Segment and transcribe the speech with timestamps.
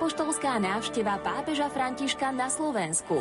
[0.00, 3.20] apoštolská návšteva pápeža Františka na Slovensku.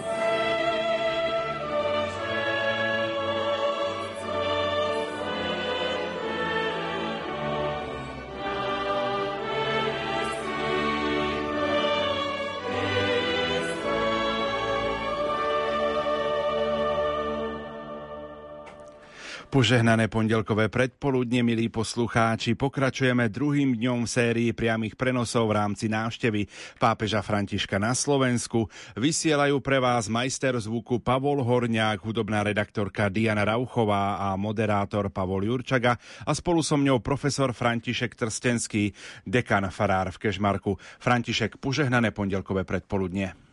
[19.59, 26.47] Požehnané pondelkové predpoludne, milí poslucháči, pokračujeme druhým dňom v sérii priamých prenosov v rámci návštevy
[26.79, 28.71] pápeža Františka na Slovensku.
[28.95, 35.99] Vysielajú pre vás majster zvuku Pavol Horňák, hudobná redaktorka Diana Rauchová a moderátor Pavol Jurčaga
[36.23, 38.95] a spolu so mňou profesor František Trstenský,
[39.27, 40.79] dekan farár v Kešmarku.
[41.03, 43.48] František, požehnané pondelkové predpoludne.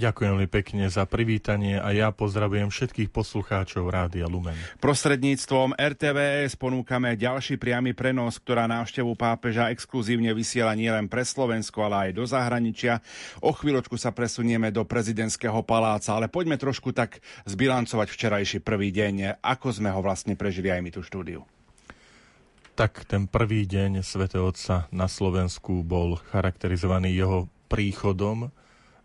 [0.00, 4.56] Ďakujem veľmi pekne za privítanie a ja pozdravujem všetkých poslucháčov Rádia Lumen.
[4.80, 12.08] Prostredníctvom RTVS ponúkame ďalší priamy prenos, ktorá návštevu pápeža exkluzívne vysiela nielen pre Slovensko, ale
[12.08, 13.04] aj do zahraničia.
[13.44, 19.44] O chvíľočku sa presunieme do prezidentského paláca, ale poďme trošku tak zbilancovať včerajší prvý deň.
[19.44, 21.44] Ako sme ho vlastne prežili aj my tú štúdiu?
[22.72, 28.48] Tak ten prvý deň svätého Otca na Slovensku bol charakterizovaný jeho príchodom,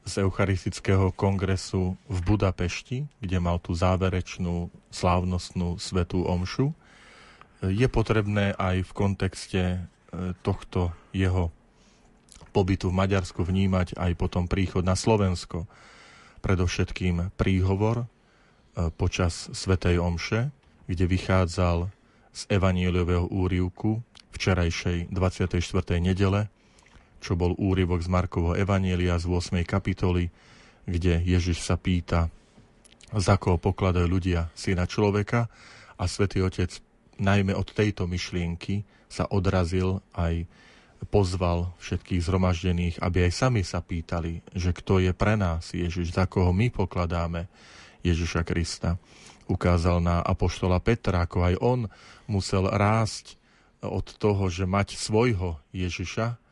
[0.06, 6.78] z Eucharistického kongresu v Budapešti, kde mal tú záverečnú slávnostnú svetú omšu.
[7.66, 9.80] Je potrebné aj v kontexte e,
[10.46, 11.50] tohto jeho
[12.54, 15.66] pobytu v Maďarsku vnímať aj potom príchod na Slovensko.
[16.46, 18.08] Predovšetkým príhovor e,
[18.94, 20.54] počas Svetej Omše,
[20.86, 21.90] kde vychádzal
[22.30, 24.06] z evaníliového úrivku
[24.38, 25.58] včerajšej 24.
[25.98, 26.52] nedele,
[27.26, 29.66] čo bol úryvok z Markovho Evanielia z 8.
[29.66, 30.30] kapitoly,
[30.86, 32.30] kde Ježiš sa pýta,
[33.10, 35.50] za koho pokladajú ľudia syna človeka
[35.98, 36.70] a svätý Otec
[37.18, 40.46] najmä od tejto myšlienky sa odrazil aj
[41.10, 46.30] pozval všetkých zhromaždených, aby aj sami sa pýtali, že kto je pre nás Ježiš, za
[46.30, 47.50] koho my pokladáme
[48.06, 49.02] Ježiša Krista.
[49.50, 51.80] Ukázal na apoštola Petra, ako aj on
[52.30, 53.38] musel rásť
[53.82, 56.45] od toho, že mať svojho Ježiša,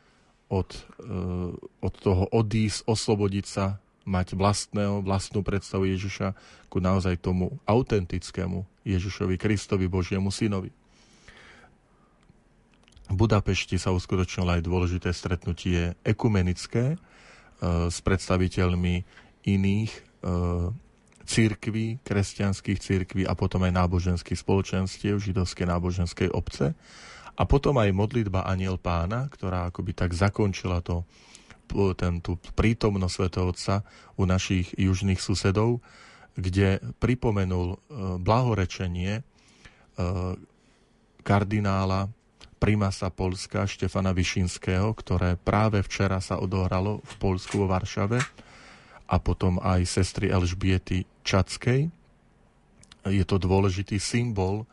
[0.54, 1.50] od, eh,
[1.82, 6.36] od toho odísť, oslobodiť sa, mať vlastného, vlastnú predstavu Ježiša
[6.68, 10.76] ku naozaj tomu autentickému Ježišovi Kristovi, Božiemu synovi.
[13.08, 16.98] V Budapešti sa uskutočnilo aj dôležité stretnutie ekumenické e,
[17.88, 19.08] s predstaviteľmi
[19.48, 20.02] iných e,
[21.24, 26.76] církví, kresťanských církví a potom aj náboženských spoločenstiev, židovskej náboženskej obce.
[27.34, 31.02] A potom aj modlitba Aniel pána, ktorá akoby tak zakončila to,
[31.98, 33.76] ten, tú prítomnosť Svetého Otca
[34.14, 35.82] u našich južných susedov,
[36.38, 37.78] kde pripomenul e,
[38.22, 39.24] blahorečenie e,
[41.26, 42.10] kardinála
[42.62, 48.24] primasa Polska Štefana Višinského, ktoré práve včera sa odohralo v Polsku vo Varšave
[49.10, 51.92] a potom aj sestry Elžbiety Čackej.
[53.04, 54.64] Je to dôležitý symbol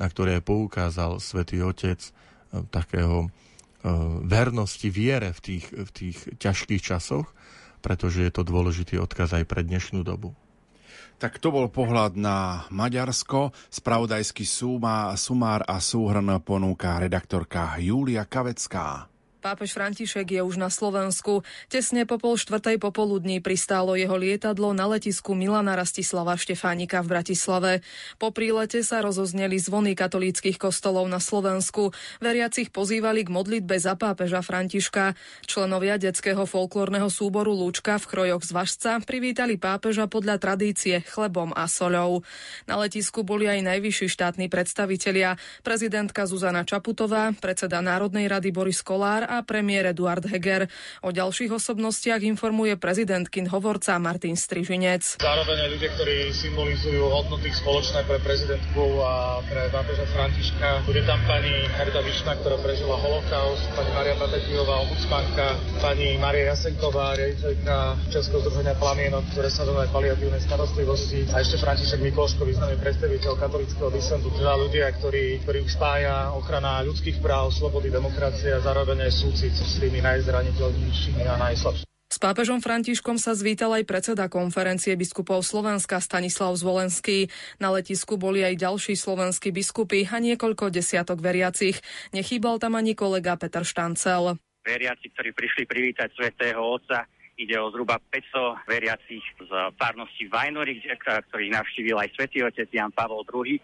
[0.00, 2.10] na ktoré poukázal svätý Otec e,
[2.72, 3.28] takého e,
[4.24, 7.28] vernosti, viere v tých, v tých ťažkých časoch,
[7.84, 10.32] pretože je to dôležitý odkaz aj pre dnešnú dobu.
[11.20, 13.52] Tak to bol pohľad na Maďarsko.
[13.68, 19.09] Spravodajský sumár a súhrn ponúka redaktorka Júlia Kavecká.
[19.40, 21.40] Pápež František je už na Slovensku.
[21.72, 27.72] Tesne po pol štvrtej popoludní pristálo jeho lietadlo na letisku Milana Rastislava Štefánika v Bratislave.
[28.20, 31.96] Po prílete sa rozozneli zvony katolíckých kostolov na Slovensku.
[32.20, 35.16] Veriacich pozývali k modlitbe za pápeža Františka.
[35.48, 41.64] Členovia detského folklórneho súboru Lúčka v krojoch z Vašca privítali pápeža podľa tradície chlebom a
[41.64, 42.20] soľou.
[42.68, 49.29] Na letisku boli aj najvyšší štátni predstavitelia, prezidentka Zuzana Čaputová, predseda Národnej rady Boris Kolár
[49.30, 50.66] a premiér Eduard Heger.
[51.06, 55.22] O ďalších osobnostiach informuje prezidentkin hovorca Martin Strižinec.
[55.22, 60.82] Zároveň aj ľudia, ktorí symbolizujú hodnoty spoločné pre prezidentku a pre pápeža Františka.
[60.82, 67.14] Bude tam pani Herda Višna, ktorá prežila holokaust, pani Maria Patetijová, ombudsmanka, pani Maria Jasenková,
[67.14, 73.32] riaditeľka Českého združenia Plamienok, ktoré sa venuje paliatívnej starostlivosti a ešte František Mikloško, významný predstaviteľ
[73.38, 79.19] katolického disentu, teda ľudia, ktorí, ktorí spája ochrana ľudských práv, slobody, demokracie a zároveň aj
[79.20, 81.88] súcit s tými najzraniteľnejšími a najslabšími.
[82.10, 87.30] S pápežom Františkom sa zvítal aj predseda konferencie biskupov Slovenska Stanislav Zvolenský.
[87.62, 91.78] Na letisku boli aj ďalší slovenskí biskupy a niekoľko desiatok veriacich.
[92.10, 94.34] Nechýbal tam ani kolega Peter Štancel.
[94.66, 97.06] Veriaci, ktorí prišli privítať svätého Otca,
[97.40, 103.24] Ide o zhruba 500 veriacich z párnosti Vajnory, ktorých navštívil aj svätý otec Jan Pavol
[103.24, 103.56] II.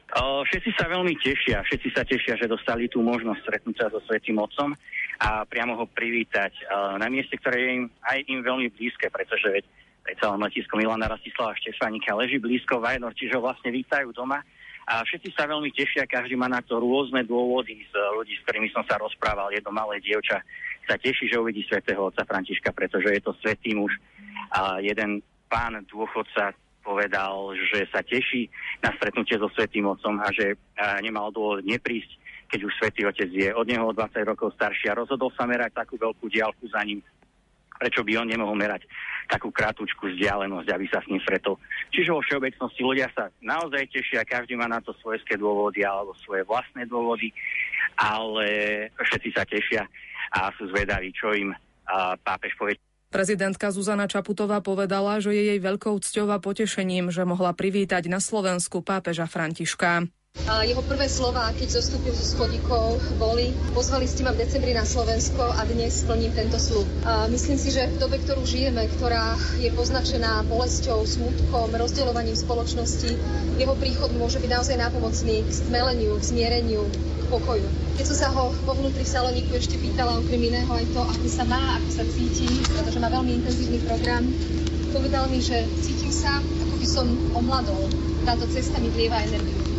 [0.49, 4.41] Všetci sa veľmi tešia, všetci sa tešia, že dostali tú možnosť stretnúť sa so svätým
[4.41, 4.73] otcom
[5.21, 6.57] a priamo ho privítať
[6.97, 9.65] na mieste, ktoré je im, aj im veľmi blízke, pretože veď
[10.01, 14.41] predsa len letisko Milana Rastislava Štefánika leží blízko Vajnor, čiže ho vlastne vítajú doma
[14.87, 18.71] a všetci sa veľmi tešia, každý má na to rôzne dôvody z ľudí, s ktorými
[18.71, 19.51] som sa rozprával.
[19.51, 20.39] Jedno malé dievča
[20.87, 23.99] sa teší, že uvidí svätého otca Františka, pretože je to svetý muž.
[24.55, 26.55] A jeden pán dôchodca
[26.87, 28.47] povedal, že sa teší
[28.79, 30.55] na stretnutie so svetým otcom a že
[31.03, 32.11] nemal dôvod neprísť,
[32.47, 35.99] keď už svätý otec je od neho 20 rokov starší a rozhodol sa merať takú
[35.99, 37.03] veľkú diálku za ním
[37.77, 38.89] prečo by on nemohol merať
[39.29, 41.61] takú krátku vzdialenosť, aby sa s ním stretol.
[41.93, 46.47] Čiže vo všeobecnosti ľudia sa naozaj tešia, každý má na to svoje dôvody alebo svoje
[46.49, 47.35] vlastné dôvody,
[48.01, 48.47] ale
[48.97, 49.85] všetci sa tešia
[50.35, 51.55] a sú zvedaví, čo im
[52.23, 52.75] pápež povie.
[53.07, 58.19] Prezidentka Zuzana Čaputová povedala, že je jej veľkou cťou a potešením, že mohla privítať na
[58.19, 60.11] Slovensku pápeža Františka.
[60.47, 65.43] Jeho prvé slova, keď zostúpil zo schodíkov, boli pozvali ste ma v decembri na Slovensko
[65.43, 66.87] a dnes splním tento slub.
[67.03, 73.11] A myslím si, že v dobe, ktorú žijeme, ktorá je poznačená bolesťou, smutkom, rozdeľovaním spoločnosti,
[73.59, 77.67] jeho príchod môže byť naozaj nápomocný k stmeleniu, k zmiereniu, k pokoju.
[77.99, 81.43] Keď som sa ho vo vnútri Saloniku ešte pýtala okrem iného aj to, ako sa
[81.43, 84.23] má, ako sa cíti, pretože má veľmi intenzívny program,
[84.95, 87.91] povedal mi, že cítim sa, ako by som omladol.
[88.23, 89.76] Táto cesta mi vlieva energiu.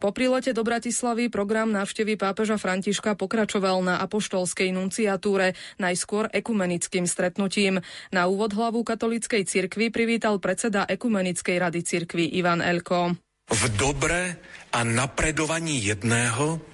[0.00, 7.84] Po prilete do Bratislavy program návštevy pápeža Františka pokračoval na apoštolskej nunciatúre, najskôr ekumenickým stretnutím.
[8.08, 13.12] Na úvod hlavu katolíckej cirkvi privítal predseda Ekumenickej rady cirkvi Ivan Elko.
[13.52, 14.40] V dobre
[14.72, 16.64] a napredovaní jedného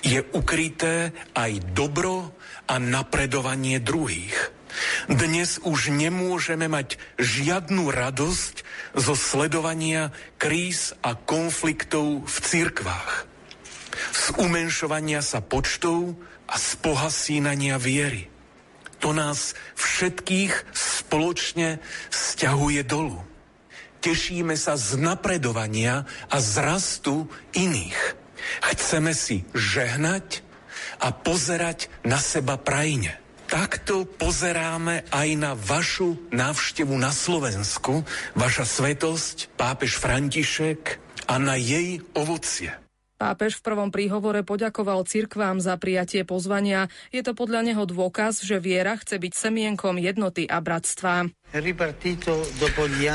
[0.00, 2.40] je ukryté aj dobro
[2.72, 4.61] a napredovanie druhých.
[5.08, 8.64] Dnes už nemôžeme mať žiadnu radosť
[8.96, 10.10] zo sledovania
[10.40, 13.28] kríz a konfliktov v cirkvách,
[14.12, 16.16] z umenšovania sa počtov
[16.48, 18.28] a z pohasínania viery.
[19.02, 23.18] To nás všetkých spoločne stiahuje dolu.
[24.02, 27.98] Tešíme sa z napredovania a z rastu iných.
[28.74, 30.42] Chceme si žehnať
[31.02, 33.21] a pozerať na seba prajne
[33.52, 38.00] takto pozeráme aj na vašu návštevu na Slovensku,
[38.32, 40.96] vaša svetosť, pápež František
[41.28, 42.72] a na jej ovocie.
[43.20, 46.90] Pápež v prvom príhovore poďakoval cirkvám za prijatie pozvania.
[47.14, 51.30] Je to podľa neho dôkaz, že viera chce byť semienkom jednoty a bratstva.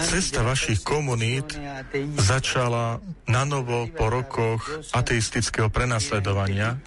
[0.07, 1.59] Cesta vašich komunít
[2.23, 4.63] začala na novo po rokoch
[4.95, 6.79] ateistického prenasledovania,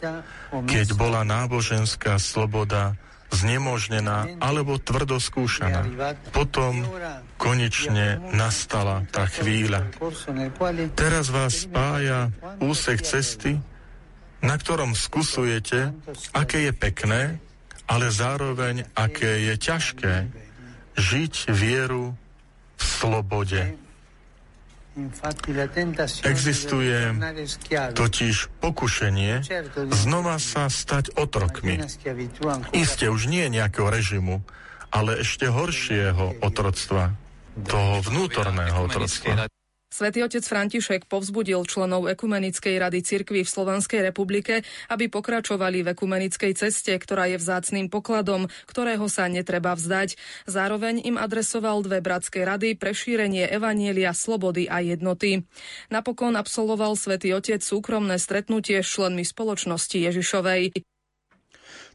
[0.64, 2.96] keď bola náboženská sloboda
[3.30, 5.86] znemožnená alebo tvrdo skúšaná.
[6.34, 6.82] Potom
[7.38, 9.86] konečne nastala tá chvíľa.
[10.98, 13.56] Teraz vás spája úsek cesty,
[14.42, 15.94] na ktorom skúsujete,
[16.34, 17.22] aké je pekné,
[17.90, 20.14] ale zároveň aké je ťažké
[20.94, 22.14] žiť vieru
[22.76, 23.89] v slobode.
[26.26, 26.98] Existuje
[27.94, 29.34] totiž pokušenie
[29.94, 31.78] znova sa stať otrokmi.
[32.74, 34.42] Isté už nie nejakého režimu,
[34.90, 37.14] ale ešte horšieho otroctva,
[37.54, 39.46] toho vnútorného otroctva.
[39.90, 46.54] Svetý otec František povzbudil členov Ekumenickej rady cirkvy v Slovenskej republike, aby pokračovali v ekumenickej
[46.54, 50.14] ceste, ktorá je vzácným pokladom, ktorého sa netreba vzdať.
[50.46, 55.42] Zároveň im adresoval dve bratské rady pre šírenie evanielia, slobody a jednoty.
[55.90, 60.86] Napokon absolvoval Svetý otec súkromné stretnutie s členmi spoločnosti Ježišovej.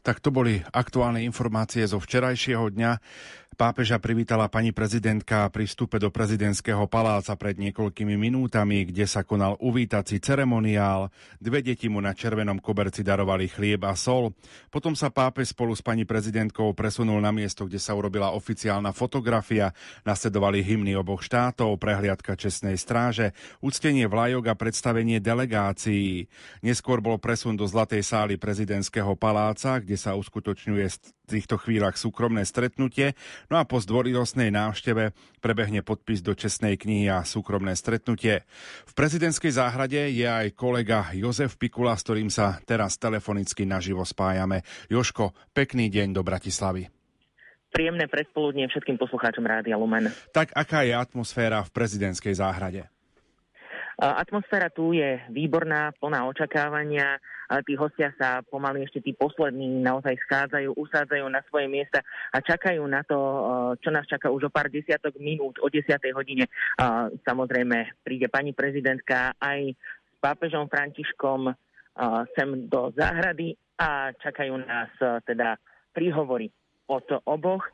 [0.06, 2.92] Tak to boli aktuálne informácie zo včerajšieho dňa.
[3.56, 9.56] Pápeža privítala pani prezidentka pri vstupe do prezidentského paláca pred niekoľkými minútami, kde sa konal
[9.64, 11.08] uvítací ceremoniál.
[11.40, 14.36] Dve deti mu na červenom koberci darovali chlieb a sol.
[14.68, 19.72] Potom sa pápež spolu s pani prezidentkou presunul na miesto, kde sa urobila oficiálna fotografia.
[20.04, 23.32] Nasledovali hymny oboch štátov, prehliadka čestnej stráže,
[23.64, 26.28] úctenie vlajok a predstavenie delegácií.
[26.60, 33.18] Neskôr bol presun do Zlatej sály prezidentského paláca, kde sa uskutočňuje týchto chvíľach súkromné stretnutie,
[33.50, 35.10] no a po zdvorilostnej návšteve
[35.42, 38.46] prebehne podpis do čestnej knihy a súkromné stretnutie.
[38.86, 44.62] V prezidentskej záhrade je aj kolega Jozef Pikula, s ktorým sa teraz telefonicky naživo spájame.
[44.88, 46.88] Joško, pekný deň do Bratislavy.
[47.74, 50.08] Príjemné predpoludnie všetkým poslucháčom Rádia Lumen.
[50.32, 52.88] Tak aká je atmosféra v prezidentskej záhrade?
[53.96, 57.16] Atmosféra tu je výborná, plná očakávania.
[57.64, 62.84] Tí hostia sa pomaly ešte tí poslední naozaj schádzajú, usádzajú na svoje miesta a čakajú
[62.84, 63.16] na to,
[63.80, 65.96] čo nás čaká už o pár desiatok minút, o 10.
[66.12, 66.44] hodine.
[67.24, 69.72] Samozrejme príde pani prezidentka aj
[70.12, 71.56] s pápežom Františkom
[72.36, 74.92] sem do záhrady a čakajú nás
[75.24, 75.56] teda
[75.96, 76.52] príhovory
[76.86, 77.66] od oboch.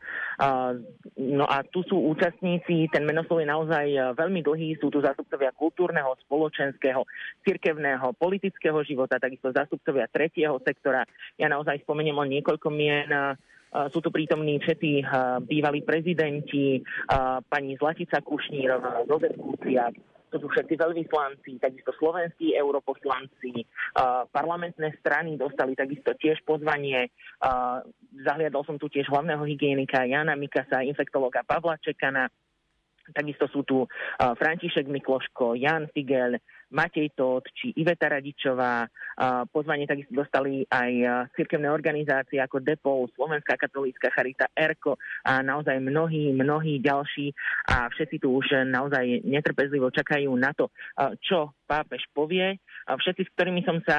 [1.21, 6.17] No a tu sú účastníci, ten menoslov je naozaj veľmi dlhý, sú tu zástupcovia kultúrneho,
[6.25, 7.05] spoločenského,
[7.45, 11.05] cirkevného, politického života, takisto zástupcovia tretieho sektora.
[11.37, 13.09] Ja naozaj spomeniem o niekoľko mien,
[13.93, 15.05] sú tu prítomní všetci
[15.49, 16.85] bývalí prezidenti,
[17.49, 19.97] pani Zlatica Kušnírová, Jozef Kuciak,
[20.33, 23.69] to sú všetci veľvyslanci, takisto slovenskí europoslanci,
[24.33, 27.13] parlamentné strany dostali takisto tiež pozvanie.
[28.25, 32.33] Zahliadol som tu tiež hlavného hygienika Jana Mikasa, infektológa Pavla Čekana,
[33.03, 33.83] Takisto sú tu
[34.15, 36.39] František Mikloško, Jan Figel,
[36.73, 38.89] Matej Tóth či Iveta Radičová.
[39.53, 44.97] Pozvanie takisto dostali aj cirkevné organizácie ako DEPOL, Slovenská katolícka charita ERKO
[45.29, 47.37] a naozaj mnohí, mnohí ďalší
[47.69, 50.73] a všetci tu už naozaj netrpezlivo čakajú na to,
[51.21, 52.57] čo pápež povie.
[52.89, 53.99] Všetci, s ktorými som sa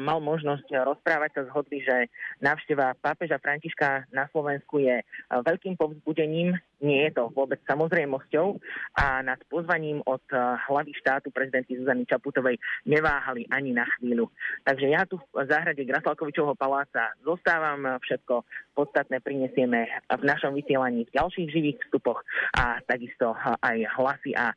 [0.00, 2.08] mal možnosť rozprávať, sa zhodli, že
[2.40, 8.58] návšteva pápeža Františka na Slovensku je veľkým povzbudením, nie je to vôbec samozrejmosťou
[8.98, 10.22] a nad pozvaním od
[10.70, 14.32] hlavy štátu prezidentky Zuzany Čaputovej neváhali ani na chvíľu.
[14.66, 18.42] Takže ja tu v záhrade Graslalkovičovho paláca zostávam, všetko
[18.74, 22.26] podstatné prinesieme v našom vysielaní v ďalších živých vstupoch
[22.58, 24.50] a takisto aj hlasy a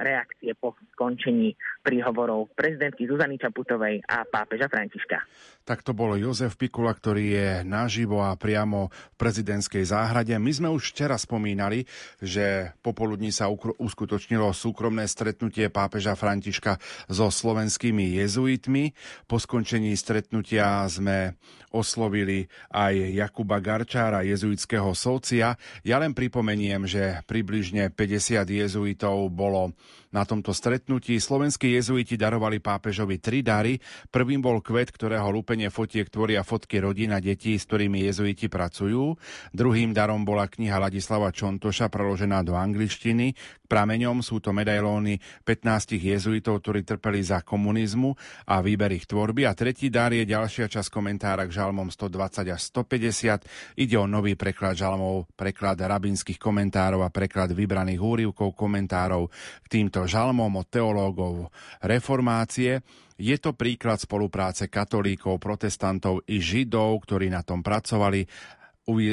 [0.00, 5.18] reakcie po skončení príhovorov prezidentky Zuzany Čaputovej a pápeža Františka.
[5.66, 10.32] Tak to bol Jozef Pikula, ktorý je naživo a priamo v prezidentskej záhrade.
[10.38, 11.84] My sme už včera spomínali,
[12.22, 18.94] že popoludní sa uskutočnilo súkromné stretnutie pápeža Františka so slovenskými jezuitmi.
[19.28, 21.36] Po skončení stretnutia sme
[21.72, 23.12] oslovili aj
[23.48, 25.56] Jakuba Garčára, jezuitského socia.
[25.80, 29.72] Ja len pripomeniem, že približne 50 jezuitov bolo
[30.12, 31.20] na tomto stretnutí.
[31.20, 33.76] Slovenskí jezuiti darovali pápežovi tri dary.
[34.08, 39.16] Prvým bol kvet, ktorého lúpenie fotiek tvoria fotky rodín a detí, s ktorými jezuiti pracujú.
[39.52, 43.36] Druhým darom bola kniha Ladislava Čontoša, preložená do angličtiny.
[43.68, 48.16] Prameňom sú to medailóny 15 jezuitov, ktorí trpeli za komunizmu
[48.48, 49.44] a výber ich tvorby.
[49.44, 53.76] A tretí dar je ďalšia časť komentára k žalmom 120 až 150.
[53.76, 59.28] Ide o nový preklad žalmov, preklad rabinských komentárov a preklad vybraných úrivkov komentárov
[59.64, 61.50] k týmto žalmom od teológov
[61.82, 62.84] reformácie.
[63.18, 68.22] Je to príklad spolupráce katolíkov, protestantov i židov, ktorí na tom pracovali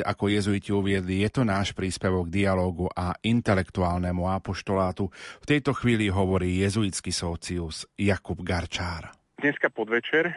[0.08, 5.12] ako jezuiti uviedli, je to náš príspevok k dialógu a intelektuálnemu apoštolátu.
[5.44, 9.12] V tejto chvíli hovorí jezuitský socius Jakub Garčár.
[9.36, 10.32] Dneska podvečer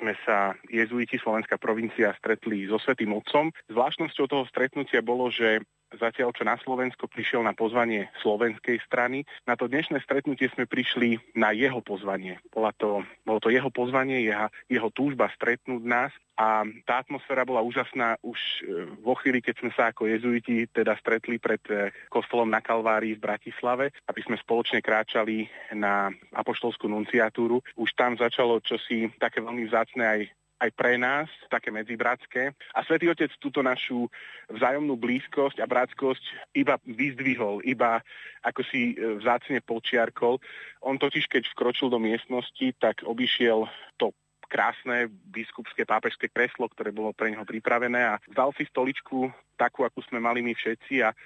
[0.00, 3.52] sme sa jezuiti Slovenská provincia stretli so Svetým Otcom.
[3.68, 5.60] Zvláštnosťou toho stretnutia bolo, že
[5.94, 9.26] zatiaľ čo na Slovensko prišiel na pozvanie slovenskej strany.
[9.46, 12.38] Na to dnešné stretnutie sme prišli na jeho pozvanie.
[12.52, 17.60] Bola to, bolo to jeho pozvanie, jeho, jeho túžba stretnúť nás a tá atmosféra bola
[17.60, 22.48] úžasná už e, vo chvíli, keď sme sa ako jezuiti teda stretli pred e, kostolom
[22.48, 27.60] na Kalvárii v Bratislave, aby sme spoločne kráčali na apoštolskú nunciatúru.
[27.76, 30.20] Už tam začalo čosi také veľmi vzácne aj
[30.60, 32.52] aj pre nás, také medzibratské.
[32.76, 34.06] A Svetý Otec túto našu
[34.52, 38.04] vzájomnú blízkosť a bratskosť iba vyzdvihol, iba
[38.44, 40.36] ako si e, vzácne počiarkol.
[40.84, 43.64] On totiž, keď vkročil do miestnosti, tak obišiel
[43.96, 44.12] to
[44.50, 50.02] krásne biskupské pápežské kreslo, ktoré bolo pre neho pripravené a vzal si stoličku takú, akú
[50.02, 51.16] sme mali my všetci a e,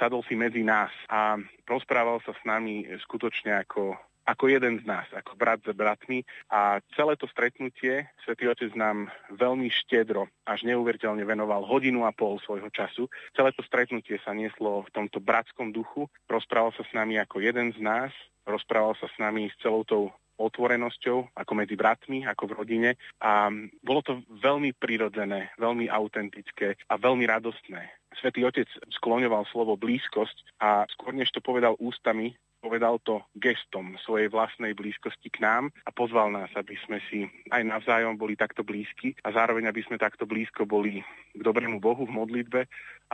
[0.00, 1.36] sadol si medzi nás a
[1.68, 6.20] rozprával sa s nami skutočne ako ako jeden z nás, ako brat s bratmi.
[6.52, 12.36] A celé to stretnutie Svetý Otec nám veľmi štedro, až neuveriteľne venoval hodinu a pol
[12.44, 13.08] svojho času.
[13.32, 16.12] Celé to stretnutie sa nieslo v tomto bratskom duchu.
[16.28, 18.12] Rozprával sa s nami ako jeden z nás,
[18.44, 22.90] rozprával sa s nami s celou tou otvorenosťou, ako medzi bratmi, ako v rodine.
[23.18, 23.50] A
[23.82, 27.90] bolo to veľmi prirodzené, veľmi autentické a veľmi radostné.
[28.22, 28.70] Svetý Otec
[29.02, 35.30] skloňoval slovo blízkosť a skôr než to povedal ústami, povedal to gestom svojej vlastnej blízkosti
[35.30, 37.24] k nám a pozval nás, aby sme si
[37.54, 41.00] aj navzájom boli takto blízki a zároveň, aby sme takto blízko boli
[41.34, 42.60] k dobrému Bohu v modlitbe,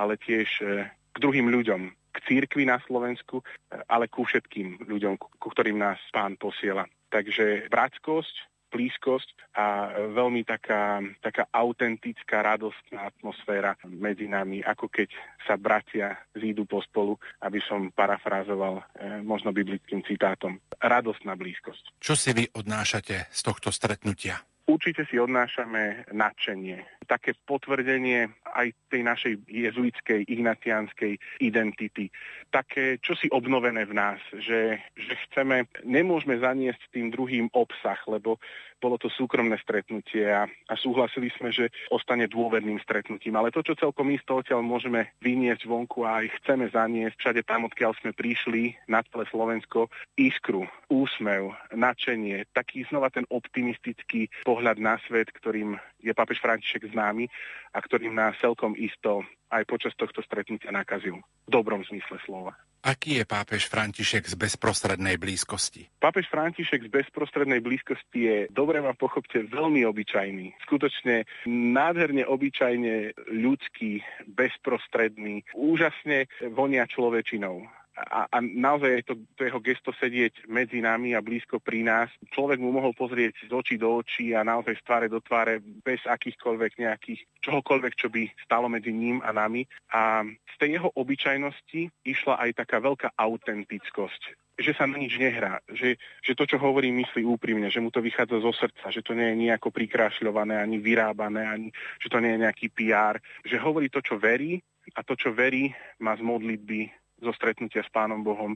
[0.00, 3.44] ale tiež e, k druhým ľuďom, k církvi na Slovensku, e,
[3.86, 6.88] ale ku všetkým ľuďom, ku ktorým nás pán posiela.
[7.12, 15.14] Takže bratskosť, blízkosť a veľmi taká, taká autentická, radostná atmosféra medzi nami, ako keď
[15.46, 17.14] sa bratia zídu po spolu,
[17.46, 20.58] aby som parafrázoval e, možno biblickým citátom.
[20.82, 22.02] Radostná blízkosť.
[22.02, 24.42] Čo si vy odnášate z tohto stretnutia?
[24.64, 27.04] Určite si odnášame nadšenie.
[27.04, 32.08] také potvrdenie aj tej našej jezuitskej, ignacianskej identity.
[32.54, 38.38] Také čosi obnovené v nás, že, že chceme, nemôžeme zaniesť tým druhým obsah, lebo
[38.84, 43.32] bolo to súkromné stretnutie a, a súhlasili sme, že ostane dôverným stretnutím.
[43.40, 47.64] Ale to, čo celkom isto odtiaľ môžeme vyniesť vonku a aj chceme zaniesť všade tam,
[47.64, 49.88] odkiaľ sme prišli na celé Slovensko,
[50.20, 57.24] iskru, úsmev, nadšenie, taký znova ten optimistický pohľad na svet, ktorým je pápež František známy
[57.72, 61.24] a ktorým nás celkom isto aj počas tohto stretnutia nakazil.
[61.48, 62.52] V dobrom zmysle slova.
[62.84, 65.88] Aký je pápež František z bezprostrednej blízkosti?
[65.96, 70.52] Pápež František z bezprostrednej blízkosti je, dobre ma pochopte, veľmi obyčajný.
[70.68, 79.94] Skutočne nádherne obyčajne ľudský, bezprostredný, úžasne vonia človečinou a, a naozaj to, to jeho gesto
[79.94, 82.10] sedieť medzi nami a blízko pri nás.
[82.34, 86.02] Človek mu mohol pozrieť z očí do očí a naozaj z tváre do tváre bez
[86.02, 89.62] akýchkoľvek nejakých, čohokoľvek, čo by stalo medzi ním a nami.
[89.94, 95.58] A z tej jeho obyčajnosti išla aj taká veľká autentickosť že sa na nič nehrá,
[95.66, 99.10] že, že to, čo hovorí, myslí úprimne, že mu to vychádza zo srdca, že to
[99.10, 103.90] nie je nejako prikrášľované, ani vyrábané, ani že to nie je nejaký PR, že hovorí
[103.90, 104.62] to, čo verí
[104.94, 106.86] a to, čo verí, má z modlitby
[107.24, 108.54] zo stretnutia s Pánom Bohom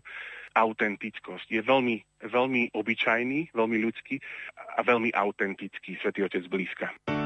[0.52, 1.48] autentickosť.
[1.48, 4.20] Je veľmi, veľmi obyčajný, veľmi ľudský
[4.76, 7.17] a veľmi autentický Svetý Otec blízka.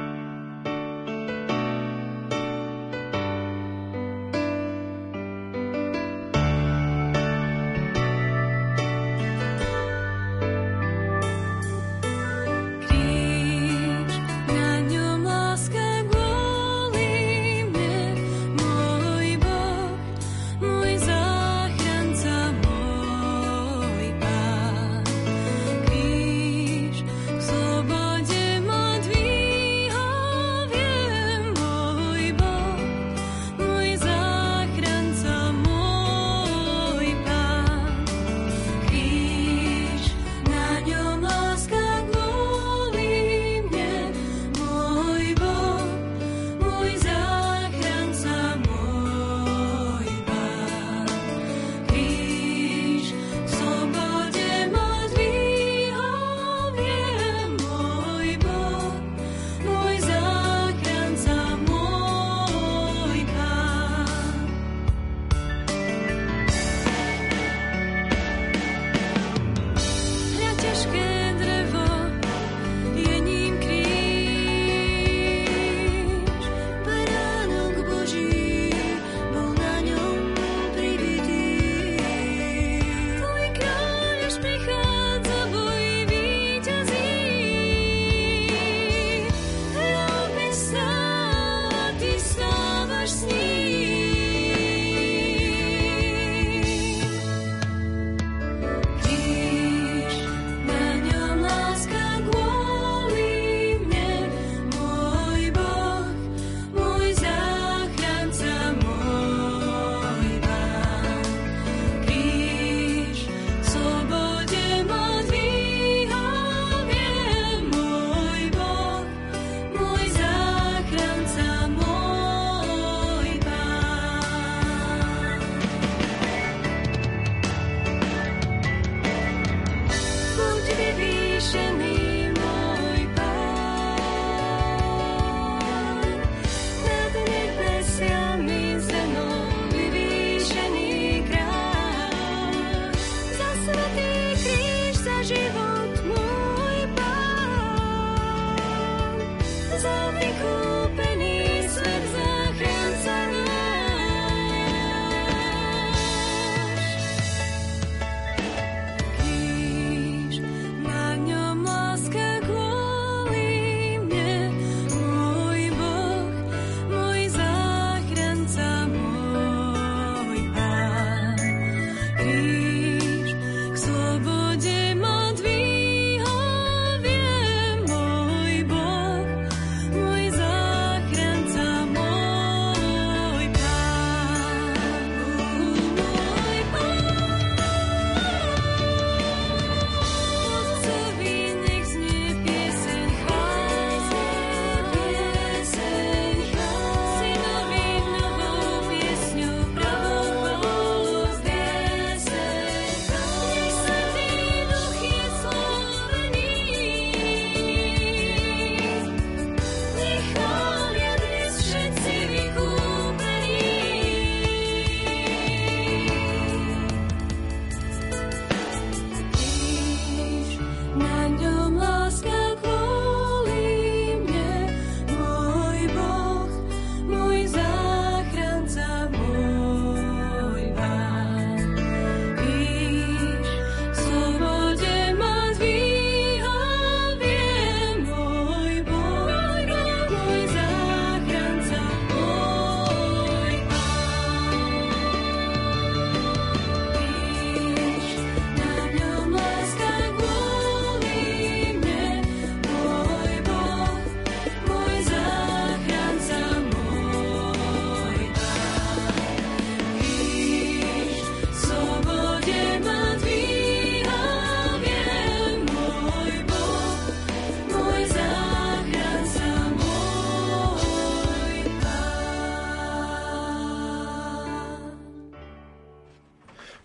[149.83, 150.32] so many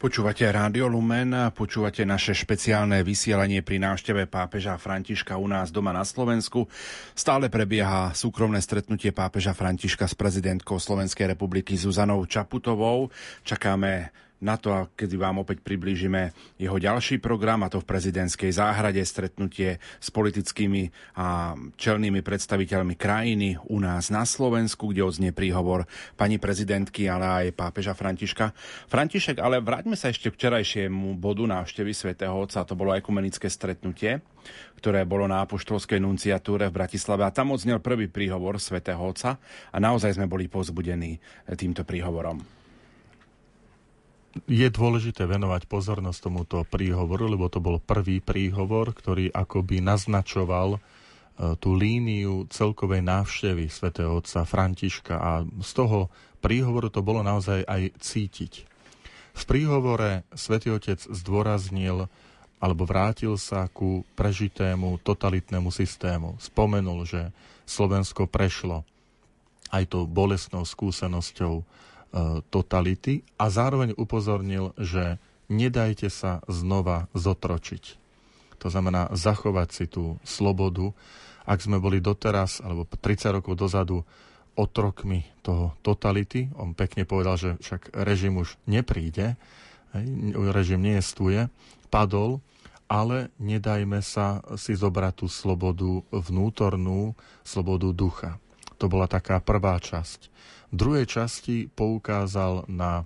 [0.08, 6.08] Počúvate Rádio Lumen, počúvate naše špeciálne vysielanie pri návšteve pápeža Františka u nás doma na
[6.08, 6.64] Slovensku.
[7.12, 13.12] Stále prebieha súkromné stretnutie pápeža Františka s prezidentkou Slovenskej republiky Zuzanou Čaputovou.
[13.44, 16.30] Čakáme na to, kedy vám opäť priblížime
[16.62, 23.58] jeho ďalší program, a to v prezidentskej záhrade, stretnutie s politickými a čelnými predstaviteľmi krajiny
[23.66, 28.54] u nás na Slovensku, kde odznie príhovor pani prezidentky, ale aj pápeža Františka.
[28.90, 34.22] František, ale vráťme sa ešte k včerajšiemu bodu návštevy svätého Otca, to bolo ekumenické stretnutie,
[34.78, 37.26] ktoré bolo na apoštolskej nunciatúre v Bratislave.
[37.26, 39.42] A tam odznel prvý príhovor svätého Otca
[39.74, 41.18] a naozaj sme boli pozbudení
[41.58, 42.57] týmto príhovorom
[44.46, 50.80] je dôležité venovať pozornosť tomuto príhovoru, lebo to bol prvý príhovor, ktorý akoby naznačoval e,
[51.58, 57.98] tú líniu celkovej návštevy svätého otca Františka a z toho príhovoru to bolo naozaj aj
[57.98, 58.54] cítiť.
[59.38, 62.10] V príhovore svätý Otec zdôraznil
[62.58, 66.42] alebo vrátil sa ku prežitému totalitnému systému.
[66.42, 67.30] Spomenul, že
[67.70, 68.82] Slovensko prešlo
[69.70, 71.62] aj tou bolestnou skúsenosťou
[72.50, 77.84] totality a zároveň upozornil, že nedajte sa znova zotročiť.
[78.58, 80.92] To znamená zachovať si tú slobodu.
[81.48, 84.04] Ak sme boli doteraz, alebo 30 rokov dozadu,
[84.58, 89.38] otrokmi toho totality, on pekne povedal, že však režim už nepríde,
[90.34, 91.46] režim neestuje,
[91.94, 92.42] padol,
[92.90, 97.14] ale nedajme sa si zobrať tú slobodu vnútornú,
[97.46, 98.32] slobodu ducha.
[98.82, 100.34] To bola taká prvá časť.
[100.68, 103.06] V druhej časti poukázal na e,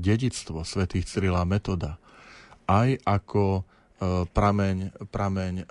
[0.00, 2.00] dedictvo svätých Cyrila Metoda
[2.64, 3.62] aj ako e,
[4.32, 4.76] prameň,
[5.12, 5.64] prameň e,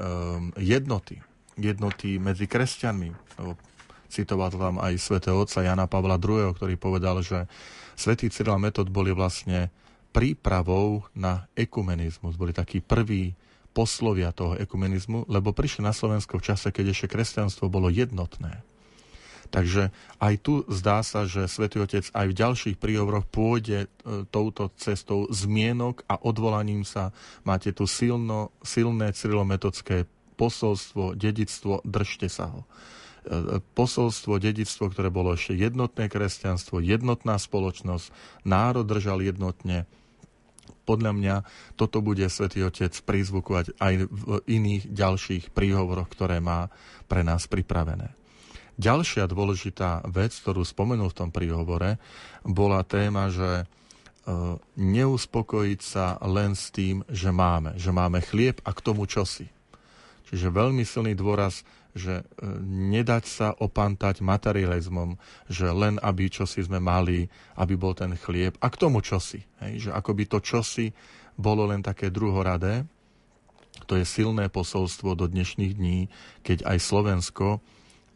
[0.62, 1.18] jednoty,
[1.58, 3.10] jednoty medzi kresťanmi.
[4.12, 7.50] Citoval tam aj svätého otca Jana Pavla II, ktorý povedal, že
[7.98, 9.72] svätý Cyril Metod boli vlastne
[10.12, 12.36] prípravou na ekumenizmus.
[12.36, 13.34] Boli takí prví
[13.72, 18.60] poslovia toho ekumenizmu, lebo prišli na Slovensko v čase, keď ešte kresťanstvo bolo jednotné.
[19.52, 19.92] Takže
[20.24, 23.88] aj tu zdá sa, že Svetý Otec aj v ďalších príhovoroch pôjde e,
[24.32, 27.12] touto cestou zmienok a odvolaním sa
[27.44, 30.08] máte tu silno, silné cyrilometodské
[30.40, 32.64] posolstvo, dedictvo, držte sa ho.
[33.28, 38.08] E, posolstvo, dedictvo, ktoré bolo ešte jednotné kresťanstvo, jednotná spoločnosť,
[38.48, 39.84] národ držal jednotne,
[40.82, 41.36] podľa mňa
[41.76, 46.74] toto bude Svetý Otec prizvukovať aj v iných ďalších príhovoroch, ktoré má
[47.06, 48.21] pre nás pripravené.
[48.80, 52.00] Ďalšia dôležitá vec, ktorú spomenul v tom príhovore,
[52.48, 53.66] bola téma, že e,
[54.80, 57.76] neuspokojiť sa len s tým, že máme.
[57.76, 59.52] Že máme chlieb a k tomu čosi.
[60.32, 62.26] Čiže veľmi silný dôraz, že e,
[62.64, 65.20] nedať sa opantať materializmom,
[65.52, 67.28] že len aby čosi sme mali,
[67.60, 69.44] aby bol ten chlieb a k tomu čosi.
[69.60, 69.88] Hej?
[69.88, 70.88] Že ako by to čosi
[71.36, 72.88] bolo len také druhoradé.
[73.88, 76.08] To je silné posolstvo do dnešných dní,
[76.48, 77.60] keď aj Slovensko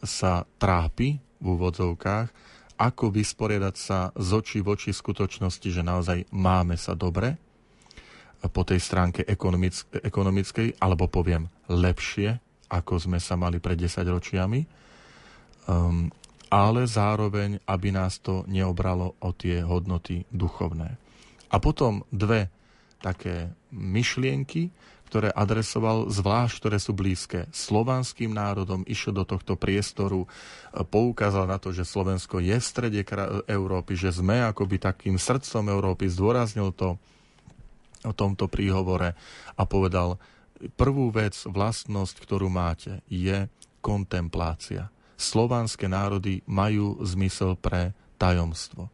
[0.03, 2.27] sa trápi v úvodzovkách,
[2.75, 7.39] ako vysporiadať sa z očí v oči skutočnosti, že naozaj máme sa dobre
[8.51, 12.37] po tej stránke ekonomick- ekonomickej, alebo poviem lepšie,
[12.69, 14.61] ako sme sa mali pred 10 ročiami,
[15.65, 16.11] um,
[16.51, 20.99] ale zároveň, aby nás to neobralo o tie hodnoty duchovné.
[21.49, 22.51] A potom dve
[23.01, 24.69] také myšlienky,
[25.05, 30.27] ktoré adresoval zvlášť, ktoré sú blízke slovanským národom, išiel do tohto priestoru, e,
[30.83, 33.01] poukázal na to, že Slovensko je v strede
[33.45, 36.97] Európy, že sme akoby takým srdcom Európy, zdôraznil to
[38.05, 39.17] o tomto príhovore
[39.57, 40.21] a povedal,
[40.77, 43.49] prvú vec, vlastnosť, ktorú máte, je
[43.81, 44.89] kontemplácia.
[45.15, 48.91] Slovanské národy majú zmysel pre tajomstvo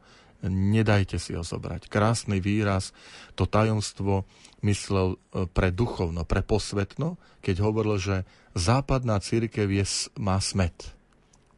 [0.50, 1.86] nedajte si ho zobrať.
[1.86, 2.96] Krásny výraz,
[3.38, 4.26] to tajomstvo
[4.62, 8.16] myslel e, pre duchovno, pre posvetno, keď hovoril, že
[8.54, 9.86] západná církev je,
[10.18, 10.94] má smet.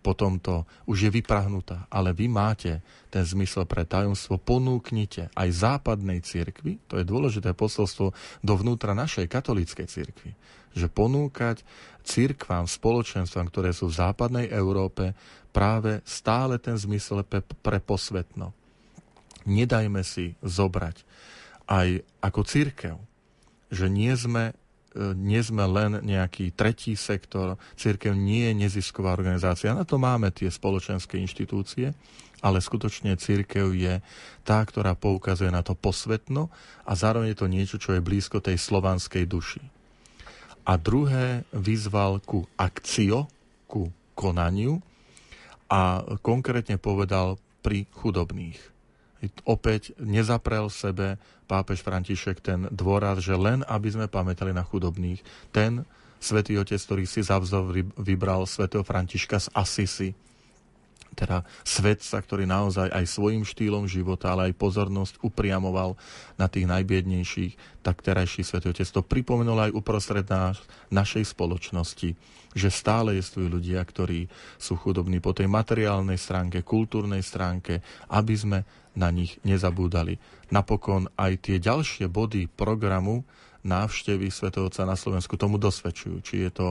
[0.03, 6.19] Potom to už je vyprahnutá, ale vy máte ten zmysel pre tajomstvo, ponúknite aj západnej
[6.19, 8.11] církvi, to je dôležité posolstvo
[8.43, 10.35] dovnútra našej katolíckej církvi,
[10.75, 11.63] že ponúkať
[12.03, 15.15] církvám, spoločenstvám, ktoré sú v západnej Európe,
[15.55, 17.23] práve stále ten zmysel
[17.63, 18.51] pre posvetno
[19.45, 21.03] nedajme si zobrať
[21.67, 22.95] aj ako církev,
[23.71, 24.51] že nie sme,
[24.95, 30.29] e, nie sme len nejaký tretí sektor, církev nie je nezisková organizácia, na to máme
[30.35, 31.95] tie spoločenské inštitúcie,
[32.43, 34.03] ale skutočne církev je
[34.43, 36.51] tá, ktorá poukazuje na to posvetno
[36.83, 39.63] a zároveň je to niečo, čo je blízko tej slovanskej duši.
[40.67, 43.31] A druhé vyzval ku akcio,
[43.67, 44.83] ku konaniu
[45.71, 48.72] a konkrétne povedal pri chudobných
[49.45, 55.21] opäť nezaprel sebe pápež František ten dôraz, že len aby sme pamätali na chudobných.
[55.53, 55.85] Ten
[56.23, 60.09] svätý Otec, ktorý si za vzor vybral svätého Františka z Asisi,
[61.13, 65.99] teda svetca, ktorý naozaj aj svojim štýlom života, ale aj pozornosť upriamoval
[66.39, 72.15] na tých najbiednejších, tak terajší svätý Otec to pripomenul aj uprostred náš, našej spoločnosti,
[72.53, 78.59] že stále sú ľudia, ktorí sú chudobní po tej materiálnej stránke, kultúrnej stránke, aby sme
[78.93, 80.21] na nich nezabúdali.
[80.53, 83.25] Napokon aj tie ďalšie body programu
[83.65, 86.21] návštevy Svetého Otca na Slovensku tomu dosvedčujú.
[86.21, 86.67] Či je to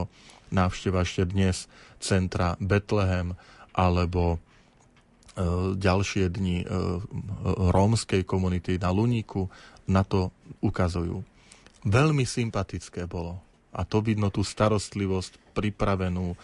[0.53, 1.65] návšteva ešte dnes
[1.97, 3.33] centra Betlehem,
[3.73, 4.37] alebo e,
[5.75, 6.65] ďalšie dni e,
[7.73, 9.49] rómskej komunity na Luníku
[9.89, 10.31] na to
[10.63, 11.25] ukazujú.
[11.83, 13.41] Veľmi sympatické bolo.
[13.73, 16.37] A to vidno tú starostlivosť pripravenú e,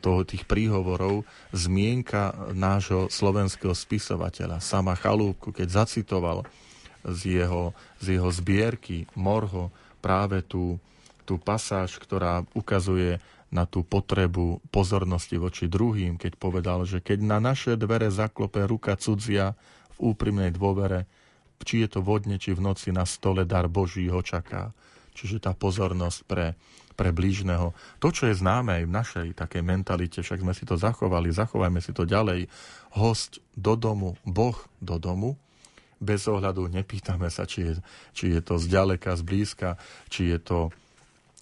[0.00, 6.48] toho, tých príhovorov, zmienka nášho slovenského spisovateľa, sama Chalúbku, keď zacitoval
[7.04, 9.68] z jeho, z jeho zbierky Morho
[10.02, 10.80] práve tú,
[11.22, 13.18] tú pasáž, ktorá ukazuje
[13.52, 18.96] na tú potrebu pozornosti voči druhým, keď povedal, že keď na naše dvere zaklope ruka
[18.96, 19.52] cudzia
[20.00, 21.04] v úprimnej dôvere,
[21.62, 24.74] či je to vodne, či v noci na stole dar Boží ho čaká.
[25.12, 26.56] Čiže tá pozornosť pre,
[26.96, 27.76] pre blížneho.
[28.00, 31.78] To, čo je známe aj v našej takej mentalite, však sme si to zachovali, zachovajme
[31.84, 32.48] si to ďalej.
[32.96, 35.36] Host do domu, Boh do domu,
[36.02, 37.72] bez ohľadu nepýtame sa, či je,
[38.16, 39.78] či je to zďaleka, zblízka,
[40.10, 40.58] či je to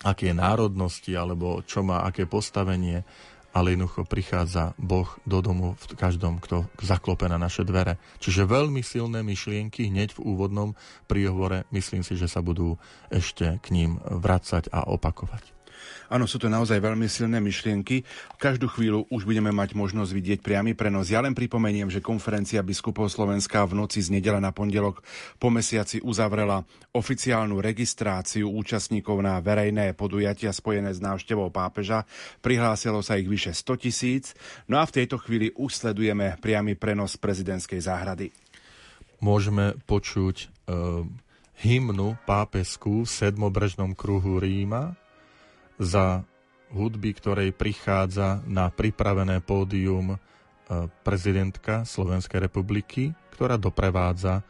[0.01, 3.05] aké národnosti alebo čo má aké postavenie,
[3.51, 7.99] ale jednoducho prichádza Boh do domu v každom, kto zaklope na naše dvere.
[8.23, 10.79] Čiže veľmi silné myšlienky hneď v úvodnom
[11.11, 12.79] príhovore, myslím si, že sa budú
[13.11, 15.60] ešte k ním vracať a opakovať.
[16.11, 18.03] Áno, sú to naozaj veľmi silné myšlienky.
[18.35, 21.07] Každú chvíľu už budeme mať možnosť vidieť priamy prenos.
[21.07, 25.07] Ja len pripomeniem, že konferencia biskupov Slovenska v noci z nedele na pondelok
[25.39, 32.03] po mesiaci uzavrela oficiálnu registráciu účastníkov na verejné podujatia spojené s návštevou pápeža.
[32.43, 34.35] Prihlásilo sa ich vyše 100 tisíc.
[34.67, 38.35] No a v tejto chvíli už sledujeme priamy prenos prezidentskej záhrady.
[39.23, 41.07] Môžeme počuť uh,
[41.61, 44.97] hymnu pápesku v sedmobrežnom kruhu Ríma,
[45.81, 46.23] za
[46.71, 50.19] hudby, ktorej prichádza na pripravené pódium e,
[51.03, 54.43] prezidentka Slovenskej republiky, ktorá doprevádza e,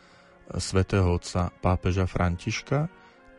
[0.58, 2.90] svätého otca pápeža Františka.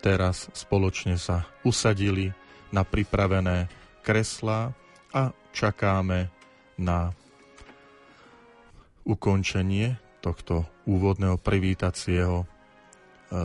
[0.02, 2.34] Teraz spoločne sa usadili
[2.74, 3.70] na pripravené
[4.02, 4.74] kreslá
[5.14, 6.32] a čakáme
[6.80, 7.14] na
[9.06, 12.46] ukončenie tohto úvodného privítacieho e,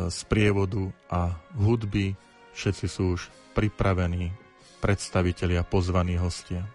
[0.09, 2.17] sprievodu a hudby.
[2.57, 4.29] Všetci sú už pripravení
[4.85, 6.69] predstavitelia pozvaní hostia.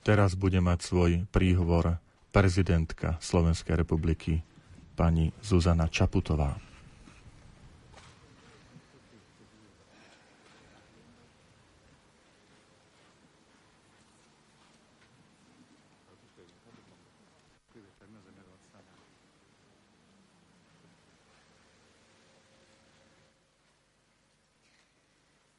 [0.00, 2.00] Teraz bude mať svoj príhovor
[2.32, 4.40] prezidentka Slovenskej republiky
[4.96, 6.65] pani Zuzana Čaputová.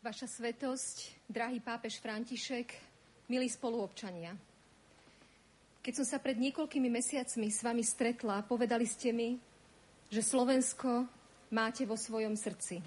[0.08, 2.72] Vaša svetosť, drahý pápež František,
[3.28, 4.39] milí spoluobčania.
[5.84, 9.36] Keď som sa pred niekoľkými mesiacmi s vami stretla, povedali ste mi,
[10.08, 11.04] že Slovensko
[11.52, 12.80] máte vo svojom srdci.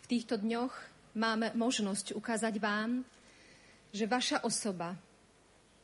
[0.00, 0.72] V týchto dňoch
[1.12, 3.04] máme možnosť ukázať vám,
[3.92, 4.96] že vaša osoba,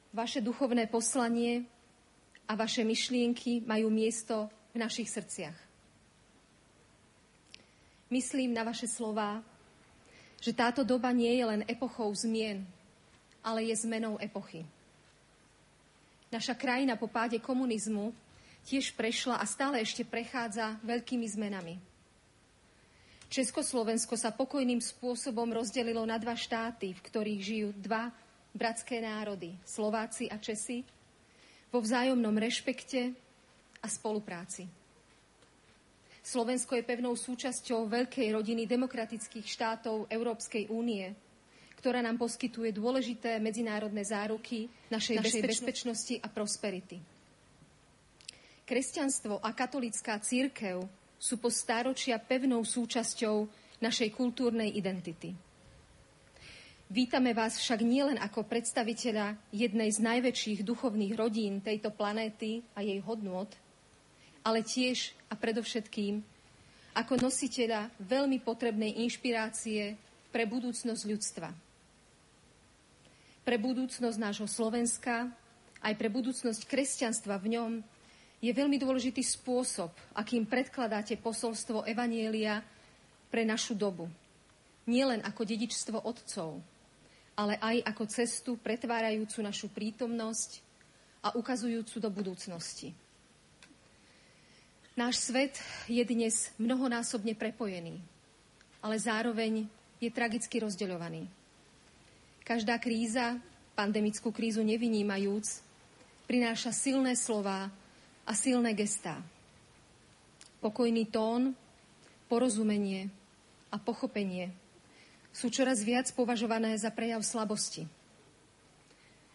[0.09, 1.69] vaše duchovné poslanie
[2.49, 5.59] a vaše myšlienky majú miesto v našich srdciach.
[8.09, 9.45] Myslím na vaše slová,
[10.43, 12.67] že táto doba nie je len epochou zmien,
[13.47, 14.67] ale je zmenou epochy.
[16.35, 18.11] Naša krajina po páde komunizmu
[18.67, 21.79] tiež prešla a stále ešte prechádza veľkými zmenami.
[23.31, 28.11] Československo sa pokojným spôsobom rozdelilo na dva štáty, v ktorých žijú dva
[28.53, 30.85] bratské národy, Slováci a Česi,
[31.73, 33.17] vo vzájomnom rešpekte
[33.81, 34.82] a spolupráci.
[36.23, 41.11] Slovensko je pevnou súčasťou veľkej rodiny demokratických štátov Európskej únie,
[41.83, 47.03] ktorá nám poskytuje dôležité medzinárodné záruky našej, našej bezpečnosti a prosperity.
[48.63, 50.87] Kresťanstvo a katolická církev
[51.19, 53.51] sú po stáročia pevnou súčasťou
[53.83, 55.35] našej kultúrnej identity.
[56.87, 63.03] Vítame vás však nielen ako predstaviteľa jednej z najväčších duchovných rodín tejto planéty a jej
[63.03, 63.51] hodnôt,
[64.43, 66.23] ale tiež a predovšetkým
[66.93, 69.97] ako nositeľa veľmi potrebnej inšpirácie
[70.29, 71.49] pre budúcnosť ľudstva.
[73.43, 75.27] Pre budúcnosť nášho Slovenska,
[75.83, 77.73] aj pre budúcnosť kresťanstva v ňom
[78.43, 82.63] je veľmi dôležitý spôsob, akým predkladáte posolstvo Evanielia
[83.31, 84.07] pre našu dobu.
[84.87, 86.59] Nielen ako dedičstvo otcov,
[87.39, 90.51] ale aj ako cestu pretvárajúcu našu prítomnosť
[91.23, 92.91] a ukazujúcu do budúcnosti.
[94.93, 95.57] Náš svet
[95.89, 97.97] je dnes mnohonásobne prepojený,
[98.85, 99.65] ale zároveň
[99.97, 101.33] je tragicky rozdeľovaný.
[102.45, 103.41] Každá kríza,
[103.73, 105.65] pandemickú krízu nevynímajúc,
[106.29, 107.73] prináša silné slova
[108.29, 109.17] a silné gestá.
[110.61, 111.57] Pokojný tón,
[112.29, 113.09] porozumenie
[113.73, 114.53] a pochopenie
[115.33, 117.89] sú čoraz viac považované za prejav slabosti.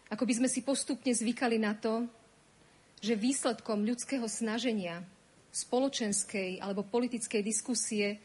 [0.06, 2.06] Ako by sme si postupne zvykali na to,
[3.02, 5.02] že výsledkom ľudského snaženia,
[5.66, 8.22] spoločenskej alebo politickej diskusie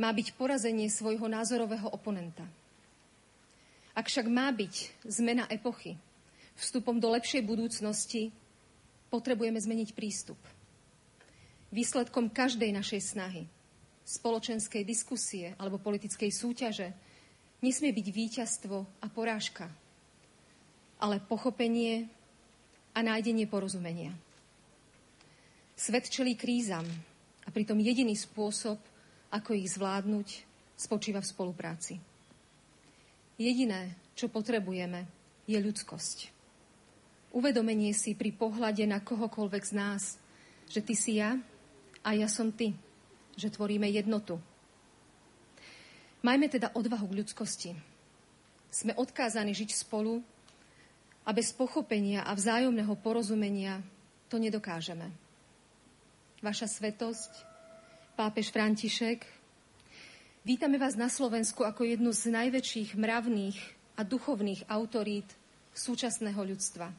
[0.00, 2.44] má byť porazenie svojho názorového oponenta.
[3.96, 5.96] Ak však má byť zmena epochy
[6.56, 8.32] vstupom do lepšej budúcnosti,
[9.08, 10.36] potrebujeme zmeniť prístup.
[11.72, 13.44] Výsledkom každej našej snahy
[14.06, 16.92] spoločenskej diskusie alebo politickej súťaže
[17.64, 19.66] nesmie byť víťazstvo a porážka,
[21.00, 22.06] ale pochopenie
[22.92, 24.12] a nájdenie porozumenia.
[25.76, 26.88] Svet krízam
[27.44, 28.80] a pritom jediný spôsob,
[29.30, 30.28] ako ich zvládnuť,
[30.74, 31.94] spočíva v spolupráci.
[33.36, 35.04] Jediné, čo potrebujeme,
[35.44, 36.32] je ľudskosť.
[37.36, 40.16] Uvedomenie si pri pohľade na kohokoľvek z nás,
[40.72, 41.36] že ty si ja
[42.00, 42.72] a ja som ty–
[43.36, 44.40] že tvoríme jednotu.
[46.24, 47.70] Majme teda odvahu k ľudskosti.
[48.72, 50.24] Sme odkázaní žiť spolu
[51.22, 53.84] a bez pochopenia a vzájomného porozumenia
[54.26, 55.12] to nedokážeme.
[56.46, 57.42] Vaša svetosť,
[58.14, 59.26] pápež František,
[60.46, 63.58] vítame vás na Slovensku ako jednu z najväčších mravných
[63.98, 65.26] a duchovných autorít
[65.74, 66.94] súčasného ľudstva.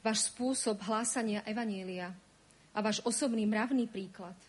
[0.00, 2.08] Váš spôsob hlásania Evanielia
[2.72, 4.32] a váš osobný mravný príklad–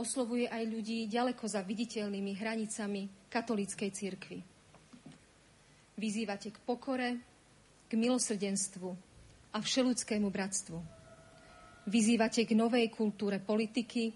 [0.00, 4.40] oslovuje aj ľudí ďaleko za viditeľnými hranicami katolíckej cirkvi.
[6.00, 7.20] Vyzývate k pokore,
[7.84, 8.96] k milosrdenstvu
[9.52, 10.97] a všeludskému bratstvu.
[11.88, 14.12] Vyzývate k novej kultúre politiky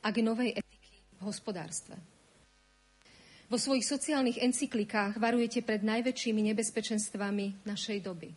[0.00, 2.00] a k novej etiky v hospodárstve.
[3.48, 8.32] Vo svojich sociálnych encyklikách varujete pred najväčšími nebezpečenstvami našej doby.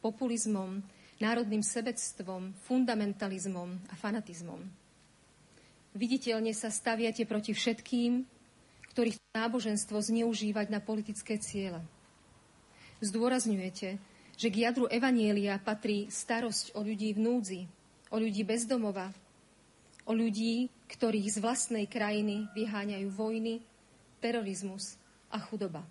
[0.00, 0.80] Populizmom,
[1.20, 4.84] národným sebectvom, fundamentalizmom a fanatizmom
[5.94, 8.26] Viditeľne sa staviate proti všetkým,
[8.90, 11.78] ktorí chcú náboženstvo zneužívať na politické ciele.
[12.98, 14.02] Zdôrazňujete,
[14.34, 17.60] že k jadru Evanielia patrí starosť o ľudí v núdzi,
[18.10, 19.14] o ľudí bezdomova,
[20.04, 23.62] o ľudí, ktorých z vlastnej krajiny vyháňajú vojny,
[24.18, 24.96] terorizmus
[25.32, 25.84] a chudoba.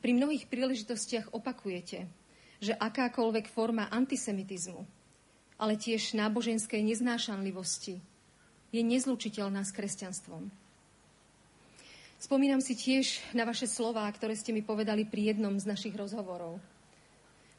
[0.00, 2.08] Pri mnohých príležitostiach opakujete,
[2.60, 4.84] že akákoľvek forma antisemitizmu,
[5.60, 8.00] ale tiež náboženskej neznášanlivosti
[8.72, 10.48] je nezlučiteľná s kresťanstvom.
[12.20, 16.60] Spomínam si tiež na vaše slová, ktoré ste mi povedali pri jednom z našich rozhovorov.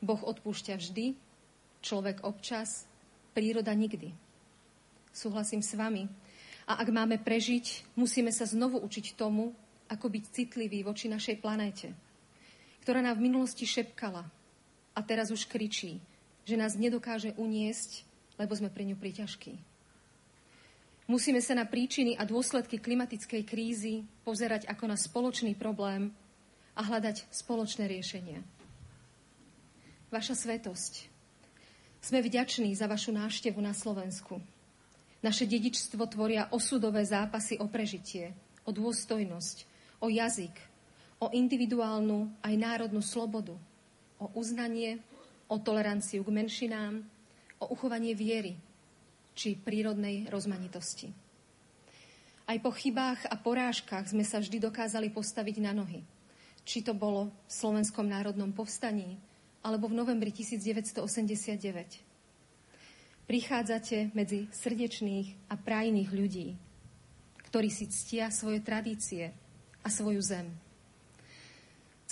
[0.02, 1.14] Boh odpúšťa vždy,
[1.86, 2.90] človek občas,
[3.38, 4.12] príroda nikdy.
[5.14, 6.10] Súhlasím s vami.
[6.66, 9.54] A ak máme prežiť, musíme sa znovu učiť tomu,
[9.92, 11.92] ako byť citliví voči našej planéte,
[12.82, 14.24] ktorá nám v minulosti šepkala
[14.96, 16.00] a teraz už kričí,
[16.48, 18.08] že nás nedokáže uniesť,
[18.40, 19.54] lebo sme pri ňu priťažkí.
[21.12, 26.08] Musíme sa na príčiny a dôsledky klimatickej krízy pozerať ako na spoločný problém
[26.72, 28.40] a hľadať spoločné riešenia.
[30.12, 31.08] Vaša svetosť.
[32.04, 34.44] Sme vďační za vašu návštevu na Slovensku.
[35.24, 38.36] Naše dedičstvo tvoria osudové zápasy o prežitie,
[38.68, 39.64] o dôstojnosť,
[40.04, 40.52] o jazyk,
[41.24, 43.56] o individuálnu aj národnú slobodu,
[44.20, 45.00] o uznanie,
[45.48, 47.00] o toleranciu k menšinám,
[47.64, 48.60] o uchovanie viery,
[49.32, 51.08] či prírodnej rozmanitosti.
[52.52, 56.04] Aj po chybách a porážkach sme sa vždy dokázali postaviť na nohy.
[56.68, 59.31] Či to bolo v Slovenskom národnom povstaní,
[59.62, 62.02] alebo v novembri 1989.
[63.30, 66.58] Prichádzate medzi srdečných a prajných ľudí,
[67.48, 69.32] ktorí si ctia svoje tradície
[69.86, 70.50] a svoju zem.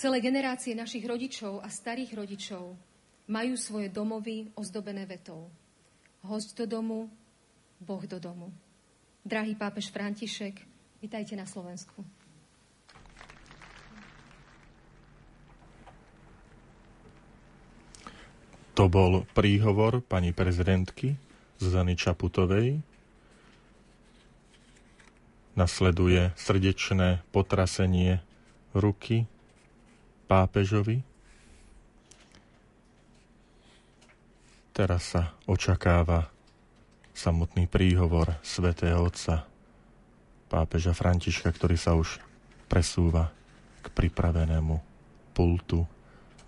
[0.00, 2.72] Celé generácie našich rodičov a starých rodičov
[3.28, 5.52] majú svoje domovy ozdobené vetou.
[6.24, 7.12] Host do domu,
[7.76, 8.48] Boh do domu.
[9.20, 10.56] Drahý pápež František,
[11.04, 12.19] vitajte na Slovensku.
[18.80, 21.12] To bol príhovor pani prezidentky
[21.60, 22.80] Zuzany Čaputovej
[25.52, 28.24] Nasleduje srdečné potrasenie
[28.72, 29.28] ruky
[30.24, 31.04] pápežovi.
[34.72, 36.32] Teraz sa očakáva
[37.12, 39.44] samotný príhovor svätého Otca
[40.48, 42.16] pápeža Františka, ktorý sa už
[42.64, 43.28] presúva
[43.84, 44.80] k pripravenému
[45.36, 45.84] pultu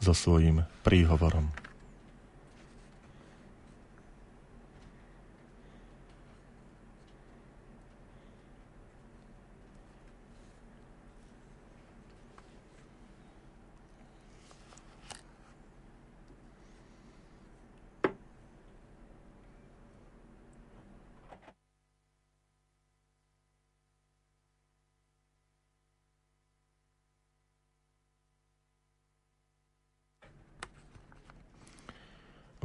[0.01, 1.61] so svojím príhovorom.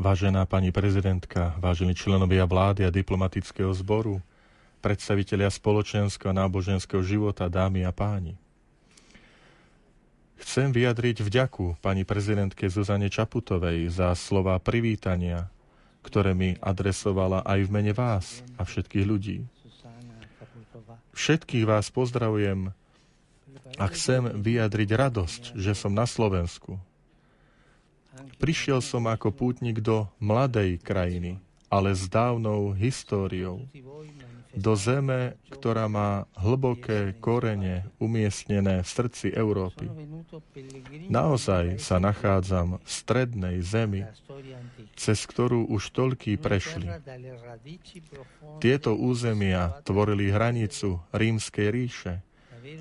[0.08, 4.24] Vážená pani prezidentka, vážení členovia vlády a diplomatického zboru,
[4.80, 8.40] predstavitelia spoločenského a náboženského života, dámy a páni.
[10.40, 15.52] Chcem vyjadriť vďaku pani prezidentke Zuzane Čaputovej za slova privítania,
[16.08, 19.44] ktoré mi adresovala aj v mene vás a všetkých ľudí.
[21.20, 22.72] Všetkých vás pozdravujem
[23.76, 26.80] a chcem vyjadriť radosť, že som na Slovensku,
[28.38, 33.66] Prišiel som ako pútnik do mladej krajiny, ale s dávnou históriou.
[34.58, 39.86] Do zeme, ktorá má hlboké korene umiestnené v srdci Európy.
[41.14, 44.02] Naozaj sa nachádzam v strednej zemi,
[44.98, 46.90] cez ktorú už toľký prešli.
[48.58, 52.14] Tieto územia tvorili hranicu rímskej ríše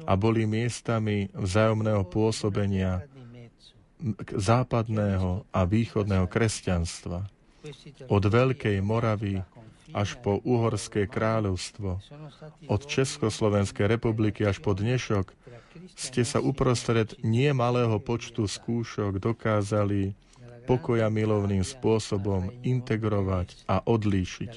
[0.09, 3.05] a boli miestami vzájomného pôsobenia
[4.37, 7.27] západného a východného kresťanstva,
[8.07, 9.43] od Veľkej Moravy
[9.95, 11.99] až po Uhorské kráľovstvo,
[12.67, 15.33] od Československej republiky až po dnešok,
[15.95, 20.17] ste sa uprostred nie malého počtu skúšok dokázali
[20.67, 24.53] pokoja milovným spôsobom integrovať a odlíšiť.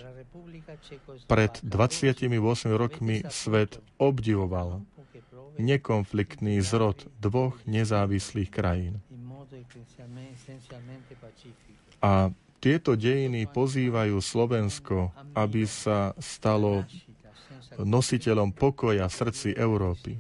[1.29, 2.25] Pred 28
[2.73, 4.81] rokmi svet obdivoval
[5.59, 9.03] nekonfliktný zrod dvoch nezávislých krajín.
[11.99, 16.83] A tieto dejiny pozývajú Slovensko, aby sa stalo
[17.79, 20.19] nositeľom pokoja v srdci Európy.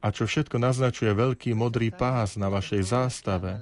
[0.00, 3.60] A čo všetko naznačuje veľký modrý pás na vašej zástave,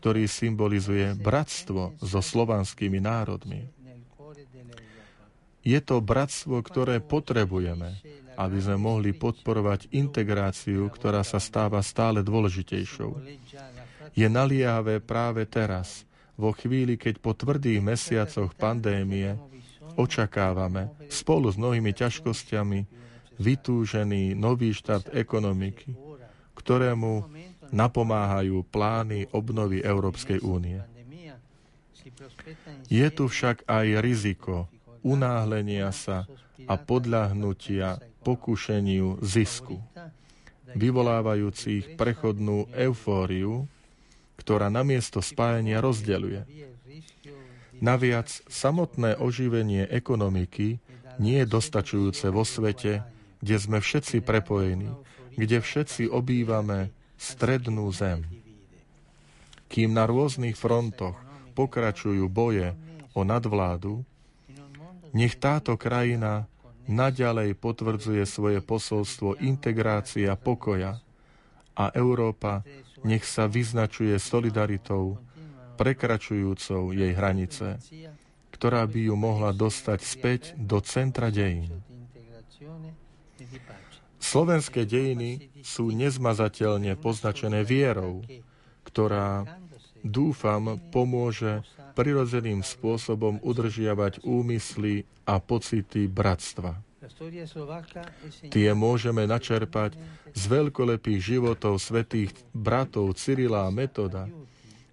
[0.00, 3.68] ktorý symbolizuje bratstvo so slovanskými národmi.
[5.60, 8.00] Je to bratstvo, ktoré potrebujeme,
[8.36, 13.12] aby sme mohli podporovať integráciu, ktorá sa stáva stále dôležitejšou
[14.14, 19.38] je naliehavé práve teraz, vo chvíli, keď po tvrdých mesiacoch pandémie
[19.94, 22.80] očakávame spolu s mnohými ťažkosťami
[23.38, 25.94] vytúžený nový štart ekonomiky,
[26.54, 27.30] ktorému
[27.74, 30.78] napomáhajú plány obnovy Európskej únie.
[32.90, 34.70] Je tu však aj riziko
[35.02, 36.26] unáhlenia sa
[36.64, 39.82] a podľahnutia pokušeniu zisku,
[40.72, 43.68] vyvolávajúcich prechodnú eufóriu,
[44.40, 46.46] ktorá namiesto spájania rozdeľuje.
[47.82, 50.78] Naviac, samotné oživenie ekonomiky
[51.18, 53.02] nie je dostačujúce vo svete,
[53.44, 54.90] kde sme všetci prepojení,
[55.36, 58.24] kde všetci obývame strednú zem.
[59.68, 61.18] Kým na rôznych frontoch
[61.58, 62.74] pokračujú boje
[63.14, 64.02] o nadvládu,
[65.14, 66.50] nech táto krajina
[66.90, 71.00] naďalej potvrdzuje svoje posolstvo integrácia pokoja
[71.74, 72.62] a Európa
[73.04, 75.20] nech sa vyznačuje solidaritou,
[75.76, 77.78] prekračujúcou jej hranice,
[78.54, 81.82] ktorá by ju mohla dostať späť do centra dejín.
[84.24, 88.24] Slovenské dejiny sú nezmazateľne poznačené vierou,
[88.86, 89.44] ktorá,
[90.00, 91.60] dúfam, pomôže
[91.92, 96.80] prirodzeným spôsobom udržiavať úmysly a pocity bratstva.
[98.50, 99.98] Tie môžeme načerpať
[100.32, 104.28] z veľkolepých životov svetých bratov Cyrila a Metoda,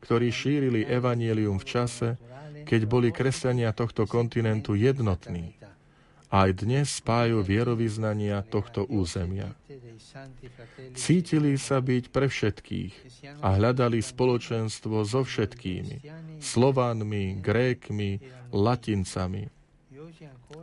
[0.01, 2.09] ktorí šírili evanielium v čase,
[2.65, 5.55] keď boli kresťania tohto kontinentu jednotní.
[6.31, 9.51] Aj dnes spájajú vierovýznania tohto územia.
[10.95, 12.93] Cítili sa byť pre všetkých
[13.43, 16.07] a hľadali spoločenstvo so všetkými,
[16.39, 18.23] Slovanmi, Grékmi,
[18.55, 19.51] Latincami.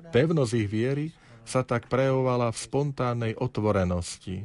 [0.08, 1.06] Pevnosť ich viery
[1.48, 4.44] sa tak prejavovala v spontánnej otvorenosti.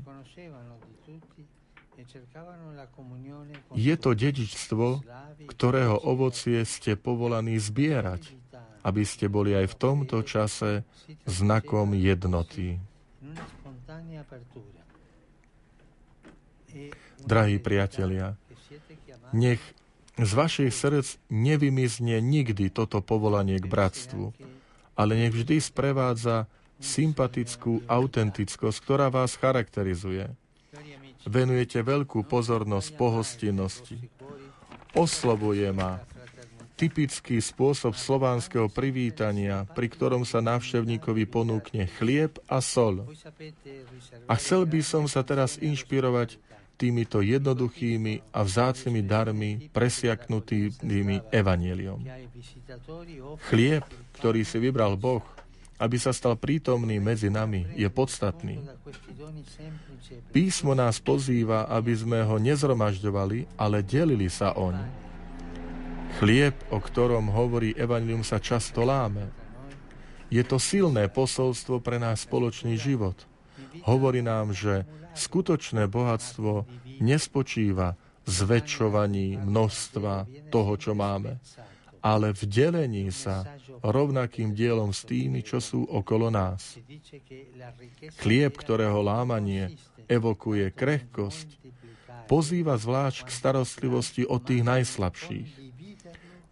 [3.75, 5.03] Je to dedičstvo,
[5.51, 8.31] ktorého ovocie ste povolaní zbierať,
[8.87, 10.87] aby ste boli aj v tomto čase
[11.27, 12.79] znakom jednoty.
[17.23, 18.35] Drahí priatelia,
[19.35, 19.59] nech
[20.13, 24.35] z vašich srdc nevymizne nikdy toto povolanie k bratstvu,
[24.93, 26.45] ale nech vždy sprevádza
[26.81, 30.29] sympatickú autentickosť, ktorá vás charakterizuje.
[31.23, 33.97] Venujete veľkú pozornosť pohostinnosti.
[34.93, 36.03] Oslovuje ma
[36.73, 43.07] typický spôsob slovanského privítania, pri ktorom sa návštevníkovi ponúkne chlieb a sol.
[44.27, 46.35] A chcel by som sa teraz inšpirovať
[46.75, 52.03] týmito jednoduchými a vzácnými darmi presiaknutými evaneliom.
[53.47, 53.85] Chlieb,
[54.19, 55.23] ktorý si vybral Boh,
[55.77, 58.61] aby sa stal prítomný medzi nami, je podstatný.
[60.29, 64.77] Písmo nás pozýva, aby sme ho nezromažďovali, ale delili sa oň.
[66.21, 69.33] Chlieb, o ktorom hovorí Evangelium, sa často láme.
[70.29, 73.17] Je to silné posolstvo pre náš spoločný život.
[73.85, 76.65] Hovorí nám, že Skutočné bohatstvo
[76.97, 77.93] nespočíva
[78.25, 81.37] zväčšovaní množstva toho, čo máme,
[82.01, 83.45] ale v delení sa
[83.83, 86.79] rovnakým dielom s tými, čo sú okolo nás.
[88.23, 89.75] Chlieb, ktorého lámanie
[90.07, 91.59] evokuje krehkosť,
[92.31, 95.51] pozýva zvlášť k starostlivosti o tých najslabších.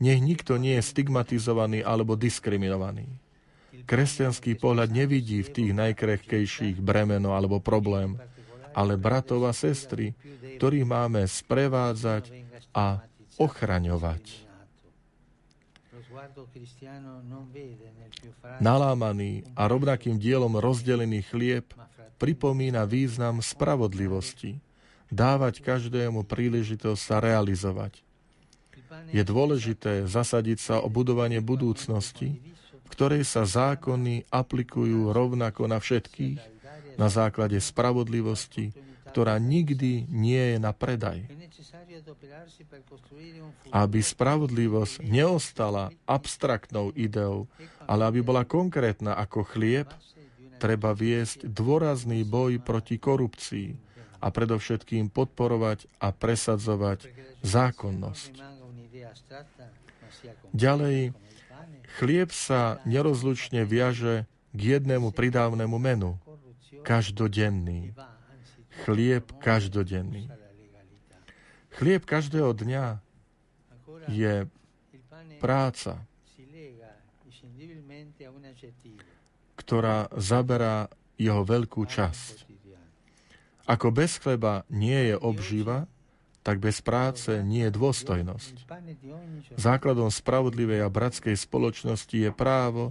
[0.01, 3.07] Nech nikto nie je stigmatizovaný alebo diskriminovaný.
[3.85, 8.19] Kresťanský pohľad nevidí v tých najkrehkejších bremeno alebo problém,
[8.75, 10.15] ale bratov a sestry,
[10.57, 12.33] ktorých máme sprevádzať
[12.71, 13.03] a
[13.39, 14.50] ochraňovať.
[18.61, 21.65] Nalámaný a rovnakým dielom rozdelený chlieb
[22.21, 24.61] pripomína význam spravodlivosti,
[25.09, 28.05] dávať každému príležitosť sa realizovať.
[29.09, 32.37] Je dôležité zasadiť sa o budovanie budúcnosti,
[32.85, 36.61] v ktorej sa zákony aplikujú rovnako na všetkých
[36.99, 38.69] na základe spravodlivosti,
[39.11, 41.27] ktorá nikdy nie je na predaj.
[43.75, 47.51] Aby spravodlivosť neostala abstraktnou ideou,
[47.83, 49.91] ale aby bola konkrétna ako chlieb,
[50.63, 53.75] treba viesť dôrazný boj proti korupcii
[54.23, 57.11] a predovšetkým podporovať a presadzovať
[57.43, 58.31] zákonnosť.
[60.55, 61.11] Ďalej,
[61.99, 66.15] chlieb sa nerozlučne viaže k jednému pridávnemu menu–
[66.81, 67.93] každodenný.
[68.71, 70.31] Chlieb každodenný.
[71.75, 72.99] Chlieb každého dňa
[74.11, 74.47] je
[75.39, 76.03] práca,
[79.59, 82.49] ktorá zaberá jeho veľkú časť.
[83.69, 85.85] Ako bez chleba nie je obživa,
[86.41, 88.65] tak bez práce nie je dôstojnosť.
[89.55, 92.89] Základom spravodlivej a bratskej spoločnosti je právo,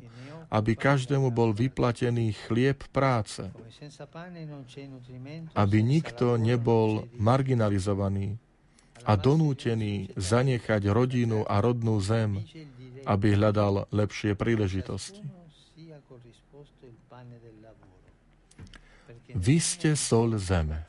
[0.51, 3.47] aby každému bol vyplatený chlieb práce,
[5.55, 8.35] aby nikto nebol marginalizovaný
[9.07, 12.43] a donútený zanechať rodinu a rodnú zem,
[13.07, 15.23] aby hľadal lepšie príležitosti.
[19.31, 20.83] Vy ste sol zeme.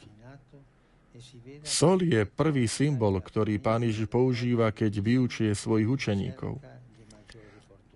[1.61, 6.57] Sol je prvý symbol, ktorý pán Ježiš používa, keď vyučuje svojich učeníkov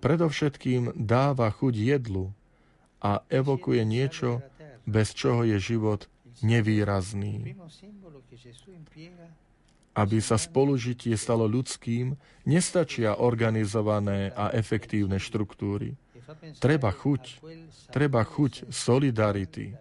[0.05, 2.29] predovšetkým dáva chuť jedlu
[3.01, 4.45] a evokuje niečo,
[4.85, 6.05] bez čoho je život
[6.45, 7.57] nevýrazný.
[9.97, 12.13] Aby sa spolužitie stalo ľudským,
[12.45, 15.97] nestačia organizované a efektívne štruktúry.
[16.61, 17.41] Treba chuť,
[17.89, 19.73] treba chuť solidarity.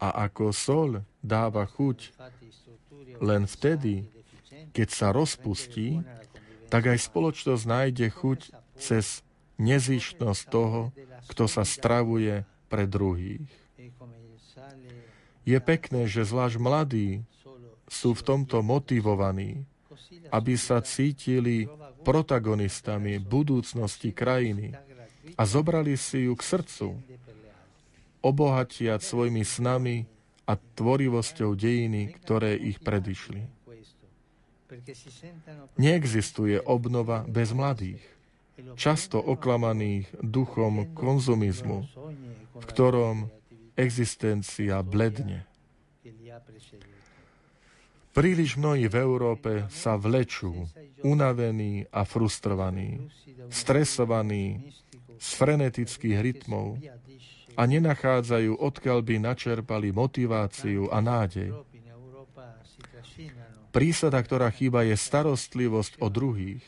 [0.00, 2.16] A ako sol dáva chuť
[3.20, 4.08] len vtedy,
[4.72, 6.00] keď sa rozpustí,
[6.72, 8.40] tak aj spoločnosť nájde chuť
[8.80, 9.20] cez
[9.60, 10.88] nezištnosť toho,
[11.28, 13.44] kto sa stravuje pre druhých.
[15.44, 17.28] Je pekné, že zvlášť mladí
[17.92, 19.68] sú v tomto motivovaní,
[20.32, 21.68] aby sa cítili
[22.08, 24.72] protagonistami budúcnosti krajiny
[25.36, 26.88] a zobrali si ju k srdcu,
[28.24, 30.08] obohatiať svojimi snami
[30.48, 33.61] a tvorivosťou dejiny, ktoré ich predišli.
[35.76, 38.02] Neexistuje obnova bez mladých,
[38.76, 41.78] často oklamaných duchom konzumizmu,
[42.56, 43.28] v ktorom
[43.76, 45.44] existencia bledne.
[48.12, 50.68] Príliš mnohí v Európe sa vlečú,
[51.00, 53.08] unavení a frustrovaní,
[53.48, 54.60] stresovaní
[55.16, 56.76] z frenetických rytmov
[57.56, 61.56] a nenachádzajú, odkiaľ by načerpali motiváciu a nádej.
[63.72, 66.60] Prísada, ktorá chýba, je starostlivosť o druhých.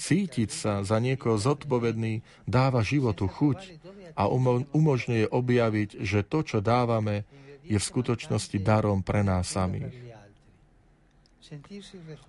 [0.00, 3.76] Cítiť sa za niekoho zodpovedný dáva životu chuť
[4.16, 4.24] a
[4.72, 7.28] umožňuje objaviť, že to, čo dávame,
[7.68, 9.92] je v skutočnosti darom pre nás samých.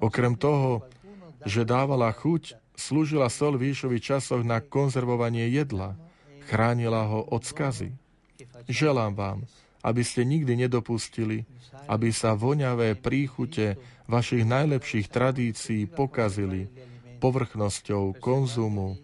[0.04, 0.84] Okrem toho,
[1.47, 3.72] že dávala chuť, slúžila sol v
[4.04, 5.95] časoch na konzervovanie jedla,
[6.51, 7.95] chránila ho od skazy.
[8.68, 9.39] Želám vám,
[9.84, 11.43] aby ste nikdy nedopustili,
[11.91, 13.75] aby sa voňavé príchute
[14.07, 16.71] vašich najlepších tradícií pokazili
[17.19, 18.95] povrchnosťou konzumu,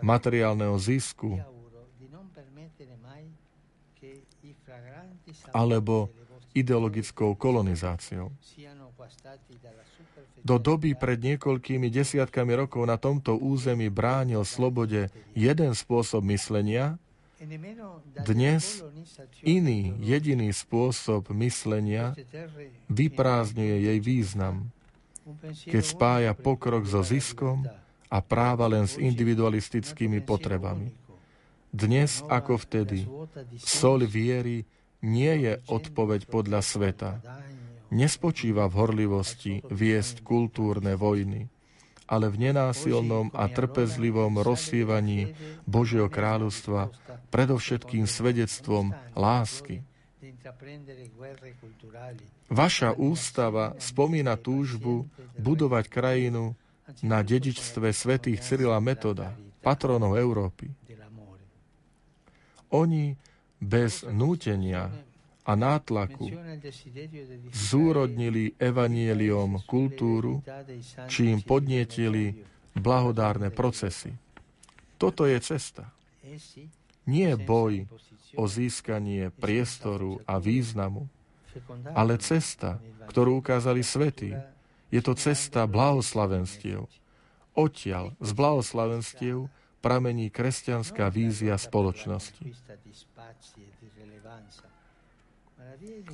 [0.00, 1.40] materiálneho zisku
[5.52, 6.08] alebo
[6.56, 8.32] ideologickou kolonizáciou.
[10.46, 16.96] Do doby pred niekoľkými desiatkami rokov na tomto území bránil slobode jeden spôsob myslenia,
[18.24, 18.80] dnes
[19.44, 22.16] iný jediný spôsob myslenia
[22.88, 24.72] vyprázdňuje jej význam,
[25.68, 27.68] keď spája pokrok so ziskom
[28.08, 30.96] a práva len s individualistickými potrebami.
[31.68, 33.04] Dnes ako vtedy,
[33.60, 34.64] sol viery
[35.04, 37.10] nie je odpoveď podľa sveta.
[37.92, 41.52] Nespočíva v horlivosti viesť kultúrne vojny,
[42.06, 45.34] ale v nenásilnom a trpezlivom rozsievaní
[45.66, 46.94] Božieho kráľovstva,
[47.34, 49.82] predovšetkým svedectvom lásky.
[52.46, 56.54] Vaša ústava spomína túžbu budovať krajinu
[57.02, 60.70] na dedičstve svätých Cyrila Metoda, patronov Európy.
[62.70, 63.18] Oni
[63.58, 64.90] bez nútenia
[65.46, 66.26] a nátlaku
[67.54, 70.42] zúrodnili evanieliom kultúru,
[71.06, 72.42] čím podnietili
[72.74, 74.10] blahodárne procesy.
[74.98, 75.86] Toto je cesta.
[77.06, 77.86] Nie boj
[78.34, 81.06] o získanie priestoru a významu,
[81.94, 84.34] ale cesta, ktorú ukázali svety.
[84.90, 86.90] Je to cesta blahoslavenstiev.
[87.56, 89.48] Odtiaľ z blahoslavenstiev
[89.80, 92.44] pramení kresťanská vízia spoločnosti.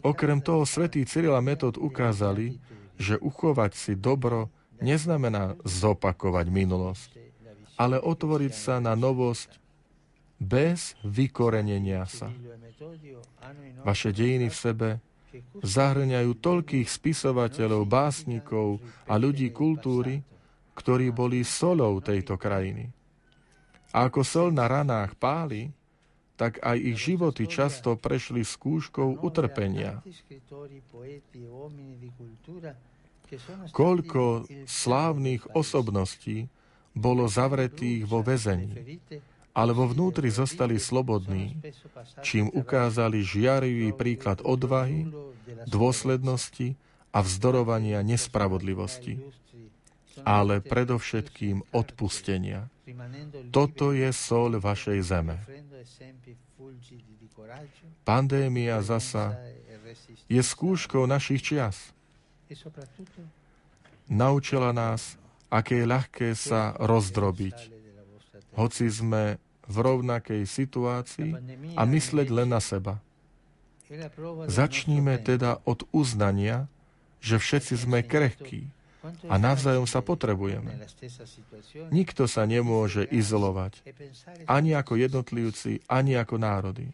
[0.03, 2.59] Okrem toho svätý Cyril a Metod ukázali,
[2.99, 4.51] že uchovať si dobro
[4.83, 7.11] neznamená zopakovať minulosť,
[7.79, 9.63] ale otvoriť sa na novosť
[10.43, 12.29] bez vykorenenia sa.
[13.87, 14.89] Vaše dejiny v sebe
[15.63, 20.21] zahrňajú toľkých spisovateľov, básnikov a ľudí kultúry,
[20.75, 22.91] ktorí boli solou tejto krajiny.
[23.93, 25.69] A ako sol na ranách páli,
[26.43, 30.03] tak aj ich životy často prešli skúškou utrpenia.
[33.71, 36.51] Koľko slávnych osobností
[36.99, 38.99] bolo zavretých vo väzení,
[39.55, 41.63] ale vo vnútri zostali slobodní,
[42.27, 45.07] čím ukázali žiarivý príklad odvahy,
[45.71, 46.75] dôslednosti
[47.15, 49.23] a vzdorovania nespravodlivosti,
[50.21, 52.69] ale predovšetkým odpustenia.
[53.49, 55.41] Toto je sol vašej zeme.
[58.05, 59.39] Pandémia zasa
[60.29, 61.93] je skúškou našich čias.
[64.09, 65.17] Naučila nás,
[65.49, 67.57] aké je ľahké sa rozdrobiť,
[68.57, 71.33] hoci sme v rovnakej situácii
[71.79, 73.01] a mysleť len na seba.
[74.49, 76.69] Začníme teda od uznania,
[77.21, 78.73] že všetci sme krehkí,
[79.27, 80.79] a navzájom sa potrebujeme.
[81.91, 83.83] Nikto sa nemôže izolovať,
[84.47, 86.87] ani ako jednotlivci, ani ako národy.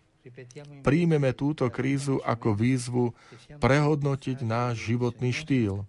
[0.84, 3.16] Príjmeme túto krízu ako výzvu
[3.61, 5.84] prehodnotiť náš životný štýl.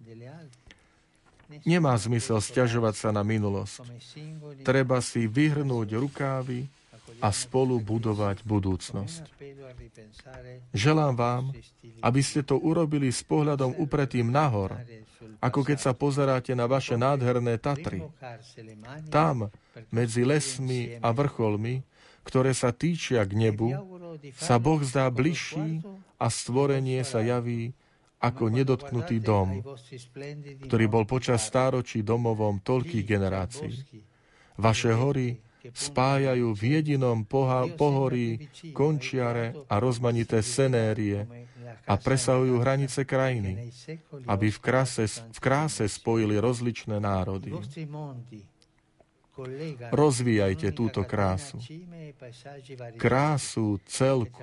[1.66, 3.82] Nemá zmysel stiažovať sa na minulosť.
[4.62, 6.70] Treba si vyhrnúť rukávy
[7.20, 9.22] a spolu budovať budúcnosť.
[10.72, 11.44] Želám vám,
[12.00, 14.76] aby ste to urobili s pohľadom upretým nahor,
[15.40, 18.04] ako keď sa pozeráte na vaše nádherné Tatry.
[19.08, 19.48] Tam,
[19.88, 21.84] medzi lesmi a vrcholmi,
[22.24, 23.72] ktoré sa týčia k nebu,
[24.36, 25.80] sa Boh zdá bližší
[26.20, 27.72] a stvorenie sa javí
[28.20, 29.64] ako nedotknutý dom,
[30.68, 33.72] ktorý bol počas stáročí domovom toľkých generácií.
[34.60, 41.28] Vaše hory spájajú v jedinom poha- pohorí končiare a rozmanité senérie
[41.86, 43.70] a presahujú hranice krajiny,
[44.26, 47.50] aby v kráse, v kráse spojili rozličné národy.
[49.88, 51.56] Rozvíjajte túto krásu.
[53.00, 54.36] Krásu celku.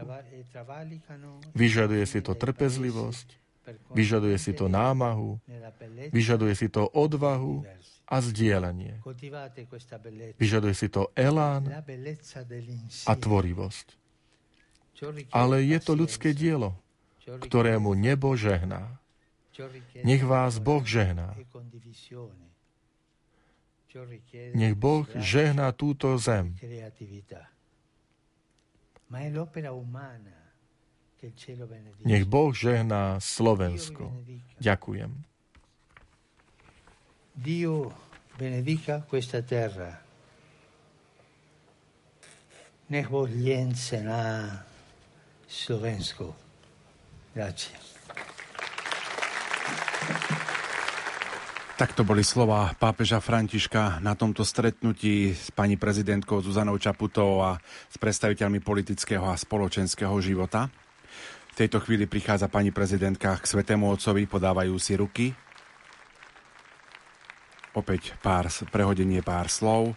[1.54, 3.28] Vyžaduje si to trpezlivosť,
[3.94, 5.38] vyžaduje si to námahu,
[6.10, 7.62] vyžaduje si to odvahu
[8.08, 9.04] a zdieľanie.
[10.40, 11.68] Vyžaduje si to elán
[13.04, 13.88] a tvorivosť.
[15.36, 16.74] Ale je to ľudské dielo,
[17.28, 18.98] ktorému nebo žehná.
[20.08, 21.36] Nech vás Boh žehná.
[24.54, 26.56] Nech Boh žehná túto zem.
[32.06, 34.14] Nech Boh žehná Slovensko.
[34.62, 35.12] Ďakujem.
[37.38, 37.94] Dio
[38.34, 39.94] benedica questa terra.
[42.90, 43.30] Nech Boh
[44.02, 44.22] na
[45.46, 46.34] Slovensko.
[47.38, 47.78] Grazie.
[51.78, 57.62] Tak to boli slova pápeža Františka na tomto stretnutí s pani prezidentkou Zuzanou Čaputovou a
[57.86, 60.74] s predstaviteľmi politického a spoločenského života.
[61.54, 65.26] V tejto chvíli prichádza pani prezidentka k Svetému Otcovi, podávajú si ruky.
[67.78, 69.94] Opäť pár, prehodenie pár slov.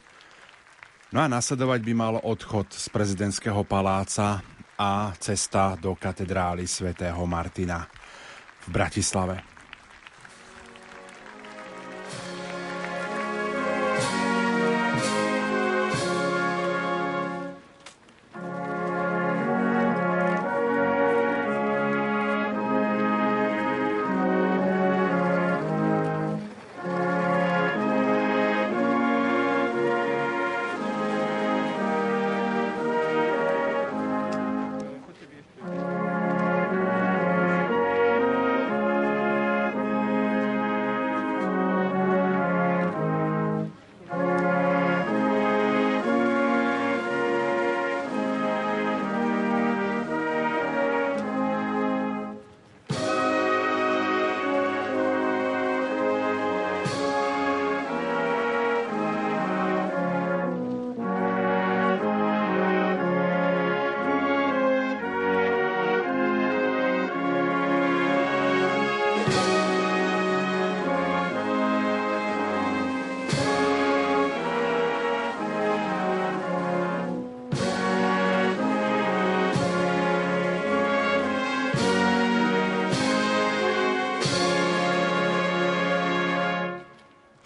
[1.16, 4.45] No a nasledovať by mal odchod z prezidentského paláca
[4.76, 7.89] a cesta do katedrály svätého Martina
[8.61, 9.50] v Bratislave.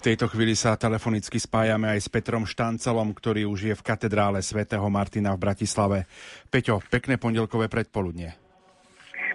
[0.05, 4.85] Tejto chvíli sa telefonicky spájame aj s Petrom Štancelom, ktorý už je v katedrále svätého
[4.93, 6.05] Martina v Bratislave.
[6.53, 8.37] Peťo, pekné pondelkové predpoludnie.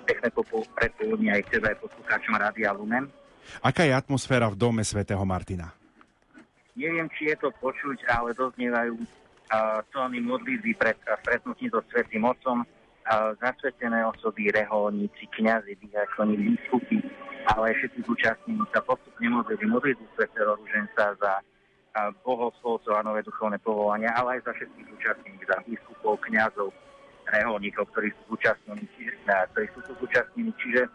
[0.06, 0.30] Pekné
[0.78, 3.10] predpoludnie aj tebe, poslucháčom Rádia Lumen.
[3.66, 5.74] Aká je atmosféra v dome svätého Martina?
[6.78, 12.62] Neviem, či je to počuť, ale doznievajú uh, tóny modlitby pred stretnutím so Svetým Otcom,
[12.62, 16.99] uh, zasvetené osoby, reholníci, kňazi, diakoni, biskupy,
[17.56, 21.34] ale všetci zúčastnení sa postupne modlili modlitbu svetého ruženca za
[22.24, 26.70] bohoslovcov a nové duchovné povolania, ale aj za všetkých zúčastnených, za biskupov, kňazov,
[27.28, 30.52] reholníkov, ktorí sú zúčastnení, čiže, ktorí sú zúčastnení.
[30.62, 30.88] Čiže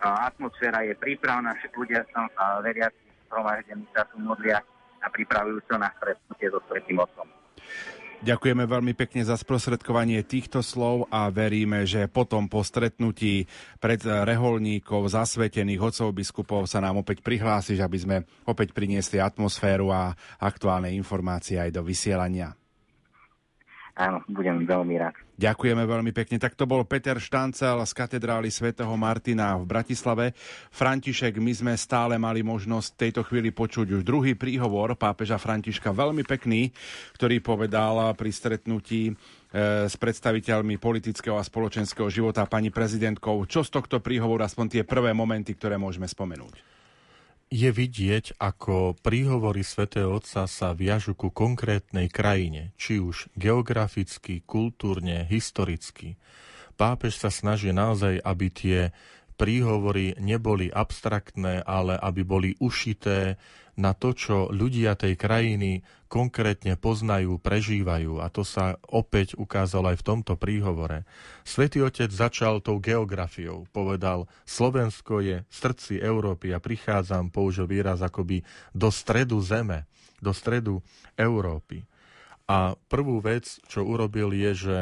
[0.00, 2.26] atmosféra je prípravná, všetci ľudia sa
[2.62, 4.58] veriaci zhromaždení sa tu modlia
[5.00, 7.28] a pripravujú sa na stretnutie so Svetým Otcom.
[8.20, 13.48] Ďakujeme veľmi pekne za sprostredkovanie týchto slov a veríme, že potom po stretnutí
[13.80, 20.12] pred reholníkov, zasvetených otcov biskupov sa nám opäť prihlásiš, aby sme opäť priniesli atmosféru a
[20.36, 22.59] aktuálne informácie aj do vysielania.
[24.00, 25.12] Áno, budem veľmi rád.
[25.36, 26.40] Ďakujeme veľmi pekne.
[26.40, 30.32] Tak to bol Peter Štancel z katedrály svätého Martina v Bratislave.
[30.72, 35.92] František, my sme stále mali možnosť v tejto chvíli počuť už druhý príhovor pápeža Františka,
[35.92, 36.72] veľmi pekný,
[37.20, 39.12] ktorý povedal pri stretnutí e,
[39.84, 43.44] s predstaviteľmi politického a spoločenského života pani prezidentkou.
[43.44, 46.79] Čo z tohto príhovoru, aspoň tie prvé momenty, ktoré môžeme spomenúť?
[47.50, 55.26] Je vidieť, ako príhovory svätého Otca sa viažu ku konkrétnej krajine, či už geograficky, kultúrne,
[55.26, 56.14] historicky.
[56.78, 58.78] Pápež sa snaží naozaj, aby tie
[59.40, 63.40] príhovory neboli abstraktné, ale aby boli ušité
[63.80, 65.80] na to, čo ľudia tej krajiny
[66.12, 68.20] konkrétne poznajú, prežívajú.
[68.20, 71.08] A to sa opäť ukázalo aj v tomto príhovore.
[71.48, 73.64] Svetý Otec začal tou geografiou.
[73.72, 78.44] Povedal, Slovensko je v srdci Európy a prichádzam, použil výraz akoby
[78.76, 79.88] do stredu zeme,
[80.20, 80.84] do stredu
[81.16, 81.88] Európy.
[82.44, 84.78] A prvú vec, čo urobil, je, že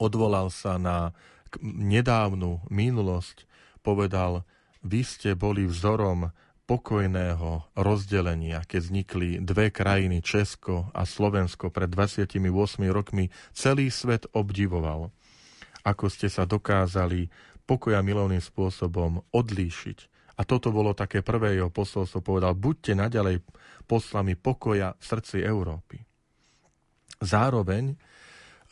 [0.00, 1.14] odvolal sa na
[1.60, 3.51] nedávnu minulosť,
[3.82, 4.46] povedal,
[4.82, 6.30] vy ste boli vzorom
[6.66, 12.38] pokojného rozdelenia, keď vznikli dve krajiny, Česko a Slovensko pred 28
[12.88, 15.10] rokmi, celý svet obdivoval,
[15.82, 17.28] ako ste sa dokázali
[17.66, 19.98] pokoja milovným spôsobom odlíšiť.
[20.38, 23.44] A toto bolo také prvé jeho posolstvo, povedal, buďte naďalej
[23.84, 26.00] poslami pokoja v srdci Európy.
[27.20, 27.94] Zároveň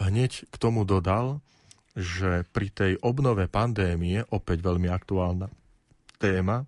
[0.01, 1.45] hneď k tomu dodal,
[2.01, 5.53] že pri tej obnove pandémie, opäť veľmi aktuálna
[6.17, 6.65] téma,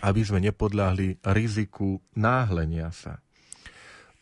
[0.00, 3.20] aby sme nepodľahli riziku náhlenia sa.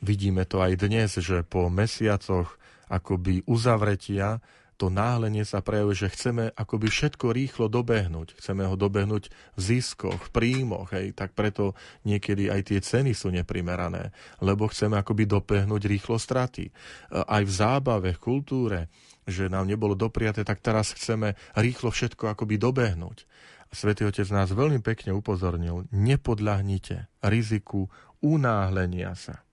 [0.00, 2.56] Vidíme to aj dnes, že po mesiacoch
[2.90, 4.42] akoby uzavretia
[4.80, 8.40] to náhlenie sa prejavuje, že chceme akoby všetko rýchlo dobehnúť.
[8.40, 11.76] Chceme ho dobehnúť v ziskoch, v príjmoch, hej, tak preto
[12.08, 14.08] niekedy aj tie ceny sú neprimerané,
[14.40, 16.72] lebo chceme akoby dobehnúť rýchlo straty.
[17.12, 18.88] Aj v zábave, v kultúre,
[19.30, 23.24] že nám nebolo dopriaté, tak teraz chceme rýchlo všetko akoby dobehnúť.
[23.70, 27.86] Svetý Otec nás veľmi pekne upozornil, nepodľahnite riziku
[28.18, 29.46] unáhlenia sa.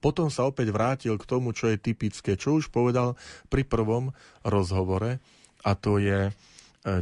[0.00, 3.20] Potom sa opäť vrátil k tomu, čo je typické, čo už povedal
[3.52, 4.16] pri prvom
[4.46, 5.20] rozhovore,
[5.60, 6.32] a to je e,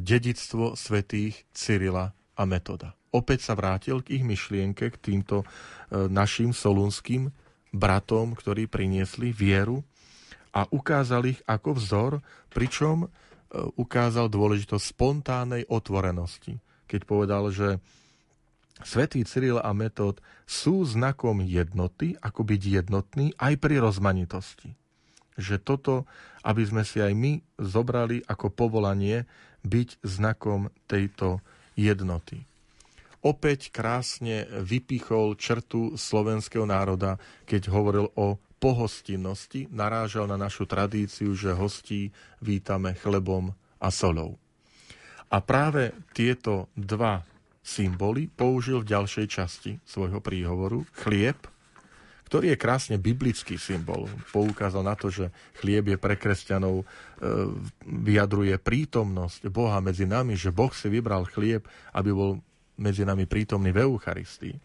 [0.03, 2.99] dedictvo svetých Cyrila a Metoda.
[3.15, 5.47] Opäť sa vrátil k ich myšlienke, k týmto e,
[6.11, 7.31] našim solunským
[7.71, 9.87] bratom, ktorí priniesli vieru
[10.59, 12.13] a ukázal ich ako vzor,
[12.51, 13.09] pričom e,
[13.79, 16.59] ukázal dôležitosť spontánnej otvorenosti.
[16.91, 17.79] Keď povedal, že
[18.83, 24.75] Svetý Cyril a Metod sú znakom jednoty, ako byť jednotný aj pri rozmanitosti.
[25.39, 25.95] Že toto,
[26.43, 29.31] aby sme si aj my zobrali ako povolanie
[29.63, 31.39] byť znakom tejto
[31.79, 32.43] jednoty.
[33.23, 37.19] Opäť krásne vypichol črtu slovenského národa,
[37.51, 42.11] keď hovoril o pohostinnosti, narážal na našu tradíciu, že hostí
[42.43, 44.39] vítame chlebom a solou.
[45.31, 47.23] A práve tieto dva
[47.63, 50.89] symboly použil v ďalšej časti svojho príhovoru.
[51.05, 51.37] Chlieb,
[52.29, 54.09] ktorý je krásne biblický symbol.
[54.33, 56.85] Poukázal na to, že chlieb je pre kresťanov, e,
[57.85, 62.41] vyjadruje prítomnosť Boha medzi nami, že Boh si vybral chlieb, aby bol
[62.77, 64.57] medzi nami prítomný v Eucharistii.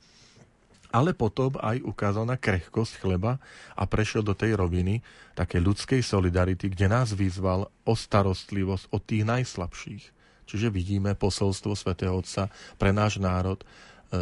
[0.94, 3.41] Ale potom aj ukázal na krehkosť chleba
[3.74, 5.02] a prešiel do tej roviny
[5.34, 10.14] také ľudskej solidarity, kde nás vyzval o starostlivosť o tých najslabších
[10.54, 13.58] Čiže vidíme posolstvo svätého Otca pre náš národ.
[13.58, 13.66] E,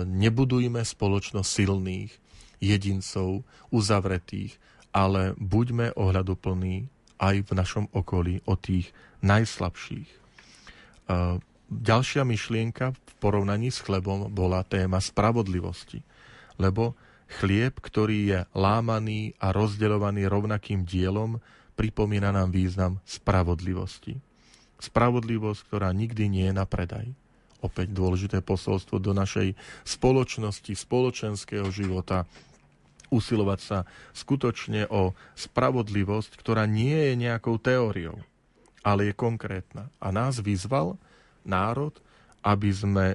[0.06, 2.12] nebudujme spoločnosť silných,
[2.62, 3.42] jedincov,
[3.74, 4.56] uzavretých,
[4.94, 6.86] ale buďme ohľaduplní
[7.22, 8.94] aj v našom okolí o tých
[9.26, 10.10] najslabších.
[10.10, 10.18] E,
[11.68, 16.06] ďalšia myšlienka v porovnaní s chlebom bola téma spravodlivosti,
[16.62, 16.94] lebo
[17.42, 21.42] chlieb, ktorý je lámaný a rozdeľovaný rovnakým dielom,
[21.74, 24.22] pripomína nám význam spravodlivosti.
[24.78, 27.10] Spravodlivosť, ktorá nikdy nie je na predaj.
[27.62, 29.54] Opäť dôležité posolstvo do našej
[29.86, 32.26] spoločnosti, spoločenského života,
[33.12, 33.78] usilovať sa
[34.16, 38.18] skutočne o spravodlivosť, ktorá nie je nejakou teóriou,
[38.82, 39.92] ale je konkrétna.
[40.00, 40.96] A nás vyzval
[41.44, 41.94] národ,
[42.42, 43.06] aby sme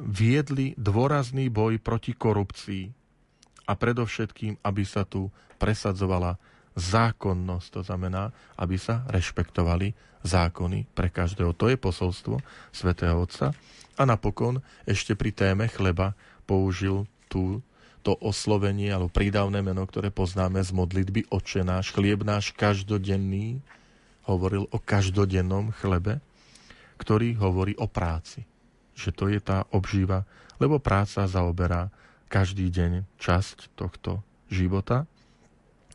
[0.00, 2.88] viedli dôrazný boj proti korupcii
[3.68, 5.28] a predovšetkým, aby sa tu
[5.60, 6.40] presadzovala
[6.74, 9.92] zákonnosť, to znamená, aby sa rešpektovali
[10.24, 11.52] zákony pre každého.
[11.56, 12.40] To je posolstvo
[12.72, 13.52] svätého Otca.
[14.00, 16.16] A napokon ešte pri téme chleba
[16.48, 17.60] použil tú,
[18.00, 23.60] to oslovenie alebo prídavné meno, ktoré poznáme z modlitby Oče náš, chlieb náš každodenný,
[24.24, 26.24] hovoril o každodennom chlebe,
[26.96, 28.49] ktorý hovorí o práci.
[29.00, 30.28] Že to je tá obžíva,
[30.60, 31.88] lebo práca zaoberá
[32.28, 34.20] každý deň časť tohto
[34.52, 35.08] života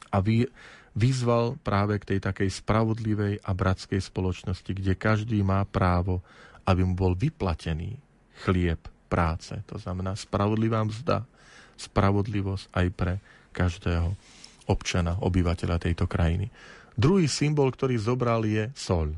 [0.10, 0.49] a vy,
[0.95, 6.24] vyzval práve k tej takej spravodlivej a bratskej spoločnosti, kde každý má právo,
[6.66, 7.99] aby mu bol vyplatený
[8.47, 8.80] chlieb
[9.12, 9.53] práce.
[9.70, 11.28] To znamená spravodlivá mzda,
[11.76, 13.14] spravodlivosť aj pre
[13.51, 14.16] každého
[14.66, 16.49] občana, obyvateľa tejto krajiny.
[16.95, 19.12] Druhý symbol, ktorý zobral, je sol.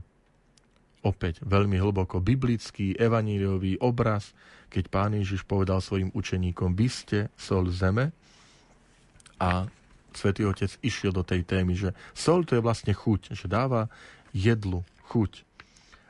[1.08, 4.36] Opäť veľmi hlboko biblický, evaníliový obraz,
[4.68, 8.12] keď pán Ježiš povedal svojim učeníkom, vy ste sol zeme
[9.40, 9.72] a
[10.12, 13.88] svätý Otec išiel do tej témy, že sol to je vlastne chuť, že dáva
[14.36, 15.48] jedlu chuť.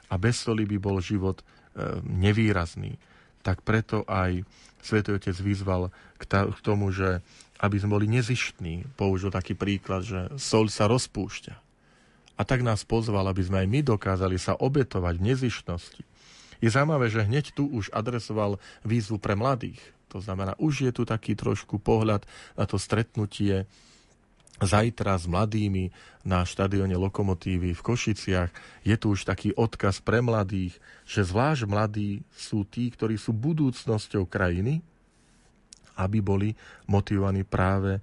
[0.09, 1.45] A bez soli by bol život e,
[2.01, 2.97] nevýrazný.
[3.45, 4.41] Tak preto aj
[4.81, 6.25] svätý Otec vyzval k
[6.65, 7.21] tomu, že
[7.59, 8.97] aby sme boli nezištní.
[8.97, 11.66] Použil taký príklad, že sol sa rozpúšťa.
[12.37, 16.01] A tak nás pozval, aby sme aj my dokázali sa obetovať v nezištnosti.
[16.61, 19.81] Je zaujímavé, že hneď tu už adresoval výzvu pre mladých.
[20.13, 22.23] To znamená, už je tu taký trošku pohľad
[22.55, 23.67] na to stretnutie
[24.57, 25.93] zajtra s mladými
[26.25, 28.49] na štadióne Lokomotívy v Košiciach.
[28.81, 30.73] Je tu už taký odkaz pre mladých,
[31.05, 34.81] že zvlášť mladí sú tí, ktorí sú budúcnosťou krajiny,
[35.97, 36.49] aby boli
[36.89, 38.01] motivovaní práve e,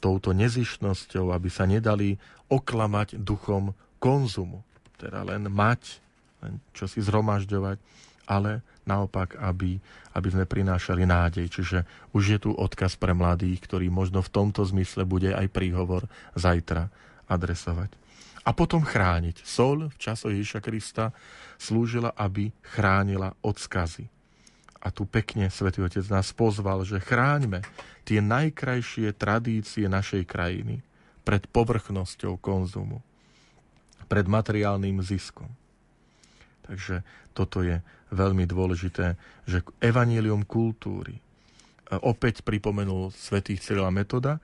[0.00, 2.16] touto nezišnosťou, aby sa nedali
[2.48, 4.62] oklamať duchom konzumu.
[4.96, 6.00] Teda len mať,
[6.40, 7.78] len čo si zhromažďovať,
[8.26, 9.78] ale naopak, aby,
[10.14, 11.46] aby sme prinášali nádej.
[11.50, 11.78] Čiže
[12.14, 16.06] už je tu odkaz pre mladých, ktorý možno v tomto zmysle bude aj príhovor
[16.38, 16.88] zajtra
[17.26, 17.90] adresovať.
[18.46, 19.42] A potom chrániť.
[19.42, 21.10] Sol v časoch Ježiša Krista
[21.58, 24.06] slúžila, aby chránila od skazy.
[24.78, 27.66] A tu pekne Svetý Otec nás pozval, že chráňme
[28.06, 30.78] tie najkrajšie tradície našej krajiny
[31.26, 33.02] pred povrchnosťou konzumu,
[34.06, 35.50] pred materiálnym ziskom.
[36.70, 37.02] Takže
[37.34, 37.82] toto je
[38.14, 41.18] veľmi dôležité, že evanílium kultúry
[41.90, 44.38] opäť pripomenul svätých Cyrila Metoda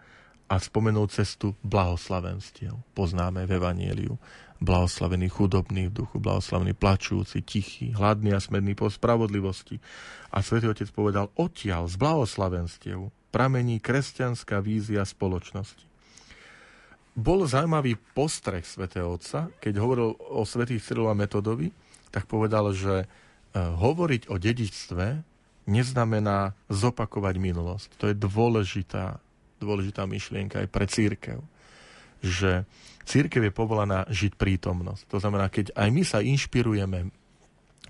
[0.50, 2.74] a spomenul cestu blahoslavenstiev.
[2.94, 4.14] Poznáme v Evanieliu.
[4.62, 9.82] Blahoslavený chudobný v duchu, blahoslavený plačúci, tichý, hladný a smedný po spravodlivosti.
[10.30, 15.91] A svätý Otec povedal, odtiaľ z blahoslavenstiev pramení kresťanská vízia spoločnosti.
[17.12, 21.68] Bol zaujímavý postreh svätého Otca, keď hovoril o svätých Cyrila Metodovi,
[22.08, 23.06] tak povedal, že e,
[23.60, 25.06] hovoriť o dedičstve
[25.68, 27.88] neznamená zopakovať minulosť.
[28.00, 29.20] To je dôležitá,
[29.60, 31.38] dôležitá myšlienka aj pre církev.
[32.24, 32.64] Že
[33.04, 35.04] církev je povolaná žiť prítomnosť.
[35.12, 37.12] To znamená, keď aj my sa inšpirujeme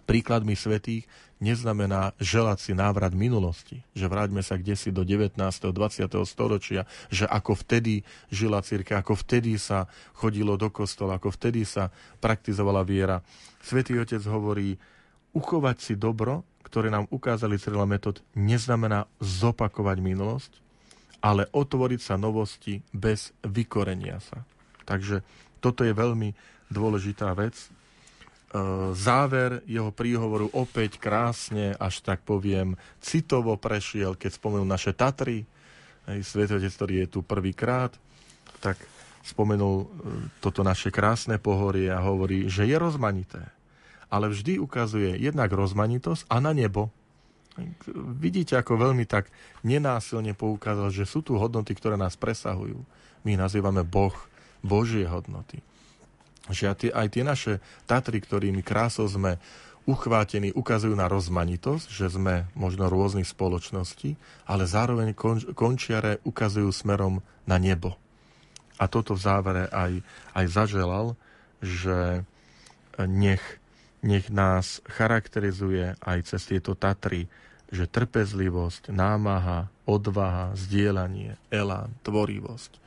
[0.04, 1.06] príkladmi svetých,
[1.42, 3.82] neznamená želať si návrat minulosti.
[3.96, 5.38] Že vráťme sa kde si do 19.
[5.38, 5.72] 20.
[6.28, 11.90] storočia, že ako vtedy žila církev, ako vtedy sa chodilo do kostola, ako vtedy sa
[12.22, 13.22] praktizovala viera.
[13.62, 14.78] Svetý Otec hovorí,
[15.34, 20.52] uchovať si dobro ktoré nám ukázali Cyrila Metod, neznamená zopakovať minulosť,
[21.20, 24.40] ale otvoriť sa novosti bez vykorenia sa.
[24.88, 25.20] Takže
[25.60, 26.32] toto je veľmi
[26.72, 27.52] dôležitá vec.
[28.52, 35.48] E, záver jeho príhovoru opäť krásne, až tak poviem, citovo prešiel, keď spomenul naše Tatry.
[36.02, 37.94] Svetotec, ktorý je tu prvýkrát,
[38.60, 38.76] tak
[39.24, 39.86] spomenul e,
[40.44, 43.48] toto naše krásne pohorie a hovorí, že je rozmanité
[44.12, 46.92] ale vždy ukazuje jednak rozmanitosť a na nebo.
[48.20, 49.32] Vidíte, ako veľmi tak
[49.64, 52.84] nenásilne poukázal, že sú tu hodnoty, ktoré nás presahujú.
[53.24, 54.12] My nazývame Boh,
[54.60, 55.64] Božie hodnoty.
[56.50, 57.52] Že aj tie naše
[57.86, 59.38] Tatry, ktorými krásou sme
[59.86, 64.14] uchvátení, ukazujú na rozmanitosť, že sme možno rôznych spoločností,
[64.46, 65.14] ale zároveň
[65.54, 67.98] končiare ukazujú smerom na nebo.
[68.78, 70.02] A toto v závere aj,
[70.34, 71.14] aj zaželal,
[71.62, 72.26] že
[72.98, 73.42] nech
[74.02, 77.30] nech nás charakterizuje aj cez tieto Tatry,
[77.72, 82.72] že trpezlivosť, námaha, odvaha, zdieľanie, elán, tvorivosť.
[82.76, 82.80] E,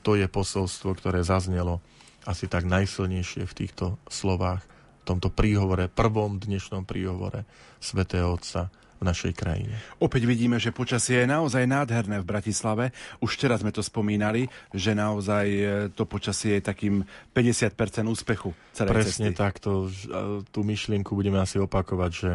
[0.00, 1.84] to je posolstvo, ktoré zaznelo
[2.26, 4.66] asi tak najsilnejšie v týchto slovách,
[5.02, 7.46] v tomto príhovore, prvom dnešnom príhovore
[7.78, 8.66] svätého Otca
[8.96, 9.76] v našej krajine.
[10.00, 12.84] Opäť vidíme, že počasie je naozaj nádherné v Bratislave.
[13.20, 17.04] Už teraz sme to spomínali, že naozaj e, to počasie je takým
[17.36, 17.76] 50%
[18.08, 19.36] úspechu celej Presne cesty.
[19.36, 19.92] takto.
[20.48, 22.32] Tú myšlienku budeme asi opakovať, že,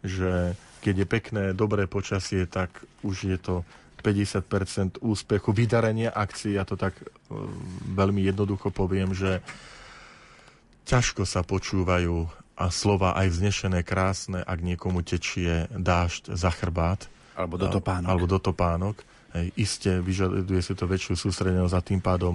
[0.00, 0.32] že
[0.80, 2.72] keď je pekné, dobré počasie, tak
[3.04, 3.54] už je to
[4.00, 7.04] 50% úspechu, vydarenia akcií, ja to tak e,
[7.94, 9.42] veľmi jednoducho poviem, že
[10.88, 12.24] ťažko sa počúvajú
[12.58, 17.06] a slova aj vznešené krásne, ak niekomu tečie dážď za chrbát.
[17.38, 18.08] Alebo do topánok.
[18.10, 18.96] Alebo do topánok.
[19.36, 22.34] Hej, iste vyžaduje si to väčšiu sústredenosť a tým pádom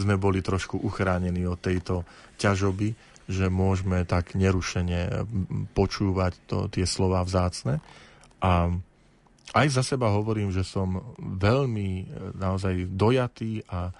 [0.00, 2.08] sme boli trošku uchránení od tejto
[2.40, 2.96] ťažoby,
[3.28, 5.26] že môžeme tak nerušene
[5.76, 7.84] počúvať to, tie slova vzácne.
[8.40, 8.72] A
[9.50, 12.04] aj za seba hovorím, že som veľmi e,
[12.38, 13.90] naozaj dojatý a,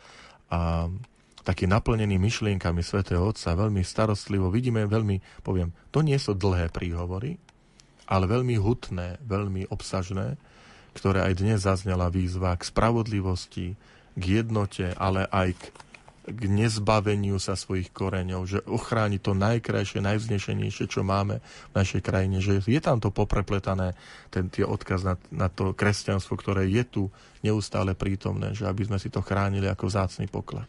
[0.50, 0.86] a
[1.42, 7.40] taký naplnený myšlienkami svätého Otca, veľmi starostlivo, vidíme veľmi, poviem, to nie sú dlhé príhovory,
[8.06, 10.38] ale veľmi hutné, veľmi obsažné,
[10.94, 13.78] ktoré aj dnes zaznela výzva k spravodlivosti,
[14.18, 15.62] k jednote, ale aj k
[16.30, 22.38] k nezbaveniu sa svojich koreňov, že ochráni to najkrajšie, najvznešenejšie, čo máme v našej krajine,
[22.38, 23.98] že je tam to poprepletané,
[24.30, 27.02] ten tie odkaz na, na to kresťanstvo, ktoré je tu
[27.40, 30.68] neustále prítomné, že aby sme si to chránili ako vzácný poklad.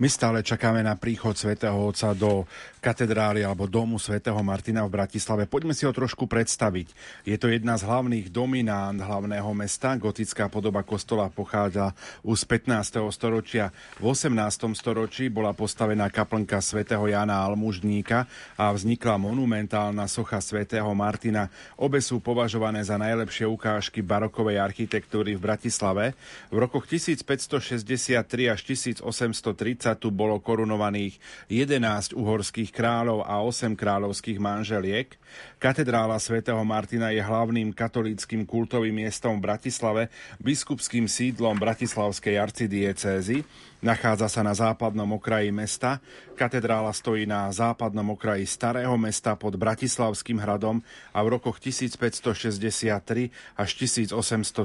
[0.00, 2.48] My stále čakáme na príchod svätého Otca do
[2.80, 5.44] katedrály alebo domu svätého Martina v Bratislave.
[5.44, 6.88] Poďme si ho trošku predstaviť.
[7.28, 9.92] Je to jedna z hlavných dominant hlavného mesta.
[9.98, 11.92] Gotická podoba kostola pochádza
[12.24, 13.12] už z 15.
[13.12, 13.68] storočia.
[14.00, 14.32] V 18.
[14.72, 18.24] storočí bola postavená kaplnka svätého Jana Almužníka
[18.56, 21.52] a vznikla monumentálna socha svätého Martina.
[21.76, 26.07] Obe sú považované za najlepšie ukážky barokovej architektúry v Bratislave.
[26.52, 31.18] V rokoch 1563 až 1800 30 tu bolo korunovaných
[31.50, 35.18] 11 uhorských kráľov a 8 kráľovských manželiek.
[35.58, 40.06] Katedrála svätého Martina je hlavným katolíckým kultovým miestom v Bratislave,
[40.38, 43.42] biskupským sídlom Bratislavskej arcidiecézy.
[43.82, 45.98] Nachádza sa na západnom okraji mesta.
[46.38, 50.78] Katedrála stojí na západnom okraji Starého mesta pod Bratislavským hradom
[51.10, 54.62] a v rokoch 1563 až 1830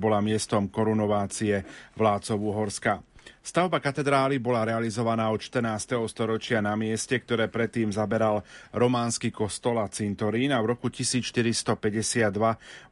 [0.00, 1.68] bola miestom korunovácie
[2.00, 3.04] vládcov Uhorska.
[3.40, 5.96] Stavba katedrály bola realizovaná od 14.
[6.12, 12.36] storočia na mieste, ktoré predtým zaberal románsky kostol a cintorín a v roku 1452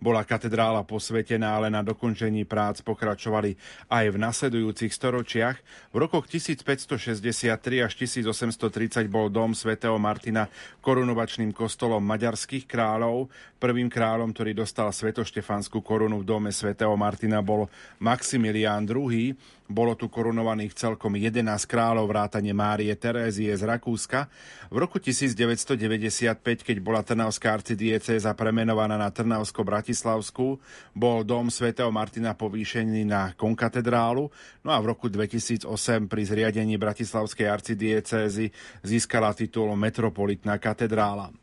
[0.01, 3.61] bola katedrála posvetená, ale na dokončení prác pokračovali
[3.93, 5.57] aj v nasledujúcich storočiach.
[5.93, 10.49] V rokoch 1563 až 1830 bol dom svätého Martina
[10.81, 13.29] korunovačným kostolom maďarských kráľov.
[13.61, 17.69] Prvým kráľom, ktorý dostal svetoštefanskú korunu v dome svätého Martina bol
[18.01, 19.37] Maximilián II.
[19.69, 20.09] Bolo tu
[20.39, 24.31] korunovaných celkom 11 kráľov vrátane Márie Terézie z Rakúska.
[24.71, 30.63] V roku 1995, keď bola Trnavská arcidiecéza premenovaná na Trnavsko-Bratislavskú,
[30.95, 34.31] bol dom svätého Martina povýšený na konkatedrálu,
[34.63, 35.67] no a v roku 2008
[36.07, 38.55] pri zriadení Bratislavskej arcidiecézy
[38.87, 41.35] získala titul Metropolitná katedrála.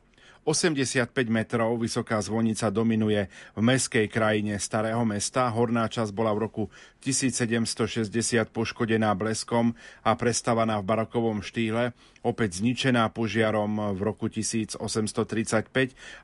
[0.45, 3.25] 85 metrov vysoká zvonica dominuje
[3.57, 5.49] v meskej krajine Starého mesta.
[5.49, 6.63] Horná časť bola v roku
[7.01, 8.05] 1760
[8.53, 9.73] poškodená bleskom
[10.05, 14.77] a prestavaná v barokovom štýle, opäť zničená požiarom v roku 1835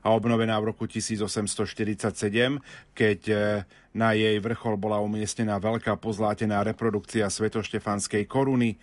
[0.06, 2.62] a obnovená v roku 1847,
[2.94, 8.80] keď eh, na jej vrchol bola umiestnená veľká pozlátená reprodukcia svetoštefanskej koruny.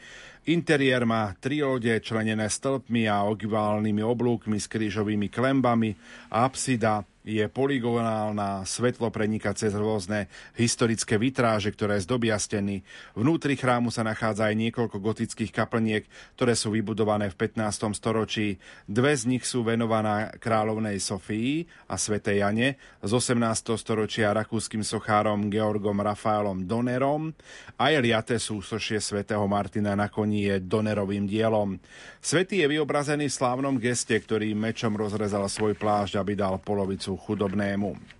[0.50, 5.98] Interiér má tri lode členené stĺpmi a ogiválnymi oblúkmi s krížovými klembami
[6.34, 10.26] a apsida je poligonálna, svetlo preniká cez rôzne
[10.58, 12.82] historické vitráže, ktoré zdobia steny.
[13.14, 17.94] Vnútri chrámu sa nachádza aj niekoľko gotických kaplniek, ktoré sú vybudované v 15.
[17.94, 18.58] storočí.
[18.90, 23.78] Dve z nich sú venované kráľovnej Sofii a svätej Jane, z 18.
[23.78, 27.38] storočia rakúskym sochárom Georgom Rafaelom Donerom.
[27.78, 31.78] Aj liate sú sošie svätého Martina na koni je Donerovým dielom.
[32.18, 38.20] Svetý je vyobrazený v slávnom geste, ktorý mečom rozrezal svoj plášť, aby dal polovicu chudobnému.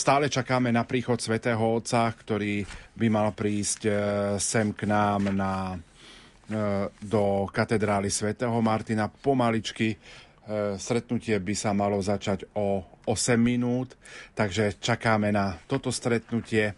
[0.00, 2.64] Stále čakáme na príchod svätého Otca, ktorý
[2.96, 3.92] by mal prísť e,
[4.40, 5.78] sem k nám na, e,
[7.04, 9.12] do katedrály svätého Martina.
[9.12, 9.96] Pomaličky e,
[10.80, 13.98] stretnutie by sa malo začať o 8 minút,
[14.32, 16.72] takže čakáme na toto stretnutie.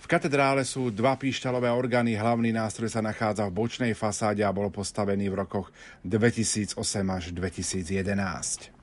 [0.00, 4.72] V katedrále sú dva píšťalové orgány, hlavný nástroj sa nachádza v bočnej fasáde a bol
[4.72, 5.68] postavený v rokoch
[6.06, 6.78] 2008
[7.10, 8.75] až 2011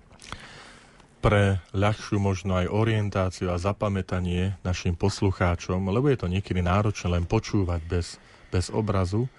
[1.23, 7.23] pre ľahšiu možno aj orientáciu a zapamätanie našim poslucháčom, lebo je to niekedy náročné len
[7.23, 8.19] počúvať bez,
[8.51, 9.31] bez obrazu,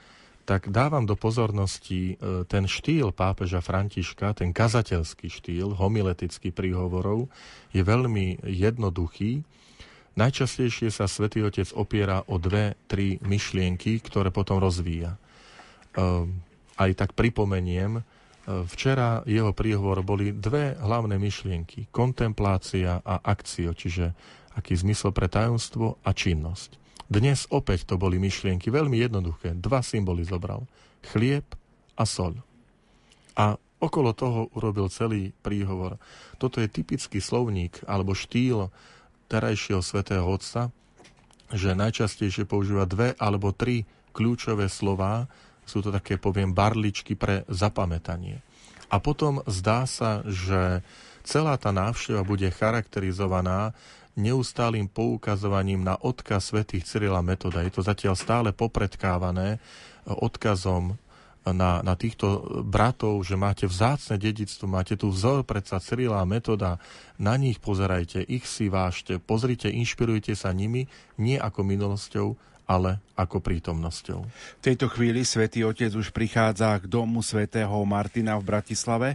[0.48, 7.28] tak dávam do pozornosti e, ten štýl pápeža Františka, ten kazateľský štýl, homiletický príhovorov,
[7.76, 9.44] je veľmi jednoduchý.
[10.16, 15.20] Najčastejšie sa svätý Otec opiera o dve, tri myšlienky, ktoré potom rozvíja.
[15.96, 16.44] Ehm,
[16.80, 18.04] aj tak pripomeniem,
[18.44, 21.88] Včera jeho príhovor boli dve hlavné myšlienky.
[21.88, 24.12] Kontemplácia a akcio, čiže
[24.52, 26.76] aký zmysel pre tajomstvo a činnosť.
[27.08, 29.56] Dnes opäť to boli myšlienky veľmi jednoduché.
[29.56, 30.68] Dva symboly zobral.
[31.04, 31.44] Chlieb
[31.96, 32.36] a sol.
[33.36, 36.00] A okolo toho urobil celý príhovor.
[36.40, 38.72] Toto je typický slovník alebo štýl
[39.28, 40.68] terajšieho svätého Otca,
[41.52, 43.84] že najčastejšie používa dve alebo tri
[44.16, 45.28] kľúčové slová,
[45.64, 48.40] sú to také, poviem, barličky pre zapamätanie.
[48.92, 50.84] A potom zdá sa, že
[51.24, 53.72] celá tá návšteva bude charakterizovaná
[54.14, 57.66] neustálým poukazovaním na odkaz svätých Cyrila Metoda.
[57.66, 59.58] Je to zatiaľ stále popredkávané
[60.06, 60.94] odkazom
[61.44, 66.80] na, na týchto bratov, že máte vzácne dedictvo, máte tu vzor predsa Cyrila Metoda,
[67.20, 70.88] na nich pozerajte, ich si vážte, pozrite, inšpirujte sa nimi,
[71.20, 74.20] nie ako minulosťou, ale ako prítomnosťou.
[74.24, 79.08] V tejto chvíli svätý Otec už prichádza k domu svätého Martina v Bratislave,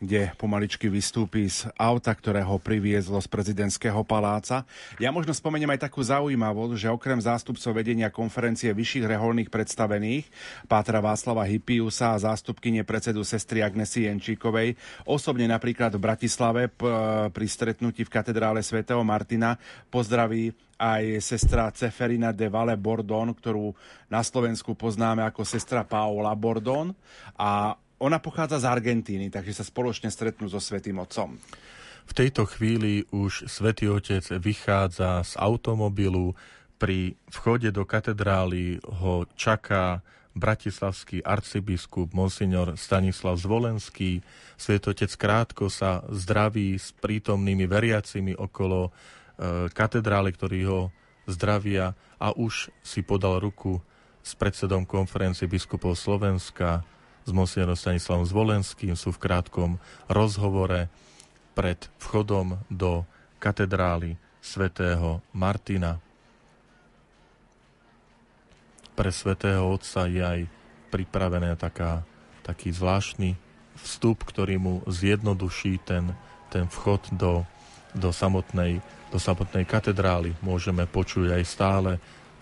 [0.00, 4.64] kde pomaličky vystúpi z auta, ktoré ho priviezlo z prezidentského paláca.
[4.96, 10.24] Ja možno spomeniem aj takú zaujímavosť, že okrem zástupcov vedenia konferencie vyšších reholných predstavených,
[10.64, 14.72] Pátra Václava Hypiusa a zástupkyne predsedu sestry Agnesy Jenčíkovej,
[15.04, 16.72] osobne napríklad v Bratislave
[17.28, 19.60] pri stretnutí v katedrále svätého Martina
[19.92, 23.68] pozdraví aj sestra Ceferina de Valle Bordon, ktorú
[24.08, 26.96] na Slovensku poznáme ako sestra Paola Bordon
[27.36, 31.36] a ona pochádza z Argentíny, takže sa spoločne stretnú so Svetým Otcom.
[32.08, 36.34] V tejto chvíli už Svetý Otec vychádza z automobilu.
[36.80, 40.00] Pri vchode do katedrály ho čaká
[40.32, 44.24] bratislavský arcibiskup Monsignor Stanislav Zvolenský.
[44.56, 48.90] Svetotec krátko sa zdraví s prítomnými veriacimi okolo e,
[49.68, 50.88] katedrály, ktorí ho
[51.28, 53.76] zdravia a už si podal ruku
[54.24, 56.80] s predsedom konferencie biskupov Slovenska
[57.30, 59.78] s monsignorom Stanislavom Zvolenským sú v krátkom
[60.10, 60.90] rozhovore
[61.54, 63.06] pred vchodom do
[63.38, 66.02] katedrály svätého Martina.
[69.00, 70.40] pre svätého Otca je aj
[70.92, 72.04] pripravená taká,
[72.44, 73.32] taký zvláštny
[73.80, 76.12] vstup, ktorý mu zjednoduší ten,
[76.52, 77.48] ten vchod do,
[77.96, 80.36] do, samotnej, do samotnej katedrály.
[80.44, 81.90] Môžeme počuť aj stále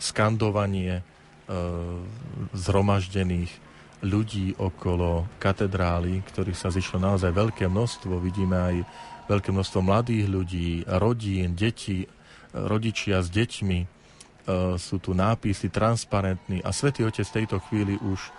[0.03, 1.03] skandovanie e,
[2.59, 3.55] zhromaždených
[4.03, 8.23] ľudí okolo katedrály, ktorých sa zišlo naozaj veľké množstvo.
[8.23, 8.77] Vidíme aj
[9.27, 12.07] veľké množstvo mladých ľudí, rodín, detí,
[12.55, 13.79] rodičia s deťmi.
[13.83, 13.87] E,
[14.79, 18.31] sú tu nápisy transparentní a Svetý Otec v tejto chvíli už e,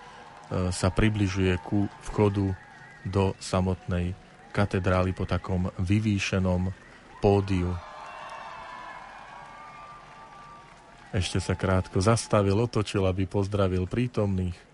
[0.72, 2.56] sa približuje ku vchodu
[3.04, 4.16] do samotnej
[4.56, 6.72] katedrály po takom vyvýšenom
[7.20, 7.76] pódiu.
[11.10, 14.69] Ešte sa krátko zastavil, otočil, aby pozdravil prítomných.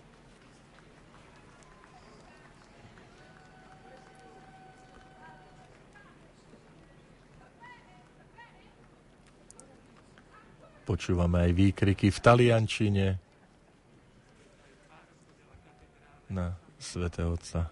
[10.86, 13.06] Počúvame aj výkriky v taliančine
[16.30, 17.66] na Svete Otca.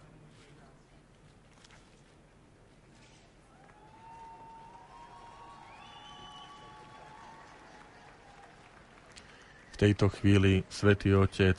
[9.71, 11.59] V tejto chvíli svätý Otec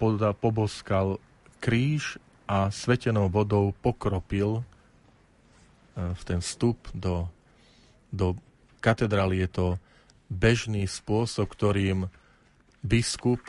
[0.00, 1.20] poda, poboskal
[1.60, 2.16] kríž
[2.48, 4.62] a svetenou vodou pokropil e,
[6.16, 7.28] v ten vstup do,
[8.08, 8.36] do
[8.80, 9.44] katedrály.
[9.44, 9.66] Je to
[10.32, 12.08] bežný spôsob, ktorým
[12.80, 13.44] biskup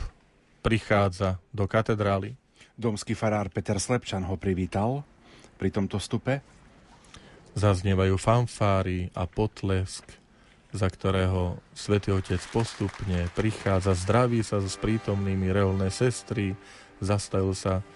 [0.60, 2.36] prichádza do katedrály.
[2.76, 5.00] Domský farár Peter Slepčan ho privítal
[5.56, 6.44] pri tomto stupe.
[7.56, 10.24] Zaznievajú fanfáry a potlesk
[10.74, 16.58] za ktorého svätý Otec postupne prichádza, zdraví sa s prítomnými reholné sestry,
[16.98, 17.86] zastavil sa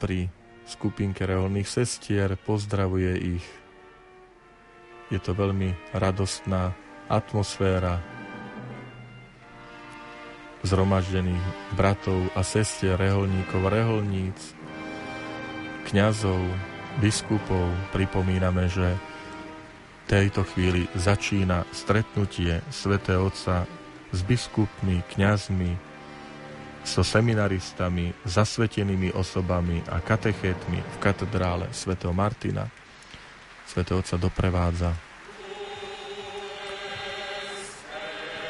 [0.00, 0.32] pri
[0.64, 3.46] skupinke reholných sestier, pozdravuje ich.
[5.12, 6.72] Je to veľmi radostná
[7.06, 8.02] atmosféra
[10.66, 11.46] zhromaždených
[11.78, 14.38] bratov a sestier, reholníkov, reholníc,
[15.86, 16.42] kňazov,
[16.98, 17.70] biskupov.
[17.94, 18.98] Pripomíname, že
[20.10, 22.98] tejto chvíli začína stretnutie Sv.
[23.14, 23.66] Otca
[24.10, 25.78] s biskupmi, kňazmi,
[26.86, 31.98] so seminaristami, zasvetenými osobami a katechétmi v katedrále Sv.
[32.14, 32.70] Martina.
[33.66, 33.82] Sv.
[33.90, 35.05] Otca doprevádza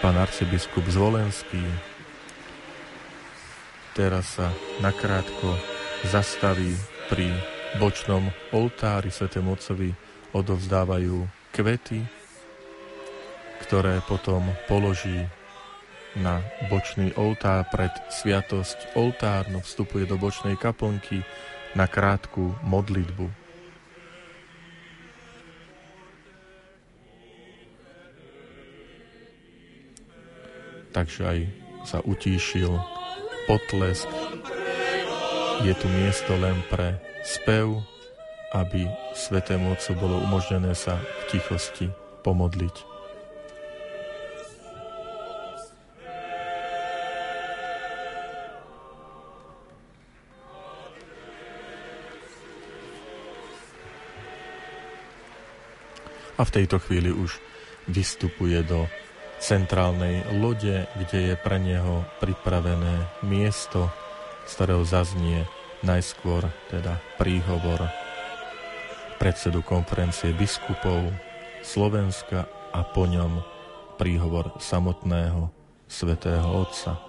[0.01, 1.62] pán arcibiskup Zvolenský.
[3.97, 4.52] Teraz sa
[4.85, 5.56] nakrátko
[6.05, 6.77] zastaví
[7.09, 7.32] pri
[7.81, 9.32] bočnom oltári Sv.
[9.40, 9.97] Otcovi
[10.36, 11.24] odovzdávajú
[11.56, 12.05] kvety,
[13.64, 15.24] ktoré potom položí
[16.16, 21.24] na bočný oltár pred sviatosť oltárnu, vstupuje do bočnej kaplnky
[21.77, 23.45] na krátku modlitbu.
[30.97, 31.39] Takže aj
[31.85, 32.73] sa utíšil
[33.44, 34.09] potlesk.
[35.60, 37.85] Je tu miesto len pre spev,
[38.56, 41.93] aby Svetému Otcu bolo umožnené sa v tichosti
[42.24, 42.97] pomodliť.
[56.36, 57.36] A v tejto chvíli už
[57.85, 58.89] vystupuje do
[59.47, 63.86] centrálnej lode, kde je pre neho pripravené miesto,
[64.43, 65.47] z ktorého zaznie
[65.86, 67.86] najskôr teda príhovor
[69.23, 71.14] predsedu konferencie biskupov
[71.62, 73.39] Slovenska a po ňom
[73.94, 75.47] príhovor samotného
[75.86, 77.05] svätého Otca.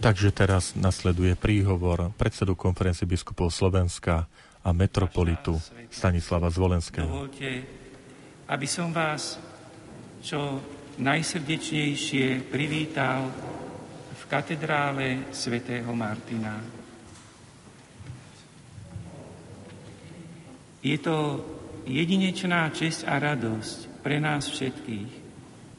[0.00, 4.24] Takže teraz nasleduje príhovor predsedu konferencie biskupov Slovenska
[4.64, 5.60] a metropolitu
[5.92, 7.04] Stanislava Zvolenského.
[7.04, 7.60] Dovolte,
[8.48, 9.36] aby som vás
[10.24, 10.56] čo
[10.96, 13.28] najsrdečnejšie privítal
[14.16, 16.64] v katedrále svätého Martina.
[20.80, 21.44] Je to
[21.84, 25.12] jedinečná česť a radosť pre nás všetkých,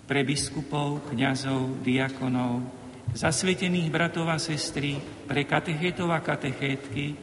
[0.05, 2.80] pre biskupov, kňazov, diakonov,
[3.11, 7.15] zasvetených bratov a sestry, pre katechétov a katechétky,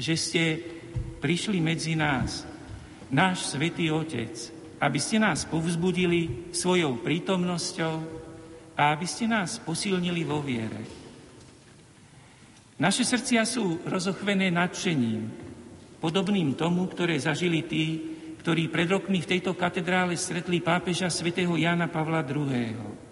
[0.00, 0.42] že ste
[1.20, 2.48] prišli medzi nás,
[3.12, 4.32] náš svätý Otec,
[4.80, 7.94] aby ste nás povzbudili svojou prítomnosťou
[8.80, 10.80] a aby ste nás posilnili vo viere.
[12.80, 15.28] Naše srdcia sú rozochvené nadšením,
[16.00, 21.92] podobným tomu, ktoré zažili tí, ktorí pred rokmi v tejto katedrále stretli pápeža svätého Jána
[21.92, 23.09] Pavla II.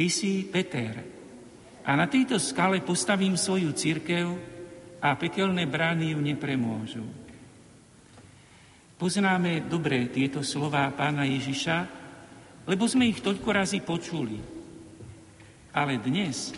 [0.00, 0.96] Ty si Peter
[1.84, 4.32] a na tejto skale postavím svoju církev
[4.96, 7.04] a pekelné brány ju nepremôžu.
[8.96, 11.84] Poznáme dobre tieto slová pána Ježiša,
[12.64, 14.40] lebo sme ich toľko razy počuli.
[15.76, 16.56] Ale dnes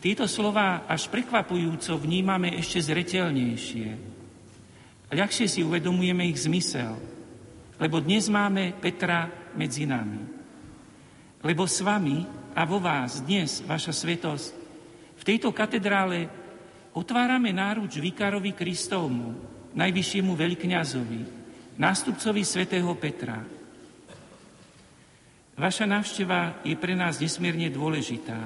[0.00, 3.88] tieto slova až prekvapujúco vnímame ešte zretelnejšie.
[5.12, 6.96] Ľahšie si uvedomujeme ich zmysel,
[7.76, 10.32] lebo dnes máme Petra medzi nami.
[11.44, 14.50] Lebo s vami a vo vás dnes, vaša svetosť,
[15.18, 16.30] v tejto katedrále
[16.94, 19.34] otvárame náruč Vikárovi Kristovmu,
[19.74, 21.20] najvyššiemu veľkňazovi,
[21.74, 23.42] nástupcovi svätého Petra.
[25.58, 28.38] Vaša návšteva je pre nás nesmierne dôležitá.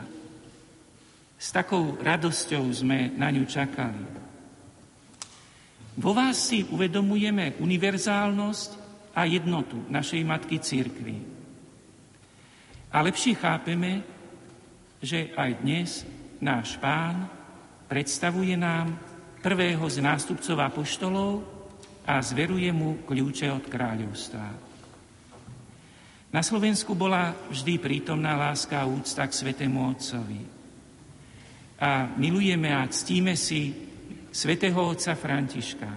[1.37, 4.05] S takou radosťou sme na ňu čakali.
[6.01, 8.71] Vo vás si uvedomujeme univerzálnosť
[9.13, 11.38] a jednotu našej Matky Církvy.
[12.89, 14.01] A lepšie chápeme,
[15.05, 16.09] že aj dnes
[16.41, 17.29] náš pán
[17.85, 18.97] predstavuje nám
[19.45, 21.45] prvého z nástupcov apoštolov
[22.09, 24.47] a zveruje mu kľúče od kráľovstva.
[26.33, 30.41] Na Slovensku bola vždy prítomná láska a úcta k Svetému Otcovi.
[31.81, 33.73] A milujeme a ctíme si
[34.33, 35.89] Svetého Otca Františka.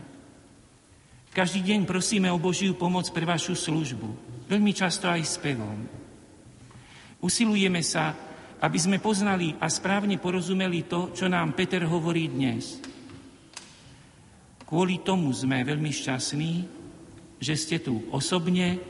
[1.31, 4.07] Každý deň prosíme o Božiu pomoc pre vašu službu,
[4.51, 6.00] veľmi často aj spevom.
[7.21, 8.17] Usilujeme sa,
[8.61, 12.81] aby sme poznali a správne porozumeli to, čo nám Peter hovorí dnes.
[14.65, 16.53] Kvôli tomu sme veľmi šťastní,
[17.37, 18.81] že ste tu osobne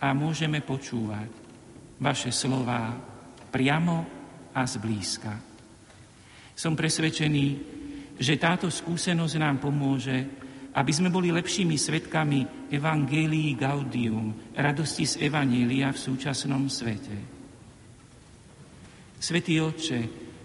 [0.00, 1.28] a môžeme počúvať
[2.00, 2.96] vaše slová
[3.52, 4.04] priamo
[4.52, 5.32] a zblízka.
[6.56, 7.46] Som presvedčený,
[8.16, 10.24] že táto skúsenosť nám pomôže,
[10.76, 17.35] aby sme boli lepšími svetkami Evangelii Gaudium, radosti z Evanielia v súčasnom svete.
[19.26, 19.98] Svetý Otče,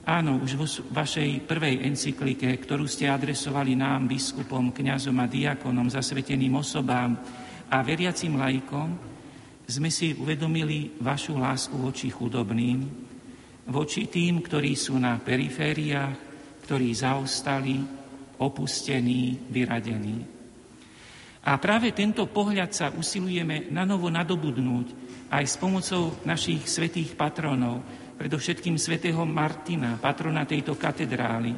[0.10, 6.58] áno, už vo vašej prvej encyklike, ktorú ste adresovali nám, biskupom, kňazom a diakonom, zasveteným
[6.58, 7.14] osobám
[7.70, 8.90] a veriacim lajkom,
[9.70, 12.82] sme si uvedomili vašu lásku voči chudobným,
[13.70, 16.18] voči tým, ktorí sú na perifériách,
[16.66, 17.78] ktorí zaostali,
[18.41, 20.26] opustení, vyradení.
[21.45, 24.88] A práve tento pohľad sa usilujeme na novo nadobudnúť
[25.30, 31.57] aj s pomocou našich svetých patronov, predovšetkým svätého Martina, patrona tejto katedrály,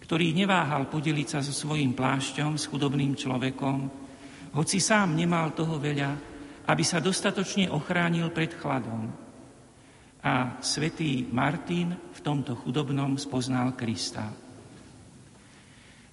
[0.00, 3.92] ktorý neváhal podeliť sa so svojím plášťom, s chudobným človekom,
[4.56, 6.16] hoci sám nemal toho veľa,
[6.64, 9.12] aby sa dostatočne ochránil pred chladom.
[10.24, 14.32] A svätý Martin v tomto chudobnom spoznal Krista.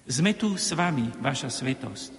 [0.04, 2.10] Sme tu s vami, vaša svetosť.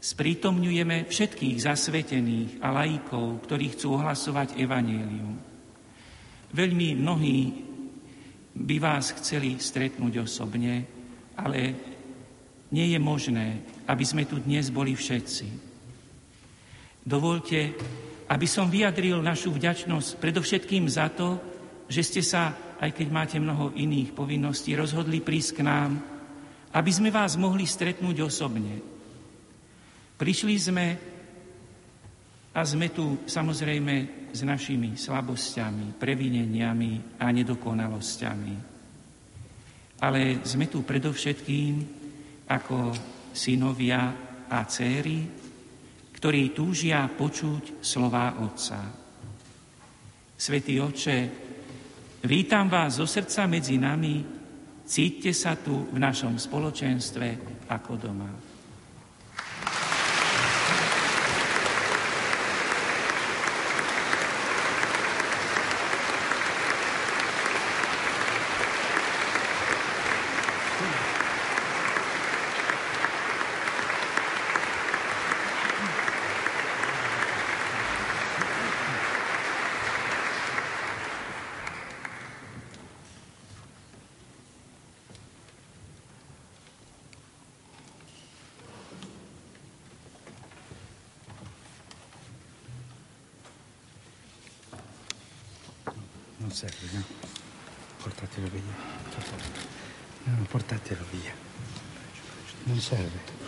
[0.00, 5.51] Sprítomňujeme všetkých zasvetených a laikov, ktorí chcú ohlasovať evanílium.
[6.52, 7.48] Veľmi mnohí
[8.52, 10.84] by vás chceli stretnúť osobne,
[11.32, 11.72] ale
[12.76, 15.48] nie je možné, aby sme tu dnes boli všetci.
[17.08, 17.72] Dovolte,
[18.28, 21.40] aby som vyjadril našu vďačnosť predovšetkým za to,
[21.88, 25.90] že ste sa, aj keď máte mnoho iných povinností, rozhodli prísť k nám,
[26.76, 28.76] aby sme vás mohli stretnúť osobne.
[30.20, 30.86] Prišli sme
[32.52, 38.54] a sme tu samozrejme s našimi slabosťami, previneniami a nedokonalosťami.
[40.00, 41.72] Ale sme tu predovšetkým
[42.48, 42.96] ako
[43.30, 44.02] synovia
[44.48, 45.28] a céry,
[46.16, 48.80] ktorí túžia počuť slová Otca.
[50.34, 51.18] Svetý Oče,
[52.26, 54.26] vítam vás zo srdca medzi nami,
[54.82, 57.26] cíťte sa tu v našom spoločenstve
[57.70, 58.41] ako doma.
[96.52, 97.04] Serve, no?
[98.02, 98.62] Portatelo via.
[100.24, 101.34] No, no, portatelo via.
[102.64, 103.40] Non serve.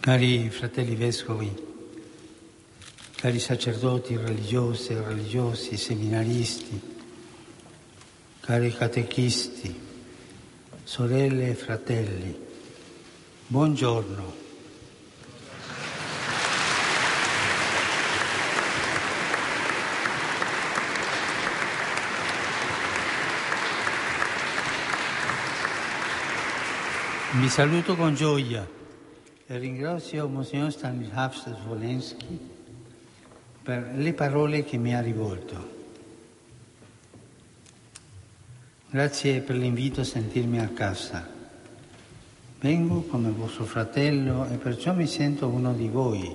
[0.00, 1.50] Cari fratelli vescovi,
[3.16, 6.78] cari sacerdoti religiosi e religiosi, seminaristi,
[8.40, 9.80] cari catechisti,
[10.82, 12.38] sorelle e fratelli,
[13.46, 14.43] buongiorno.
[27.44, 28.66] Vi saluto con gioia
[29.46, 32.38] e ringrazio Monsignor Stanislav Svolensky
[33.62, 35.72] per le parole che mi ha rivolto.
[38.88, 41.28] Grazie per l'invito a sentirmi a casa.
[42.60, 46.34] Vengo come vostro fratello e perciò mi sento uno di voi.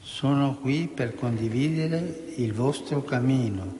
[0.00, 3.78] Sono qui per condividere il vostro cammino.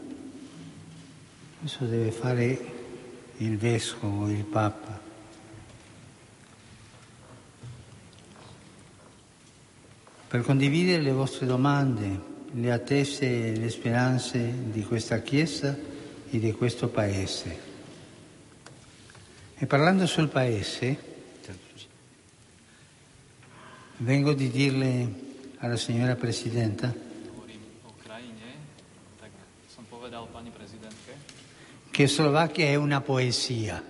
[1.61, 2.79] Questo deve fare
[3.41, 5.09] il vescovo, il papa.
[10.29, 15.77] Per condividere le vostre domande, le attese e le speranze di questa Chiesa
[16.31, 17.69] e di questo Paese.
[19.57, 21.09] E parlando sul Paese,
[23.99, 25.15] vengo di dirle
[25.59, 27.09] alla signora Presidenta
[31.91, 33.83] che Slovacchia è una poesia.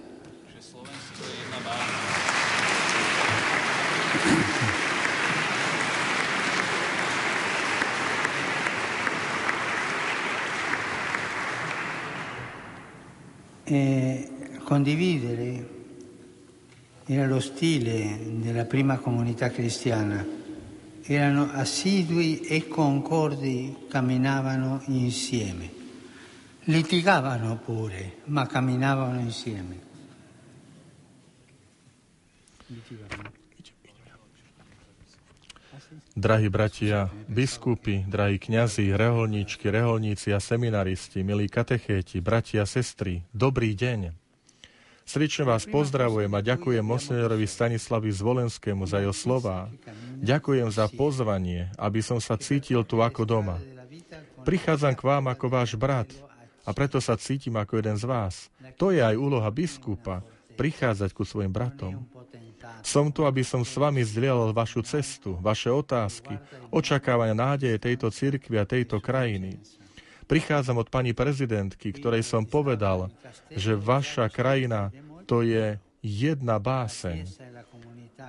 [13.65, 14.29] E
[14.65, 15.79] condividere
[17.07, 20.25] era lo stile della prima comunità cristiana.
[21.03, 25.80] Erano assidui e concordi, camminavano insieme.
[26.69, 29.89] Litigavano pure, ma camminavano insieme.
[36.13, 44.13] Drahí bratia, biskupy, drahí kňazi, reholníčky, reholníci a seminaristi, milí katechéti, bratia, sestry, dobrý deň.
[45.09, 49.73] Srdečne vás pozdravujem a ďakujem monsignorovi Stanislavi Zvolenskému za jeho slová.
[50.21, 53.57] Ďakujem za pozvanie, aby som sa cítil tu ako doma.
[54.45, 56.13] Prichádzam k vám ako váš brat,
[56.65, 58.53] a preto sa cítim ako jeden z vás.
[58.77, 60.21] To je aj úloha biskupa,
[60.61, 62.05] prichádzať ku svojim bratom.
[62.85, 66.37] Som tu, aby som s vami zdieľal vašu cestu, vaše otázky,
[66.69, 69.57] očakávania nádeje tejto cirkvi a tejto krajiny.
[70.29, 73.11] Prichádzam od pani prezidentky, ktorej som povedal,
[73.51, 74.93] že vaša krajina
[75.25, 77.27] to je jedna báseň.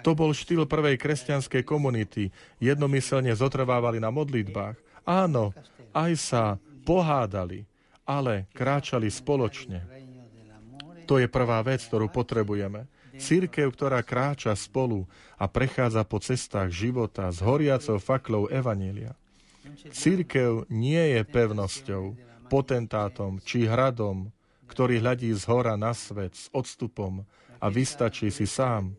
[0.02, 2.32] To bol štýl prvej kresťanskej komunity.
[2.64, 4.80] Jednomyselne zotrvávali na modlitbách.
[5.04, 5.52] Áno,
[5.92, 6.44] aj sa
[6.88, 7.68] pohádali,
[8.12, 9.88] ale kráčali spoločne.
[11.08, 12.88] To je prvá vec, ktorú potrebujeme.
[13.16, 19.16] Církev, ktorá kráča spolu a prechádza po cestách života s horiacou faklou Evanília.
[19.92, 22.16] Církev nie je pevnosťou,
[22.48, 24.32] potentátom či hradom,
[24.68, 27.28] ktorý hľadí z hora na svet s odstupom
[27.60, 28.96] a vystačí si sám.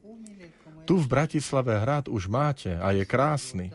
[0.84, 3.72] Tu v Bratislave hrad už máte a je krásny.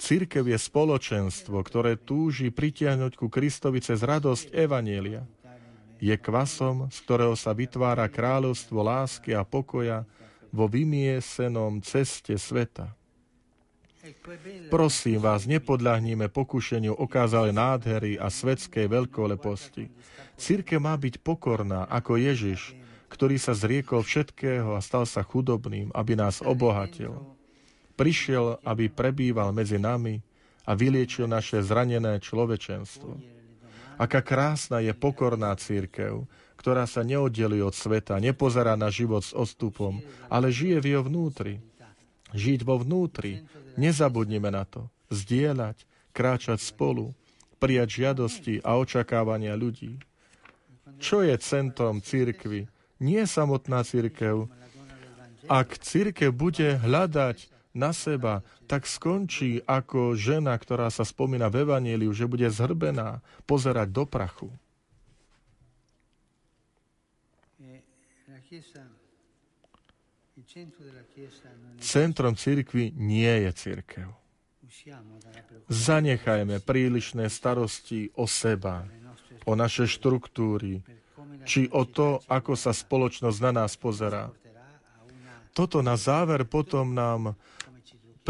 [0.00, 5.28] Církev je spoločenstvo, ktoré túži pritiahnuť ku Kristovi cez radosť Evanielia.
[6.00, 10.08] Je kvasom, z ktorého sa vytvára kráľovstvo lásky a pokoja
[10.48, 12.96] vo vymiesenom ceste sveta.
[14.72, 19.92] Prosím vás, nepodľahníme pokušeniu okázalej nádhery a svetskej veľkoleposti.
[20.40, 22.72] Círke má byť pokorná ako Ježiš,
[23.12, 27.39] ktorý sa zriekol všetkého a stal sa chudobným, aby nás obohatil.
[28.00, 30.24] Prišiel, aby prebýval medzi nami
[30.64, 33.20] a vyliečil naše zranené človečenstvo.
[34.00, 36.24] Aká krásna je pokorná církev,
[36.56, 40.00] ktorá sa neoddelí od sveta, nepozerá na život s odstupom,
[40.32, 41.60] ale žije v jeho vnútri.
[42.32, 43.44] Žiť vo vnútri,
[43.76, 44.88] nezabudnime na to.
[45.12, 45.84] Zdieľať,
[46.16, 47.12] kráčať spolu,
[47.60, 50.00] prijať žiadosti a očakávania ľudí.
[50.96, 52.64] Čo je centrom církvy?
[52.96, 54.48] Nie samotná církev.
[55.44, 62.10] Ak církev bude hľadať na seba, tak skončí ako žena, ktorá sa spomína v Evangeliu,
[62.10, 64.50] že bude zhrbená, pozerať do prachu.
[71.78, 74.08] Centrom cirkvi nie je církev.
[75.70, 78.82] Zanechajme prílišné starosti o seba,
[79.46, 80.82] o naše štruktúry,
[81.46, 84.34] či o to, ako sa spoločnosť na nás pozerá.
[85.50, 87.34] Toto na záver potom nám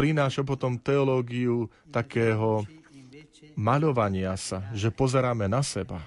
[0.01, 2.65] prináša potom teológiu takého
[3.53, 6.01] maľovania sa, že pozeráme na seba.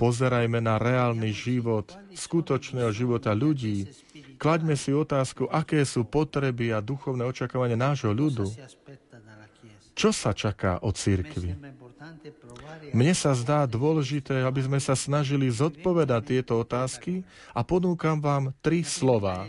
[0.00, 3.84] Pozerajme na reálny život, skutočného života ľudí.
[4.40, 8.48] Klaďme si otázku, aké sú potreby a duchovné očakávania nášho ľudu.
[9.92, 11.54] Čo sa čaká od církvy?
[12.90, 17.22] Mne sa zdá dôležité, aby sme sa snažili zodpovedať tieto otázky
[17.54, 19.46] a ponúkam vám tri slova.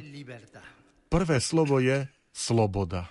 [1.09, 2.05] Prvé slovo je
[2.35, 3.07] sloboda.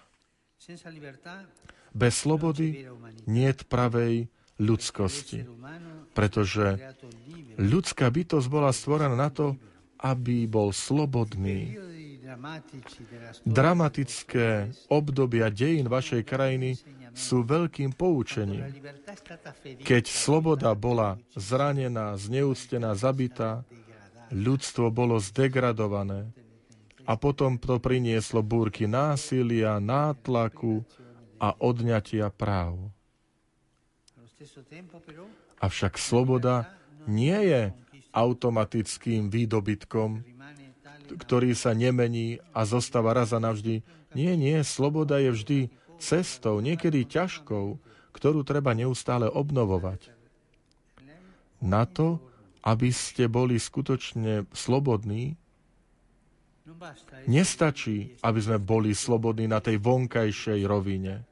[1.97, 2.85] Bez slobody
[3.25, 4.15] nie je pravej
[4.61, 5.49] ľudskosti,
[6.13, 6.77] pretože
[7.57, 9.57] ľudská bytosť bola stvorená na to,
[10.05, 11.81] aby bol slobodný.
[13.45, 16.77] Dramatické obdobia dejín vašej krajiny
[17.15, 18.75] sú veľkým poučením.
[19.87, 23.63] Keď sloboda bola zranená, zneúctená, zabitá,
[24.35, 26.35] ľudstvo bolo zdegradované.
[27.05, 30.85] A potom to prinieslo búrky násilia, nátlaku
[31.37, 32.89] a odňatia práv.
[35.61, 36.69] Avšak sloboda
[37.05, 37.63] nie je
[38.13, 40.25] automatickým výdobytkom,
[41.05, 43.85] ktorý sa nemení a zostáva raz a navždy.
[44.17, 45.59] Nie, nie, sloboda je vždy
[46.01, 47.77] cestou, niekedy ťažkou,
[48.15, 50.15] ktorú treba neustále obnovovať.
[51.61, 52.23] Na to,
[52.65, 55.37] aby ste boli skutočne slobodní,
[57.29, 61.25] nestačí, aby sme boli slobodní na tej vonkajšej rovine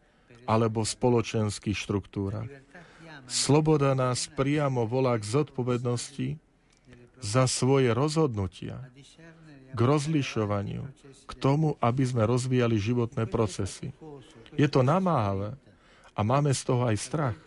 [0.44, 2.48] alebo spoločenských štruktúrach.
[3.30, 6.36] Sloboda nás priamo volá k zodpovednosti
[7.22, 8.82] za svoje rozhodnutia,
[9.72, 10.84] k rozlišovaniu,
[11.24, 13.94] k tomu, aby sme rozvíjali životné procesy.
[14.58, 15.56] Je to namáhavé
[16.12, 17.38] a máme z toho aj strach.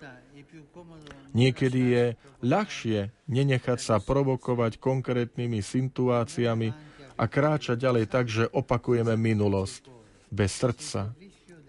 [1.36, 2.06] Niekedy je
[2.40, 9.88] ľahšie nenechať sa provokovať konkrétnymi situáciami a kráčať ďalej tak, že opakujeme minulosť.
[10.32, 11.16] Bez srdca,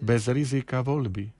[0.03, 1.31] bez rizika voľby.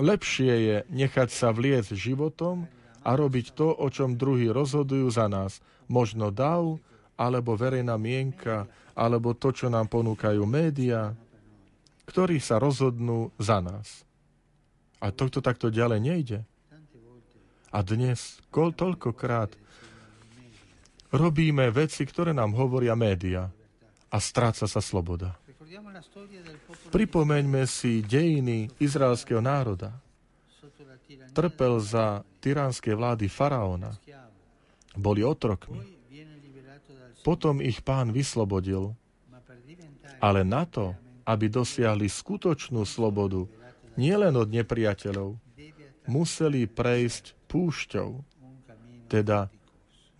[0.00, 2.64] Lepšie je nechať sa vliecť životom
[3.04, 5.60] a robiť to, o čom druhí rozhodujú za nás.
[5.90, 6.80] Možno dav,
[7.20, 8.64] alebo verejná mienka,
[8.96, 11.12] alebo to, čo nám ponúkajú médiá,
[12.08, 14.08] ktorí sa rozhodnú za nás.
[15.04, 16.38] A tohto takto ďalej nejde.
[17.70, 19.54] A dnes, kol toľkokrát,
[21.10, 23.50] robíme veci, ktoré nám hovoria média
[24.10, 25.34] a stráca sa sloboda.
[26.90, 29.94] Pripomeňme si dejiny izraelského národa.
[31.30, 33.94] Trpel za tyránskej vlády faraóna.
[34.98, 35.78] Boli otrokmi.
[37.22, 38.90] Potom ich pán vyslobodil.
[40.18, 43.46] Ale na to, aby dosiahli skutočnú slobodu,
[43.94, 45.38] nielen od nepriateľov,
[46.10, 48.10] museli prejsť púšťou,
[49.06, 49.46] teda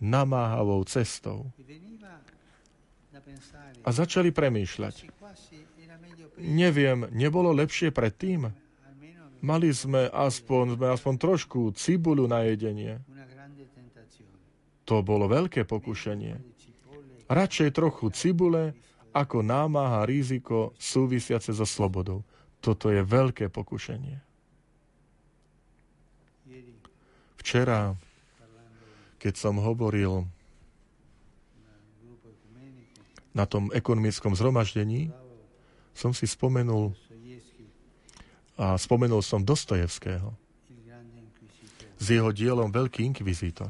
[0.01, 1.53] namáhavou cestou.
[3.85, 5.07] A začali premýšľať.
[6.41, 8.49] Neviem, nebolo lepšie predtým?
[9.41, 13.01] Mali sme aspoň, sme aspoň trošku cibuľu na jedenie.
[14.85, 16.37] To bolo veľké pokušenie.
[17.29, 18.75] Radšej trochu cibule
[19.13, 22.25] ako námaha riziko súvisiace so slobodou.
[22.61, 24.17] Toto je veľké pokušenie.
[27.41, 27.97] Včera,
[29.21, 30.25] keď som hovoril
[33.37, 35.13] na tom ekonomickom zhromaždení,
[35.93, 36.97] som si spomenul
[38.57, 40.33] a spomenul som Dostojevského
[42.01, 43.69] s jeho dielom Veľký inkvizítor.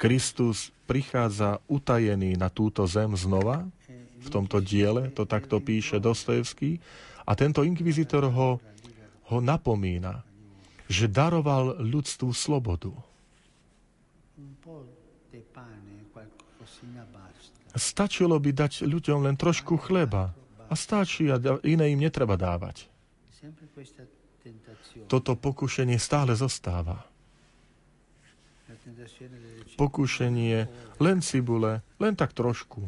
[0.00, 3.68] Kristus prichádza utajený na túto zem znova,
[4.20, 6.80] v tomto diele, to takto píše Dostojevský,
[7.28, 8.58] a tento inkvizitor ho,
[9.30, 10.26] ho napomína,
[10.90, 12.90] že daroval ľudstvu slobodu.
[17.70, 20.34] Stačilo by dať ľuďom len trošku chleba
[20.66, 22.90] a stačí a iné im netreba dávať.
[25.06, 27.06] Toto pokušenie stále zostáva
[29.80, 30.58] pokušenie,
[31.00, 32.84] len cibule, len tak trošku.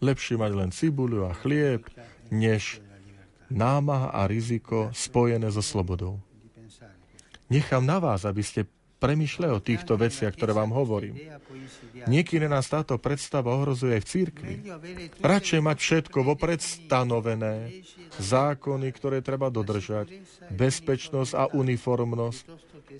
[0.00, 1.84] Lepšie mať len cibuľu a chlieb,
[2.32, 2.80] než
[3.52, 6.20] námaha a riziko spojené so slobodou.
[7.50, 8.64] Nechám na vás, aby ste
[9.00, 11.16] premyšľali o týchto veciach, ktoré vám hovorím.
[12.06, 14.54] Niekedy nás táto predstava ohrozuje aj v církvi.
[15.24, 17.82] Radšej mať všetko vopred stanovené,
[18.20, 20.12] zákony, ktoré treba dodržať,
[20.52, 22.44] bezpečnosť a uniformnosť,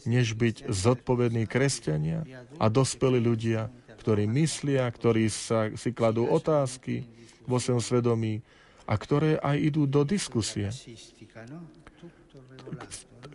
[0.09, 2.25] než byť zodpovední kresťania
[2.57, 3.69] a dospelí ľudia,
[4.01, 7.05] ktorí myslia, ktorí sa, si kladú otázky
[7.45, 8.41] vo svojom svedomí
[8.89, 10.73] a ktoré aj idú do diskusie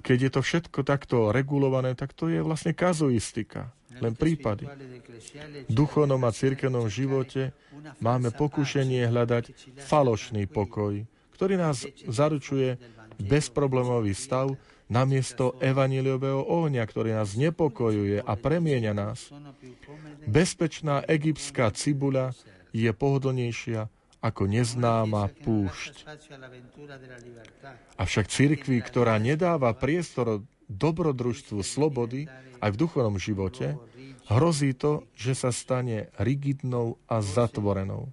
[0.05, 4.69] keď je to všetko takto regulované, tak to je vlastne kazuistika, len prípady.
[5.65, 7.57] V duchovnom a cirkevnom živote
[7.97, 9.45] máme pokušenie hľadať
[9.81, 11.01] falošný pokoj,
[11.33, 12.77] ktorý nás zaručuje
[13.17, 14.53] bezproblémový stav,
[14.86, 19.34] namiesto evaniliového ohňa, ktorý nás nepokojuje a premieňa nás.
[20.26, 22.38] Bezpečná egyptská cibuľa
[22.76, 23.90] je pohodlnejšia
[24.26, 26.10] ako neznáma púšť.
[28.02, 32.26] Avšak cirkvi, ktorá nedáva priestor dobrodružstvu slobody
[32.57, 33.78] aj v duchovnom živote,
[34.26, 38.10] hrozí to, že sa stane rigidnou a zatvorenou.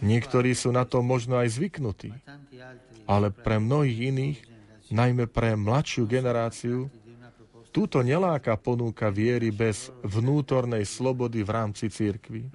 [0.00, 2.16] Niektorí sú na to možno aj zvyknutí,
[3.04, 4.38] ale pre mnohých iných,
[4.90, 6.90] najmä pre mladšiu generáciu,
[7.76, 12.48] túto neláka ponúka viery bez vnútornej slobody v rámci církvy.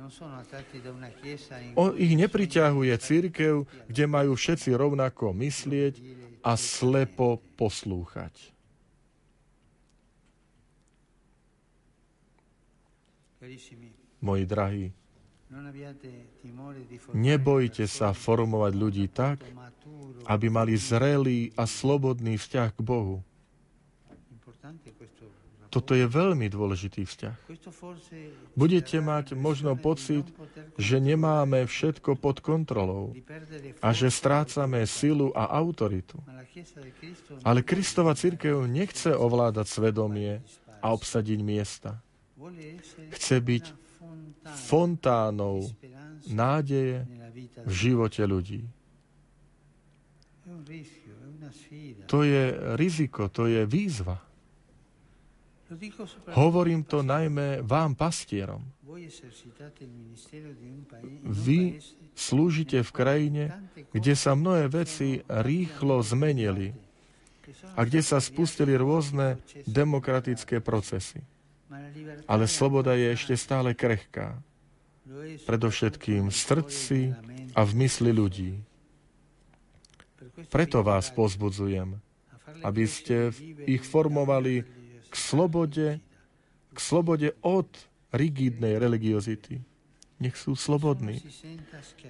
[1.78, 6.02] O ich nepriťahuje církev, kde majú všetci rovnako myslieť
[6.42, 8.34] a slepo poslúchať.
[14.22, 14.86] Moji drahí,
[17.14, 19.42] nebojte sa formovať ľudí tak,
[20.26, 23.24] aby mali zrelý a slobodný vzťah k Bohu.
[25.72, 27.36] Toto je veľmi dôležitý vzťah.
[28.60, 30.28] Budete mať možno pocit,
[30.76, 33.16] že nemáme všetko pod kontrolou
[33.80, 36.20] a že strácame silu a autoritu.
[37.48, 40.44] Ale Kristova církev nechce ovládať svedomie
[40.84, 42.04] a obsadiť miesta.
[43.16, 43.66] Chce byť
[44.68, 45.72] fontánou
[46.28, 47.08] nádeje
[47.64, 48.68] v živote ľudí.
[52.08, 52.44] To je
[52.78, 54.20] riziko, to je výzva.
[56.36, 58.60] Hovorím to najmä vám, pastierom.
[61.24, 61.80] Vy
[62.12, 63.44] slúžite v krajine,
[63.96, 66.76] kde sa mnohé veci rýchlo zmenili
[67.80, 71.24] a kde sa spustili rôzne demokratické procesy.
[72.28, 74.44] Ale sloboda je ešte stále krehká.
[75.48, 77.00] Predovšetkým v srdci
[77.56, 78.71] a v mysli ľudí.
[80.50, 82.00] Preto vás pozbudzujem,
[82.64, 83.36] aby ste
[83.68, 84.64] ich formovali
[85.12, 86.00] k slobode,
[86.72, 87.68] k slobode od
[88.16, 89.62] rigidnej religiozity.
[90.22, 91.20] Nech sú slobodní.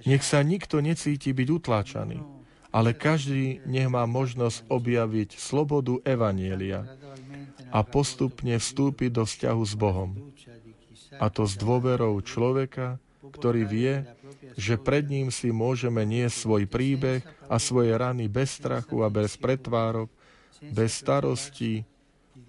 [0.04, 2.20] Nech sa nikto necíti byť utláčaný,
[2.68, 6.84] ale každý nech má možnosť objaviť slobodu Evanielia
[7.72, 10.10] a postupne vstúpiť do vzťahu s Bohom.
[11.16, 13.00] A to s dôverou človeka,
[13.30, 13.94] ktorý vie,
[14.58, 19.38] že pred ním si môžeme niesť svoj príbeh a svoje rany bez strachu a bez
[19.38, 20.10] pretvárok,
[20.74, 21.86] bez starostí,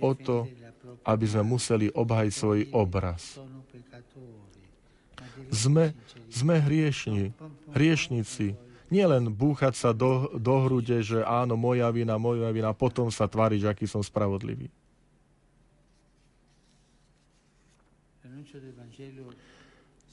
[0.02, 0.50] o to,
[1.06, 3.38] aby sme museli obhajiť svoj obraz.
[5.54, 5.94] Sme,
[6.34, 7.34] sme hriešni,
[7.74, 8.58] hriešnici.
[8.90, 13.66] Nielen búchať sa do, do hrude, že áno, moja vina, moja vina, potom sa tváriť,
[13.66, 14.70] že aký som spravodlivý.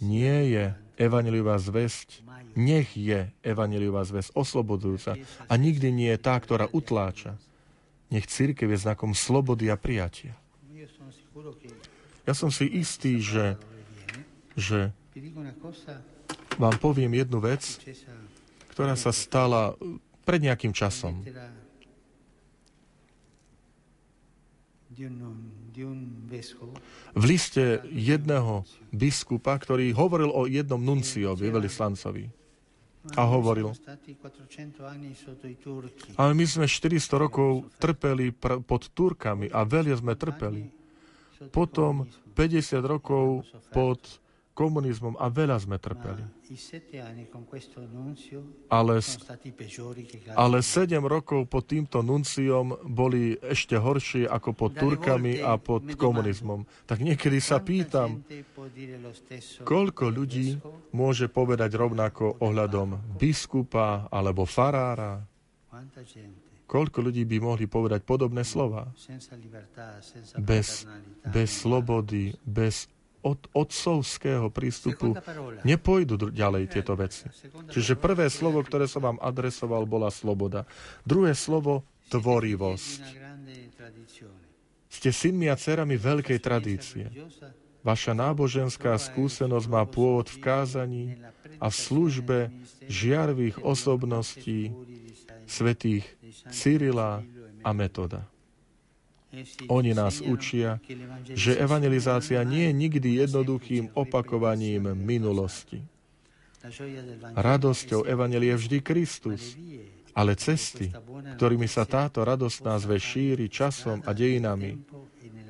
[0.01, 0.65] Nie je
[0.97, 2.25] evaniliová zväzť,
[2.57, 5.17] nech je evaniliová zväzť oslobodujúca
[5.47, 7.37] a nikdy nie je tá, ktorá utláča.
[8.11, 10.35] Nech církev je znakom slobody a prijatia.
[12.27, 13.55] Ja som si istý, že,
[14.59, 14.91] že
[16.59, 17.81] vám poviem jednu vec,
[18.75, 19.79] ktorá sa stala
[20.27, 21.25] pred nejakým časom.
[27.15, 32.25] V liste jedného biskupa, ktorý hovoril o jednom nunciovi, veľvyslancovi
[33.17, 33.73] a hovoril,
[36.21, 40.69] ale my sme 400 rokov trpeli pr- pod Turkami a veľa sme trpeli.
[41.49, 42.05] Potom
[42.37, 43.97] 50 rokov pod
[44.55, 46.21] komunizmom a veľa sme trpeli.
[48.69, 48.95] Ale,
[50.35, 56.67] ale 7 rokov pod týmto nunciom boli ešte horšie ako pod Turkami a pod komunizmom.
[56.85, 58.21] Tak niekedy sa pýtam,
[59.63, 60.59] koľko ľudí
[60.93, 65.23] môže povedať rovnako ohľadom biskupa alebo farára?
[66.71, 68.87] Koľko ľudí by mohli povedať podobné slova?
[70.39, 70.87] Bez,
[71.27, 72.87] bez slobody, bez
[73.21, 75.17] od otcovského prístupu
[75.63, 77.29] nepôjdu ďalej tieto veci.
[77.69, 80.65] Čiže prvé slovo, ktoré som vám adresoval, bola sloboda.
[81.05, 83.03] Druhé slovo, tvorivosť.
[84.91, 87.07] Ste synmi a dcerami veľkej tradície.
[87.81, 91.07] Vaša náboženská skúsenosť má pôvod v kázaní
[91.57, 92.39] a v službe
[92.91, 94.75] žiarvých osobností
[95.49, 96.05] svetých
[96.53, 97.25] Cyrila
[97.65, 98.29] a Metoda.
[99.71, 100.83] Oni nás učia,
[101.31, 105.87] že evangelizácia nie je nikdy jednoduchým opakovaním minulosti.
[107.39, 109.55] Radosťou evangelie je vždy Kristus,
[110.13, 110.91] ale cesty,
[111.39, 114.83] ktorými sa táto radostná zve šíri časom a dejinami,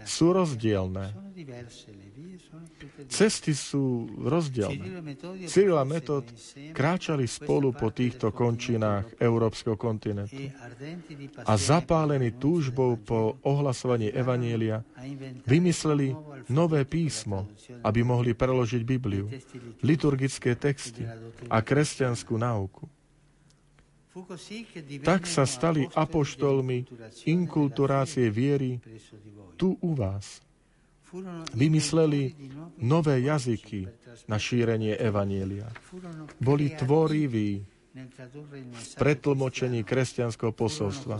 [0.04, 1.16] sú rozdielne.
[3.06, 5.14] Cesty sú rozdielne.
[5.46, 6.26] Cyril a Metod
[6.74, 10.50] kráčali spolu po týchto končinách európskeho kontinentu
[11.46, 14.84] a zapálení túžbou po ohlasovaní Evanielia
[15.46, 16.12] vymysleli
[16.50, 17.48] nové písmo,
[17.86, 19.30] aby mohli preložiť Bibliu,
[19.80, 21.06] liturgické texty
[21.48, 22.84] a kresťanskú náuku.
[25.06, 26.82] Tak sa stali apoštolmi
[27.30, 28.82] inkulturácie viery
[29.54, 30.42] tu u vás.
[31.54, 32.34] Vymysleli
[32.78, 33.88] nové jazyky
[34.30, 35.66] na šírenie Evanielia.
[36.38, 37.66] Boli tvoriví
[38.70, 41.18] v pretlmočení kresťanského posolstva.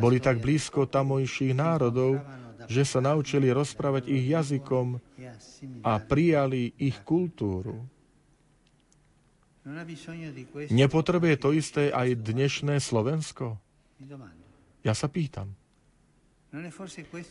[0.00, 2.24] Boli tak blízko tamojších národov,
[2.64, 4.96] že sa naučili rozprávať ich jazykom
[5.84, 7.84] a prijali ich kultúru.
[10.72, 13.60] Nepotrebuje to isté aj dnešné Slovensko?
[14.84, 15.56] Ja sa pýtam.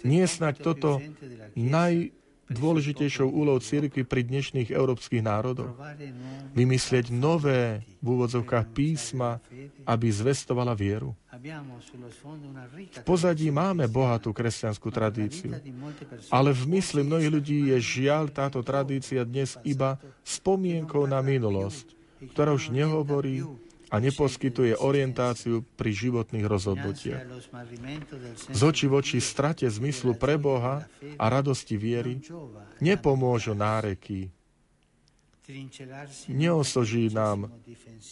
[0.03, 0.99] Nie snáď toto
[1.55, 5.71] najdôležitejšou úlohou církvy pri dnešných európskych národoch?
[6.51, 9.39] Vymyslieť nové v úvodzovkách písma,
[9.87, 11.15] aby zvestovala vieru.
[12.93, 15.55] V pozadí máme bohatú kresťanskú tradíciu,
[16.27, 19.95] ale v mysli mnohých ľudí je žiaľ táto tradícia dnes iba
[20.27, 23.43] spomienkou na minulosť ktorá už nehovorí
[23.93, 27.21] a neposkytuje orientáciu pri životných rozhodnutiach.
[28.49, 30.89] Z oči v oči strate zmyslu pre Boha
[31.21, 32.17] a radosti viery
[32.81, 34.33] nepomôžu náreky.
[36.33, 37.53] Neosoží nám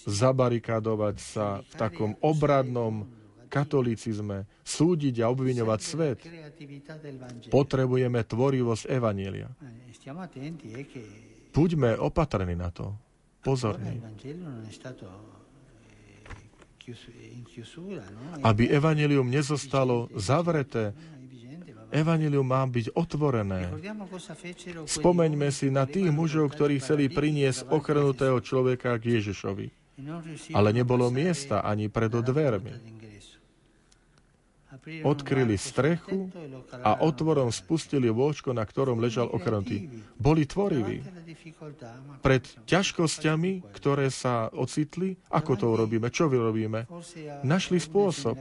[0.05, 3.09] zabarikádovať sa v takom obradnom
[3.51, 6.19] katolicizme, súdiť a obviňovať svet.
[7.49, 9.49] Potrebujeme tvorivosť Evanielia.
[11.51, 12.95] Buďme opatrní na to
[13.43, 13.99] pozorní.
[18.41, 20.95] Aby evanelium nezostalo zavreté,
[21.91, 23.73] evanelium má byť otvorené.
[24.87, 29.67] Spomeňme si na tých mužov, ktorí chceli priniesť ochrnutého človeka k Ježišovi.
[30.55, 33.00] Ale nebolo miesta ani pred dvermi
[35.03, 36.31] odkryli strechu
[36.71, 39.91] a otvorom spustili vôčko, na ktorom ležal ochrnutý.
[40.15, 41.03] Boli tvoriví.
[42.23, 46.87] Pred ťažkosťami, ktoré sa ocitli, ako to urobíme, čo vyrobíme,
[47.43, 48.39] našli spôsob.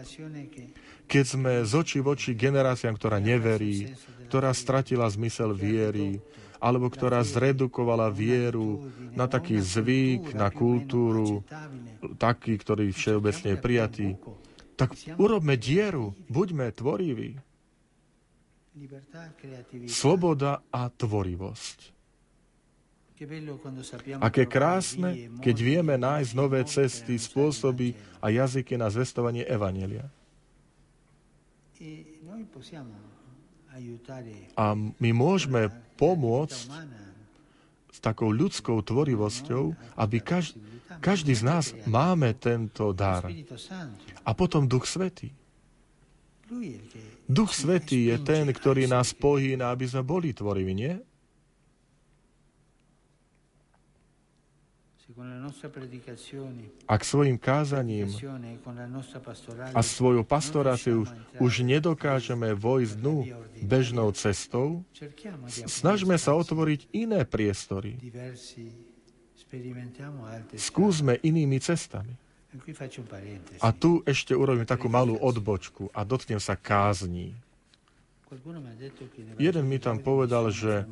[1.10, 3.90] Keď sme z oči v oči generáciám, ktorá neverí,
[4.30, 6.22] ktorá stratila zmysel viery,
[6.60, 11.42] alebo ktorá zredukovala vieru na taký zvyk, na kultúru,
[12.20, 14.08] taký, ktorý všeobecne je prijatý,
[14.80, 17.36] tak urobme dieru, buďme tvoriví.
[19.84, 22.00] Sloboda a tvorivosť.
[24.24, 27.92] Aké krásne, keď vieme nájsť nové cesty, spôsoby
[28.24, 30.08] a jazyky na zvestovanie Evanelia.
[34.56, 35.68] A my môžeme
[36.00, 36.60] pomôcť
[37.92, 40.56] s takou ľudskou tvorivosťou, aby každý,
[41.00, 43.24] každý z nás máme tento dar.
[44.22, 45.32] A potom Duch Svetý.
[47.30, 50.94] Duch Svetý je ten, ktorý nás pohýna, aby sme boli tvoriví, nie?
[56.88, 58.08] Ak svojim kázaním
[59.76, 61.04] a svojou pastoráciou
[61.36, 63.16] už nedokážeme vojsť dnu
[63.60, 64.86] bežnou cestou,
[65.68, 68.00] snažme sa otvoriť iné priestory.
[70.54, 72.14] Skúsme inými cestami.
[73.62, 77.30] A tu ešte urobím takú malú odbočku a dotknem sa kázní.
[79.38, 80.86] Jeden mi tam povedal, že,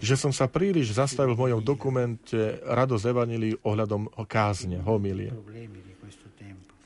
[0.00, 5.36] že som sa príliš zastavil v mojom dokumente Radosť Evanilii ohľadom kázne, homilie.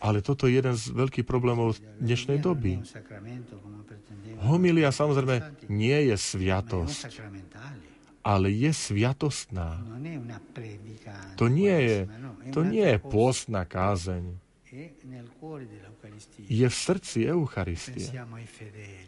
[0.00, 2.82] Ale toto je jeden z veľkých problémov dnešnej doby.
[4.42, 7.20] Homilia samozrejme nie je sviatosť,
[8.20, 9.80] ale je sviatostná.
[11.40, 11.98] To nie je,
[12.52, 14.36] to nie je pôstna kázeň.
[16.46, 18.06] Je v srdci Eucharistie.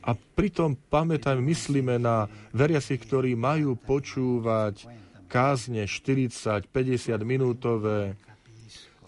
[0.02, 4.90] A pritom pamätaj, myslíme na veriacich, ktorí majú počúvať
[5.30, 6.68] kázne 40-50
[7.22, 8.18] minútové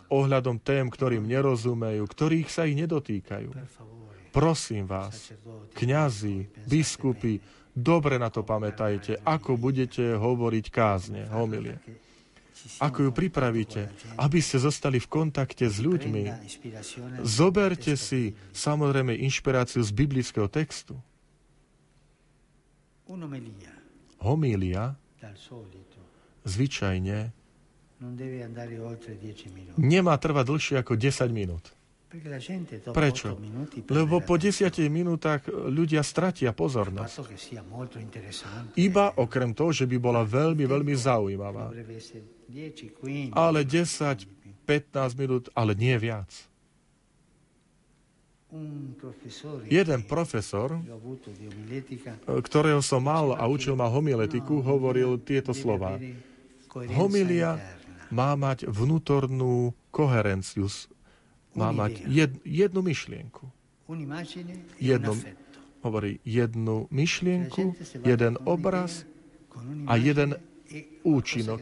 [0.09, 3.51] ohľadom tém, ktorým nerozumejú, ktorých sa ich nedotýkajú.
[4.31, 5.35] Prosím vás,
[5.74, 7.39] kňazi, biskupy,
[7.75, 11.77] dobre na to pamätajte, ako budete hovoriť kázne, homilie
[12.79, 16.23] ako ju pripravíte, aby ste zostali v kontakte s ľuďmi.
[17.27, 20.97] Zoberte si samozrejme inšpiráciu z biblického textu.
[24.23, 24.97] Homília
[26.47, 27.35] zvyčajne
[29.77, 31.74] nemá trvať dlhšie ako 10 minút.
[32.95, 33.35] Prečo?
[33.91, 37.27] Lebo po desiatich minútach ľudia stratia pozornosť.
[38.78, 41.74] Iba okrem toho, že by bola veľmi, veľmi zaujímavá.
[43.35, 46.31] Ale 10, 15 minút, ale nie viac.
[49.66, 50.78] Jeden profesor,
[52.23, 55.99] ktorého som mal a učil ma homiletiku, hovoril tieto slova.
[56.95, 57.59] Homilia
[58.15, 60.70] má mať vnútornú koherenciu,
[61.55, 63.44] má mať jed, jednu myšlienku.
[64.81, 65.12] Jednu,
[65.85, 69.06] hovorí jednu myšlienku, jeden obraz
[69.86, 70.40] a jeden
[71.05, 71.60] účinok.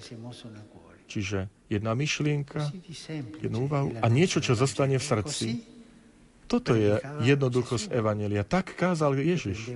[1.10, 2.73] Čiže jedna myšlienka,
[3.43, 5.48] jednu úvahu a niečo, čo zostane v srdci.
[6.48, 8.44] Toto je jednoduchosť Evanelia.
[8.44, 9.73] Tak kázal Ježiš.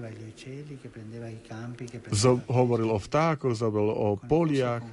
[2.12, 4.84] Zo, hovoril o vtákoch, hovoril o poliach,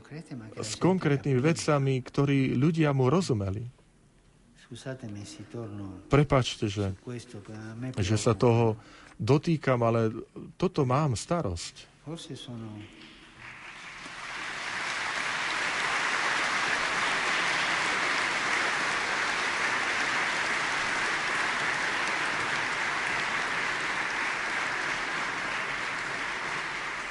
[0.55, 3.82] s konkrétnymi vecami, ktorí ľudia mu rozumeli.
[6.09, 6.93] Prepačte, že,
[7.99, 8.77] že sa toho
[9.17, 10.09] dotýkam, ale
[10.57, 12.05] toto mám starosť.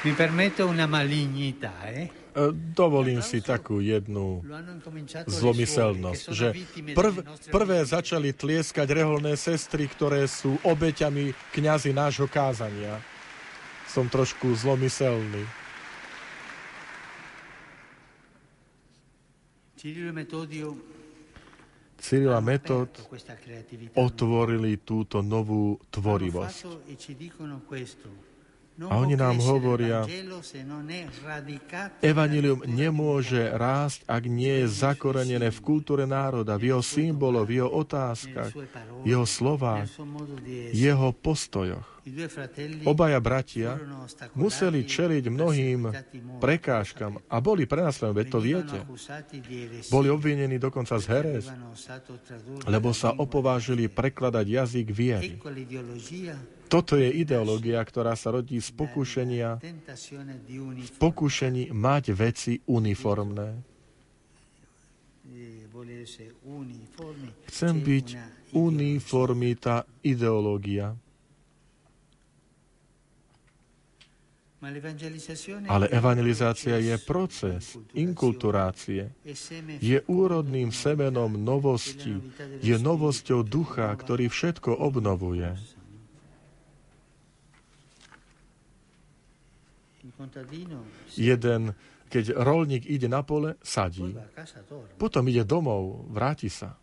[0.02, 2.21] Mi permetto una malignità, eh?
[2.32, 4.40] E, dovolím si takú jednu
[5.28, 6.56] zlomyselnosť, že
[6.96, 7.14] prv,
[7.52, 12.96] prvé začali tlieskať reholné sestry, ktoré sú obeťami kňazi nášho kázania.
[13.84, 15.44] Som trošku zlomyselný.
[22.02, 22.88] Cyril a Metod
[23.92, 26.88] otvorili túto novú tvorivosť.
[28.88, 30.06] A oni nám hovoria,
[32.02, 37.70] Evangelium nemôže rásť, ak nie je zakorenené v kultúre národa, v jeho symboloch, v jeho
[37.70, 38.50] otázkach,
[39.04, 39.86] jeho slovách,
[40.72, 41.92] jeho postojoch.
[42.82, 43.78] Obaja bratia
[44.34, 45.86] museli čeliť mnohým
[46.42, 48.78] prekážkam a boli prenasledovaní, veď to viete.
[49.86, 51.46] Boli obvinení dokonca z herez,
[52.66, 55.38] lebo sa opovážili prekladať jazyk viery.
[56.72, 63.60] Toto je ideológia, ktorá sa rodí z pokušenia, v pokušení mať veci uniformné.
[67.52, 68.06] Chcem byť
[68.56, 70.96] uniformita ideológia.
[75.66, 79.10] Ale evangelizácia je proces inkulturácie.
[79.82, 82.16] Je úrodným semenom novosti.
[82.62, 85.52] Je novosťou ducha, ktorý všetko obnovuje.
[91.16, 91.74] Jeden,
[92.12, 94.12] keď rolník ide na pole, sadí.
[95.00, 96.76] Potom ide domov, vráti sa.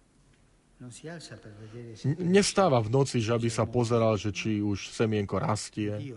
[2.17, 6.15] Nestáva v noci, že aby sa pozeral, že či už semienko rastie.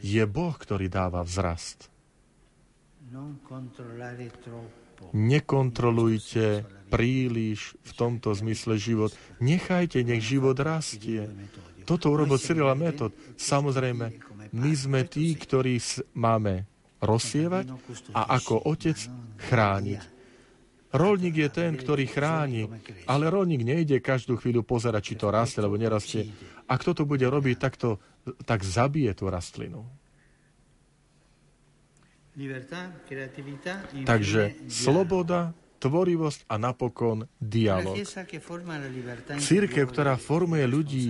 [0.00, 1.92] Je Boh, ktorý dáva vzrast.
[5.12, 9.12] Nekontrolujte príliš v tomto zmysle život.
[9.40, 11.28] Nechajte, nech život rastie.
[11.84, 13.12] Toto urobil Cyril Metod.
[13.36, 14.04] Samozrejme,
[14.52, 15.80] my sme tí, ktorí
[16.16, 16.68] máme
[17.02, 17.66] rozsievať
[18.14, 18.98] a ako otec
[19.50, 20.00] chrániť.
[20.92, 22.68] Rolník je ten, ktorý chráni,
[23.08, 26.28] ale rolník nejde každú chvíľu pozerať, či to rastie alebo nerastie.
[26.68, 27.96] A kto to bude robiť, tak, to,
[28.44, 29.88] tak zabije tú rastlinu.
[34.04, 37.96] Takže sloboda, tvorivosť a napokon dialog.
[39.40, 41.08] Církev, ktorá formuje ľudí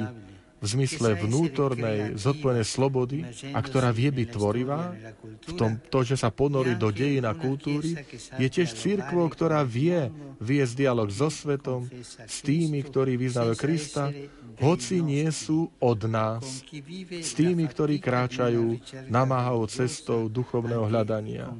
[0.62, 3.18] v zmysle vnútornej zodpovednej slobody
[3.50, 4.94] a ktorá vie byť tvorivá,
[5.42, 7.98] v tom, to, že sa ponorí do dejín a kultúry,
[8.38, 10.06] je tiež církvou, ktorá vie
[10.38, 14.14] viesť dialog so svetom, s tými, ktorí vyznajú Krista,
[14.62, 16.62] hoci nie sú od nás,
[17.10, 18.78] s tými, ktorí kráčajú
[19.10, 21.50] namáhavou cestou duchovného hľadania.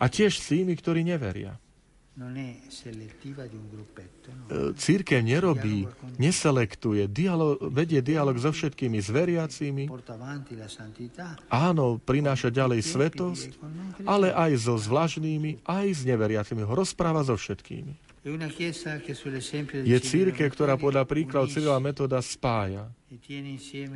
[0.00, 1.60] A tiež s tými, ktorí neveria.
[4.78, 9.90] Církev nerobí, neselektuje, dialog, vedie dialog so všetkými, s veriacimi.
[11.50, 13.50] Áno, prináša ďalej svetosť,
[14.06, 16.62] ale aj so zvláštnymi, aj s neveriacimi.
[16.62, 18.22] Rozpráva so všetkými.
[19.82, 22.94] Je církev, ktorá podľa príkladu Cyrila metóda spája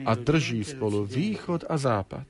[0.04, 2.26] a drží spolu východ a západ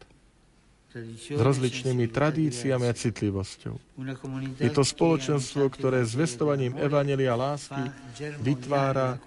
[1.16, 3.74] s rozličnými tradíciami a citlivosťou.
[4.58, 7.82] Je to spoločenstvo, ktoré zvestovaním Evanelia lásky
[8.42, 9.18] vytvára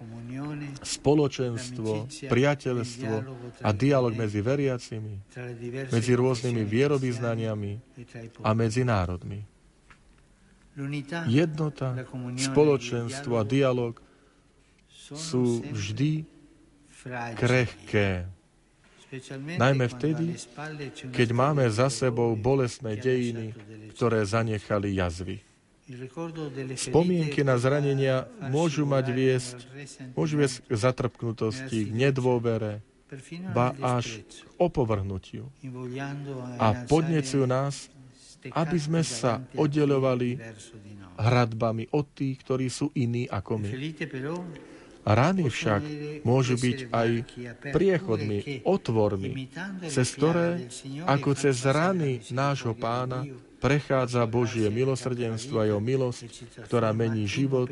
[0.82, 3.14] spoločenstvo, priateľstvo
[3.62, 5.16] a dialog medzi veriacimi,
[5.92, 7.72] medzi rôznymi vierovýznaniami
[8.42, 9.40] a medzi národmi.
[11.28, 12.00] Jednota,
[12.40, 14.00] spoločenstvo a dialog
[15.12, 16.24] sú vždy
[17.36, 18.26] krehké.
[19.60, 20.40] Najmä vtedy,
[21.12, 23.52] keď máme za sebou bolestné dejiny,
[23.92, 25.44] ktoré zanechali jazvy.
[26.80, 29.58] Spomienky na zranenia môžu mať viesť,
[30.16, 32.80] môžu viesť k zatrpknutosti, k nedôvere,
[33.52, 35.52] ba až k opovrhnutiu.
[36.56, 37.92] A podnecujú nás,
[38.56, 40.40] aby sme sa oddelovali
[41.20, 43.70] hradbami od tých, ktorí sú iní ako my.
[45.02, 45.82] Rany však
[46.22, 47.10] môžu byť aj
[47.74, 49.50] priechodmi, otvormi,
[49.90, 50.70] cez ktoré,
[51.10, 53.26] ako cez rany nášho pána,
[53.62, 56.22] prechádza Božie milosrdenstvo a jeho milosť,
[56.66, 57.70] ktorá mení život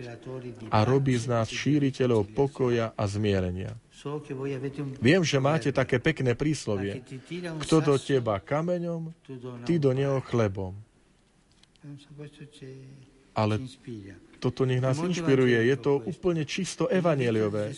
[0.69, 3.73] a robí z nás šíriteľov pokoja a zmierenia.
[5.01, 7.03] Viem, že máte také pekné príslovie.
[7.65, 9.11] Kto do teba kameňom,
[9.67, 10.77] ty do neho chlebom.
[13.35, 13.59] Ale
[14.39, 15.67] toto nech nás inšpiruje.
[15.67, 17.75] Je to úplne čisto evaneliové.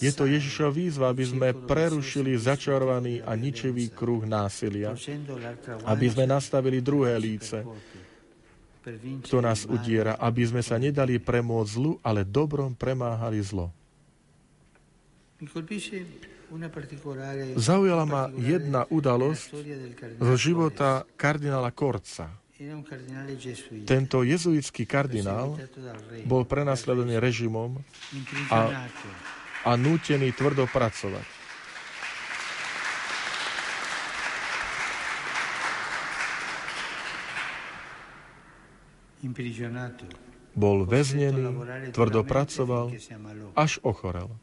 [0.00, 4.96] Je to Ježišova výzva, aby sme prerušili začarovaný a ničivý kruh násilia.
[5.84, 7.60] Aby sme nastavili druhé líce,
[9.28, 13.68] kto nás udiera, aby sme sa nedali premôcť zlu, ale dobrom premáhali zlo.
[17.60, 19.48] Zaujala ma jedna udalosť
[20.16, 22.32] zo života kardinála Korca.
[23.86, 25.54] Tento jezuitský kardinál
[26.26, 27.78] bol prenasledovaný režimom
[28.50, 28.90] a,
[29.62, 31.22] a nútený tvrdo pracovať.
[40.58, 41.46] Bol väznený,
[41.94, 42.90] tvrdo pracoval,
[43.54, 44.34] až ochorel.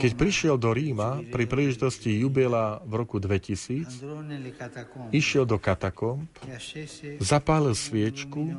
[0.00, 4.00] Keď prišiel do Ríma pri príležitosti jubiela v roku 2000,
[5.12, 6.24] išiel do katakomb,
[7.20, 8.56] zapálil sviečku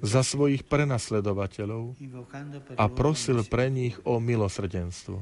[0.00, 2.00] za svojich prenasledovateľov
[2.80, 5.20] a prosil pre nich o milosrdenstvo.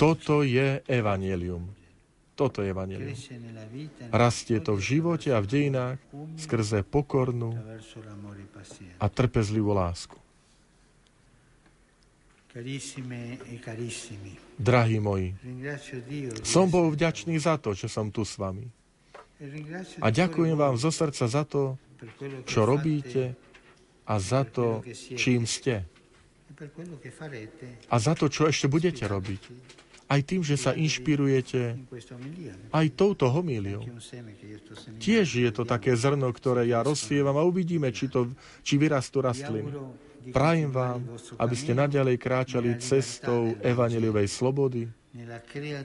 [0.00, 1.68] Toto je evanelium.
[2.38, 3.18] Toto je evanelium.
[4.08, 5.98] Rastie to v živote a v dejinách
[6.40, 7.52] skrze pokornú
[8.96, 10.17] a trpezlivú lásku.
[12.58, 13.58] E
[14.58, 15.30] Drahí moji,
[16.42, 18.66] som bol vďačný za to, že som tu s vami.
[19.38, 19.46] E
[20.02, 21.78] a ďakujem vám zo srdca za to,
[22.42, 23.38] čo robíte
[24.02, 24.82] a za to,
[25.14, 25.86] čím ste.
[26.58, 26.66] E
[27.86, 29.42] a za to, čo ešte budete robiť.
[30.08, 31.78] Aj tým, že sa inšpirujete
[32.72, 33.84] aj touto homíliou.
[34.98, 38.32] Tiež je to také zrno, ktoré ja rozsievam a uvidíme, či, to,
[38.64, 39.68] či vyrastú rastliny.
[40.32, 41.00] Prajem vám,
[41.38, 44.88] aby ste naďalej kráčali cestou evaneliovej slobody,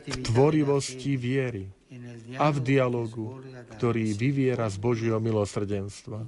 [0.03, 1.71] v tvorivosti viery
[2.37, 3.41] a v dialogu,
[3.77, 6.27] ktorý vyviera z Božieho milosrdenstva.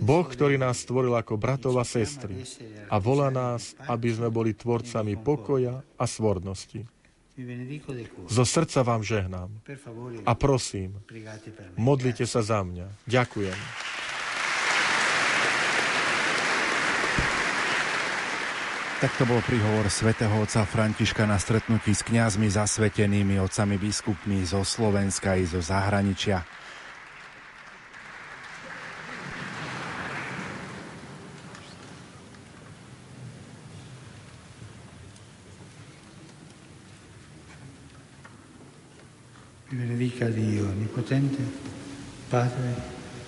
[0.00, 2.40] Boh, ktorý nás stvoril ako bratov a sestry
[2.88, 6.88] a volá nás, aby sme boli tvorcami pokoja a svornosti.
[8.30, 9.50] Zo srdca vám žehnám
[10.22, 11.02] a prosím,
[11.74, 12.86] modlite sa za mňa.
[13.10, 13.58] Ďakujem.
[19.04, 24.64] Tak to bol príhovor svätého otca Františka na stretnutí s kňazmi zasvetenými otcami biskupmi zo
[24.64, 26.40] Slovenska i zo zahraničia.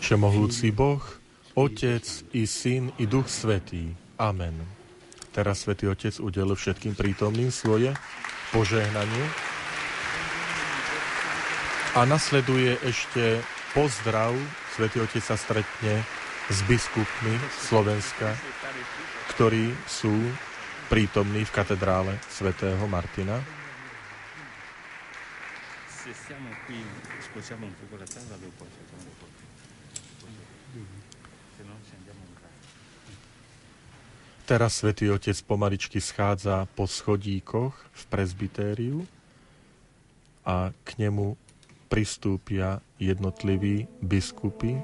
[0.01, 1.05] Všemohúci Boh,
[1.53, 3.93] Otec i Syn i Duch Svetý.
[4.17, 4.76] Amen.
[5.37, 7.93] Teraz Svetý Otec udelil všetkým prítomným svoje
[8.57, 9.25] požehnanie.
[11.93, 13.45] A nasleduje ešte
[13.77, 14.33] pozdrav.
[14.73, 16.01] Svetý Otec sa stretne
[16.49, 18.33] s biskupmi Slovenska,
[19.37, 20.17] ktorí sú
[20.89, 23.37] prítomní v katedrále svätého Martina.
[26.01, 26.81] Siamo qui,
[27.21, 28.65] spostiamo un po' la tavola dopo,
[34.47, 39.03] Teraz svätý Otec pomaličky schádza po schodíkoch v prezbitériu
[40.47, 41.35] a k nemu
[41.91, 44.79] pristúpia jednotliví biskupy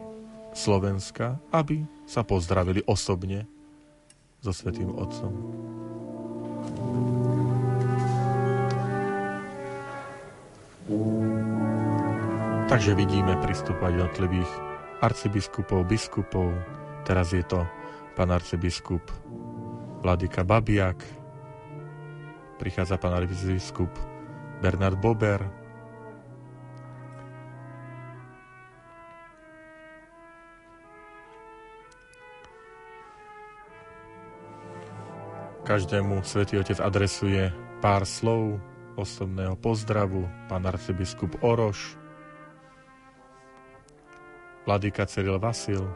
[0.50, 3.46] Slovenska, aby sa pozdravili osobne
[4.42, 5.30] so Svetým Otcom.
[12.66, 14.50] Takže vidíme pristúpať jednotlivých
[14.98, 16.50] arcibiskupov, biskupov.
[17.06, 17.62] Teraz je to
[18.18, 19.00] pán arcibiskup
[20.02, 20.98] Vladyka Babiak,
[22.58, 23.90] prichádza pán arcibiskup
[24.58, 25.62] Bernard Bober,
[35.62, 38.58] Každému svätý Otec adresuje pár slov
[38.98, 41.94] osobného pozdravu, pán arcibiskup Oroš,
[44.66, 45.86] Vladyka Cyril Vasil,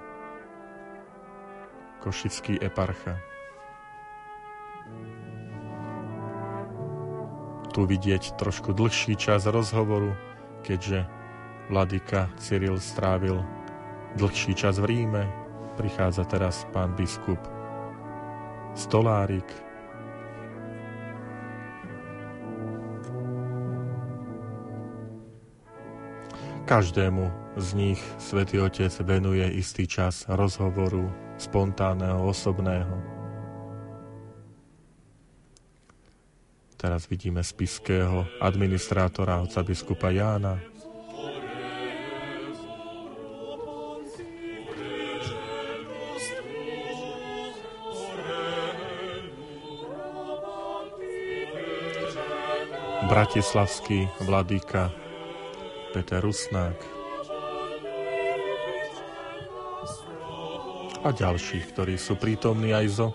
[1.99, 3.26] Košický eparcha.
[7.77, 10.17] Tu vidieť trošku dlhší čas rozhovoru,
[10.65, 11.05] keďže
[11.69, 13.45] Vladyka Cyril strávil
[14.17, 15.29] dlhší čas v Ríme.
[15.77, 17.37] Prichádza teraz pán biskup
[18.73, 19.45] Stolárik,
[26.65, 27.31] Každému
[27.61, 33.16] z nich Svetý Otec venuje istý čas rozhovoru, spontánneho, osobného.
[36.87, 40.55] Teraz vidíme spiského administrátora, otca biskupa Jána.
[53.11, 54.95] Bratislavský vladyka
[55.91, 56.79] Peter Rusnák
[61.03, 63.09] a ďalších, ktorí sú prítomní aj zo,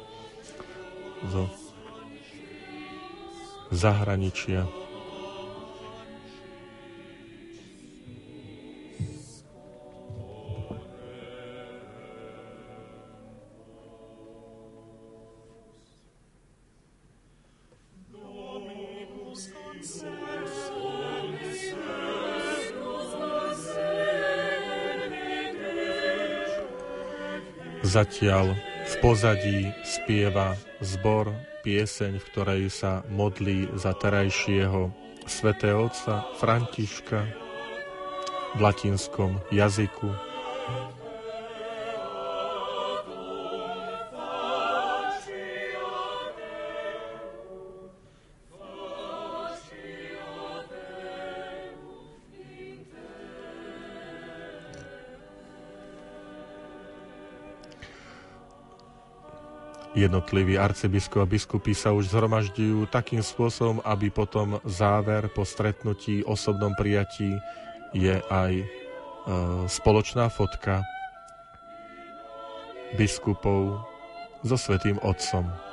[1.31, 1.61] zo
[3.72, 4.68] zahraničia.
[27.81, 31.31] Zatiaľ v pozadí spieva zbor
[31.63, 34.91] pieseň, v ktorej sa modlí za terajšieho
[35.23, 37.23] svätého otca Františka
[38.51, 40.11] v latinskom jazyku.
[60.02, 66.73] Jednotliví arcibiskup a biskupy sa už zhromažďujú takým spôsobom, aby potom záver po stretnutí, osobnom
[66.73, 67.38] prijatí
[67.94, 68.65] je aj e,
[69.69, 70.82] spoločná fotka
[72.98, 73.86] biskupov
[74.41, 75.70] so Svetým Otcom.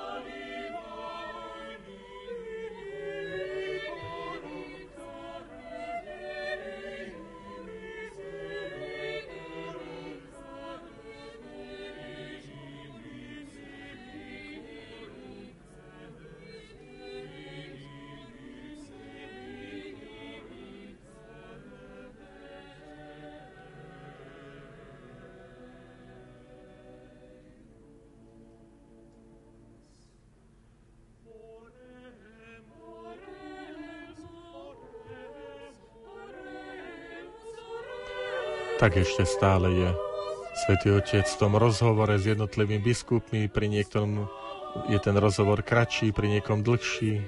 [38.88, 39.90] Tak ešte stále je.
[40.64, 44.24] Svetý Otec v tom rozhovore s jednotlivými biskupmi, pri niektorom
[44.88, 47.20] je ten rozhovor kratší, pri niekom dlhší,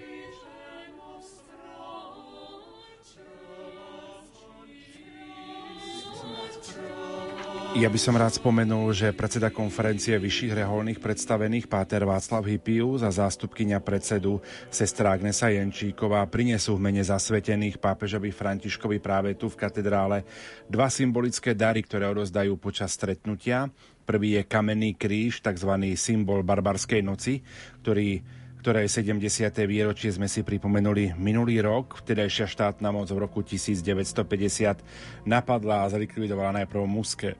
[7.70, 13.14] Ja by som rád spomenul, že predseda konferencie vyšších reholných predstavených Páter Václav Hypius a
[13.14, 14.42] zástupkynia predsedu
[14.74, 20.26] sestra Agnesa Jenčíková prinesú v mene zasvetených pápežovi Františkovi práve tu v katedrále
[20.66, 23.70] dva symbolické dary, ktoré odozdajú počas stretnutia.
[24.02, 25.70] Prvý je kamenný kríž, tzv.
[25.94, 27.38] symbol barbarskej noci,
[27.86, 28.18] ktorý
[28.60, 29.24] ktoré 70.
[29.64, 32.02] výročie sme si pripomenuli minulý rok.
[32.02, 37.38] Vtedajšia štátna moc v roku 1950 napadla a zlikvidovala najprv mužské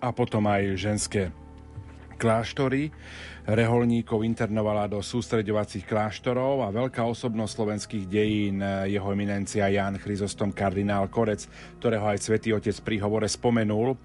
[0.00, 1.22] a potom aj ženské
[2.20, 2.92] kláštory.
[3.48, 11.08] Reholníkov internovala do sústreďovacích kláštorov a veľká osobnosť slovenských dejín, jeho eminencia Jan Chryzostom kardinál
[11.08, 11.48] Korec,
[11.80, 13.96] ktorého aj svätý Otec pri hovore spomenul,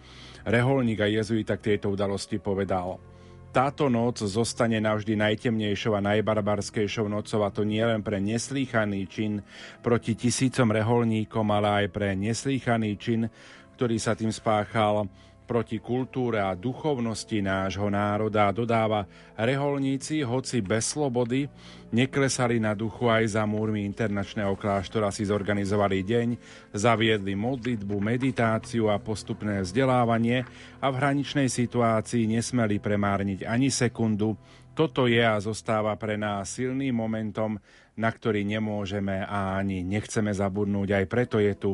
[0.47, 3.15] reholník a jezuita k tejto udalosti povedal
[3.55, 9.39] táto noc zostane navždy najtemnejšou a najbarbarskejšou nocou a to nie len pre neslýchaný čin
[9.79, 13.31] proti tisícom reholníkom, ale aj pre neslýchaný čin,
[13.79, 15.07] ktorý sa tým spáchal
[15.45, 19.05] proti kultúre a duchovnosti nášho národa dodáva
[19.37, 21.45] reholníci, hoci bez slobody,
[21.93, 26.27] neklesali na duchu aj za múrmi internačného kláštora si zorganizovali deň,
[26.73, 30.43] zaviedli modlitbu, meditáciu a postupné vzdelávanie
[30.81, 34.33] a v hraničnej situácii nesmeli premárniť ani sekundu.
[34.75, 37.55] Toto je a zostáva pre nás silným momentom,
[37.95, 40.99] na ktorý nemôžeme a ani nechceme zabudnúť.
[40.99, 41.71] Aj preto je tu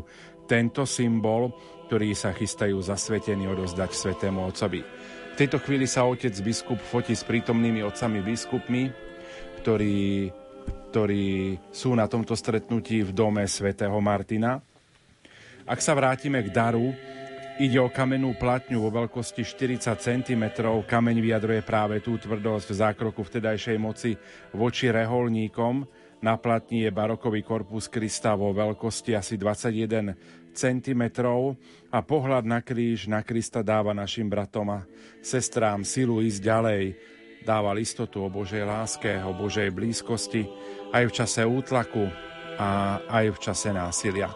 [0.48, 1.52] tento symbol,
[1.92, 4.80] ktorí sa chystajú zasvetení odozdať Svetému Otcovi.
[5.32, 8.92] V tejto chvíli sa otec biskup fotí s prítomnými otcami biskupmi,
[9.64, 10.32] ktorí,
[10.92, 14.60] ktorí sú na tomto stretnutí v dome svätého Martina.
[15.64, 16.92] Ak sa vrátime k daru,
[17.62, 20.44] ide o kamennú platňu vo veľkosti 40 cm.
[20.84, 24.18] Kameň vyjadruje práve tú tvrdosť v zákroku vtedajšej moci
[24.56, 25.86] voči reholníkom.
[26.22, 30.14] Na platni je barokový korpus Krista vo veľkosti asi 21
[30.54, 31.04] cm
[31.90, 34.86] a pohľad na kríž na Krista dáva našim bratom a
[35.26, 36.84] sestrám silu ísť ďalej.
[37.42, 40.46] Dáva istotu o Božej láske, o Božej blízkosti
[40.94, 42.06] aj v čase útlaku
[42.62, 44.30] a aj v čase násilia.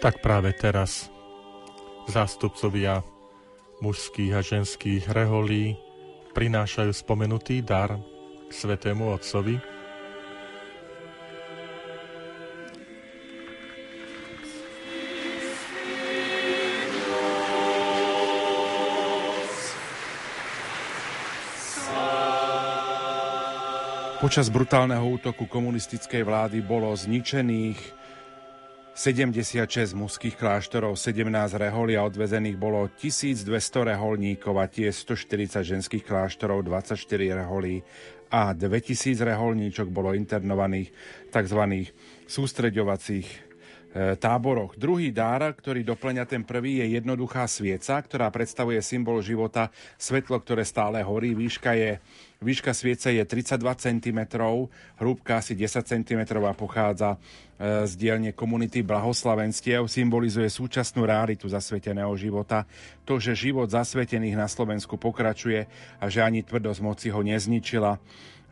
[0.00, 1.12] Tak práve teraz
[2.08, 3.04] zástupcovia
[3.84, 5.76] mužských a ženských reholí
[6.32, 8.00] prinášajú spomenutý dar
[8.48, 9.81] Svetému Otcovi,
[24.22, 27.74] Počas brutálneho útoku komunistickej vlády bolo zničených
[28.94, 31.26] 76 mužských kláštorov, 17
[31.58, 33.50] reholí a odvezených bolo 1200
[33.82, 36.94] reholníkov a tie 140 ženských kláštorov, 24
[37.34, 37.82] reholí
[38.30, 40.94] a 2000 reholníčok bolo internovaných
[41.34, 41.90] tzv.
[42.30, 43.51] sústreďovacích
[43.92, 44.72] táboroch.
[44.80, 49.68] Druhý dár, ktorý doplňa ten prvý, je jednoduchá svieca, ktorá predstavuje symbol života,
[50.00, 51.36] svetlo, ktoré stále horí.
[51.36, 52.00] Výška je
[52.42, 54.20] Výška sviece je 32 cm,
[54.98, 57.18] hrúbka asi 10 cm a pochádza e,
[57.86, 62.66] z dielne komunity blahoslavenstiev, symbolizuje súčasnú realitu zasveteného života,
[63.06, 65.70] to, že život zasvetených na Slovensku pokračuje
[66.02, 68.02] a že ani tvrdosť moci ho nezničila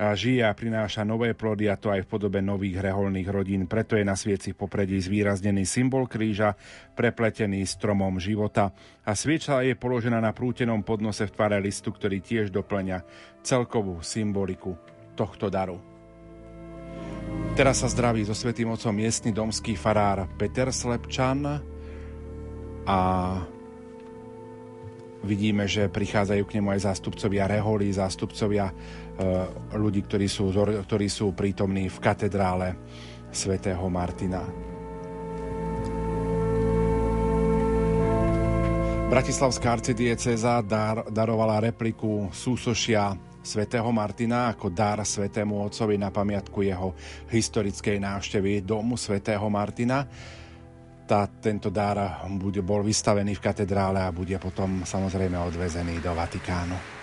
[0.01, 3.68] žije a prináša nové plody a to aj v podobe nových reholných rodín.
[3.68, 6.56] Preto je na svieci popredí zvýraznený symbol kríža,
[6.97, 8.72] prepletený stromom života.
[9.05, 13.05] A svieča je položená na prútenom podnose v tvare listu, ktorý tiež doplňa
[13.44, 14.72] celkovú symboliku
[15.12, 15.77] tohto daru.
[17.52, 21.44] Teraz sa zdraví so Svetým Otcom miestny domský farár Peter Slepčan
[22.89, 22.98] a
[25.22, 28.72] vidíme, že prichádzajú k nemu aj zástupcovia reholí, zástupcovia
[29.20, 32.72] Eh, ľudí, ktorí sú, ktorí sú prítomní v katedrále
[33.28, 34.40] svätého Martina.
[39.12, 43.12] Bratislavská arcidieceza dar, darovala repliku súsošia
[43.44, 46.97] svätého Martina ako dar svätému otcovi na pamiatku jeho
[47.28, 50.09] historickej návštevy domu svätého Martina.
[51.11, 57.01] Tá, tento dar bude, bol vystavený v katedrále a bude potom samozrejme odvezený do Vatikánu.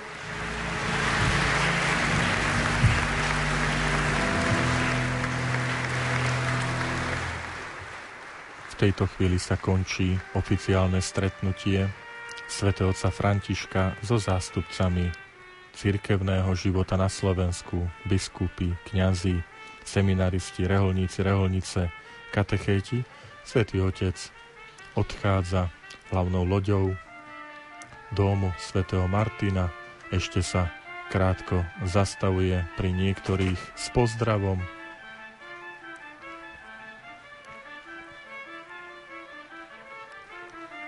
[8.78, 11.90] tejto chvíli sa končí oficiálne stretnutie
[12.46, 15.10] svätého otca Františka so zástupcami
[15.74, 19.42] cirkevného života na Slovensku, biskupy, kňazi,
[19.82, 21.90] seminaristi, reholníci, reholnice,
[22.30, 23.17] katechéti.
[23.48, 24.28] Svetý Otec
[25.00, 25.72] odchádza
[26.12, 27.00] hlavnou loďou
[28.12, 29.72] domu svätého Martina,
[30.12, 30.68] ešte sa
[31.08, 34.60] krátko zastavuje pri niektorých s pozdravom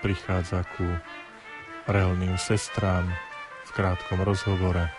[0.03, 0.84] prichádza ku
[1.88, 3.07] reálnym sestrám
[3.68, 4.98] v krátkom rozhovore.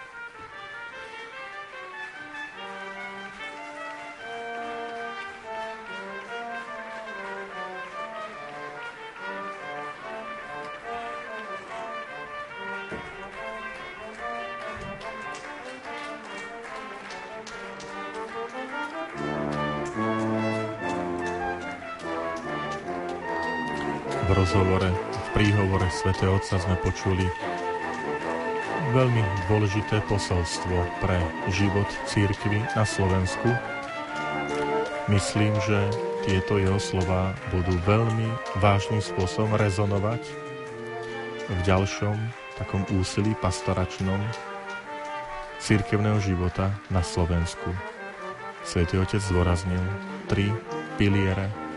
[26.10, 27.22] Svätého Otca sme počuli
[28.90, 31.14] veľmi dôležité posolstvo pre
[31.54, 33.46] život církvy na Slovensku.
[35.06, 35.78] Myslím, že
[36.26, 38.26] tieto jeho slova budú veľmi
[38.58, 40.18] vážnym spôsobom rezonovať
[41.46, 42.18] v ďalšom
[42.58, 44.18] takom úsilí pastoračnom
[45.62, 47.70] církevného života na Slovensku.
[48.66, 49.78] Svetý Otec zdôraznil
[50.26, 50.50] tri
[50.98, 51.70] piliere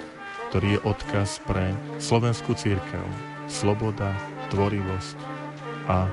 [0.49, 3.32] ktorý je odkaz pre slovenskú církev.
[3.53, 4.17] Sloboda,
[4.49, 5.17] tvorivosť
[5.85, 6.09] a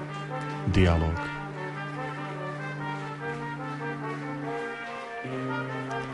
[0.77, 1.17] dialog.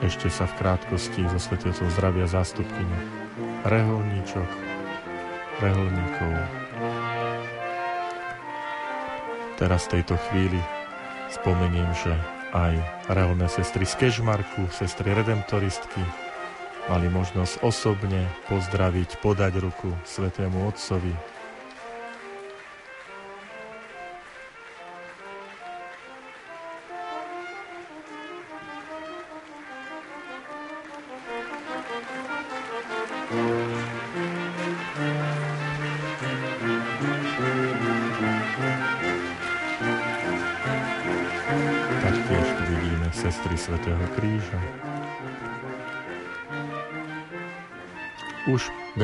[0.06, 2.94] Ešte sa v krátkosti zo Svetecov zdravia zástupkyne
[3.66, 4.46] reholníčok,
[5.58, 6.32] reholníkov.
[9.58, 10.62] Teraz v tejto chvíli
[11.34, 12.14] spomeniem, že
[12.54, 12.78] aj
[13.10, 16.06] reholné sestry z Kežmarku, sestry redemptoristky,
[16.86, 21.35] mali možnosť osobne pozdraviť, podať ruku Svetému Otcovi.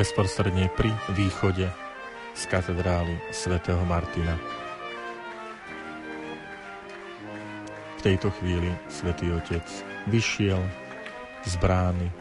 [0.03, 1.63] Bezprostredne pri východe
[2.35, 4.35] z katedrály Svetého Martina.
[7.95, 9.63] V tejto chvíli Svetý Otec
[10.11, 10.59] vyšiel
[11.47, 12.11] z brány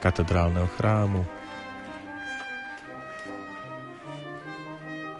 [0.00, 1.28] katedrálneho chrámu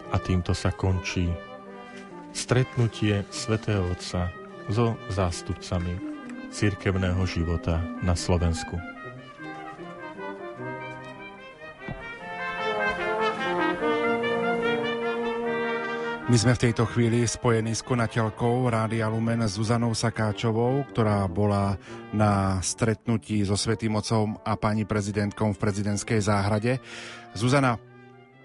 [0.09, 1.29] a týmto sa končí
[2.33, 4.33] stretnutie svätého Otca
[4.73, 6.01] so zástupcami
[6.49, 8.92] cirkevného života na Slovensku.
[16.33, 21.77] My sme v tejto chvíli spojení s konateľkou Rádia Lumen Zuzanou Sakáčovou, ktorá bola
[22.09, 26.81] na stretnutí so Svetým Otcom a pani prezidentkom v prezidentskej záhrade.
[27.37, 27.77] Zuzana,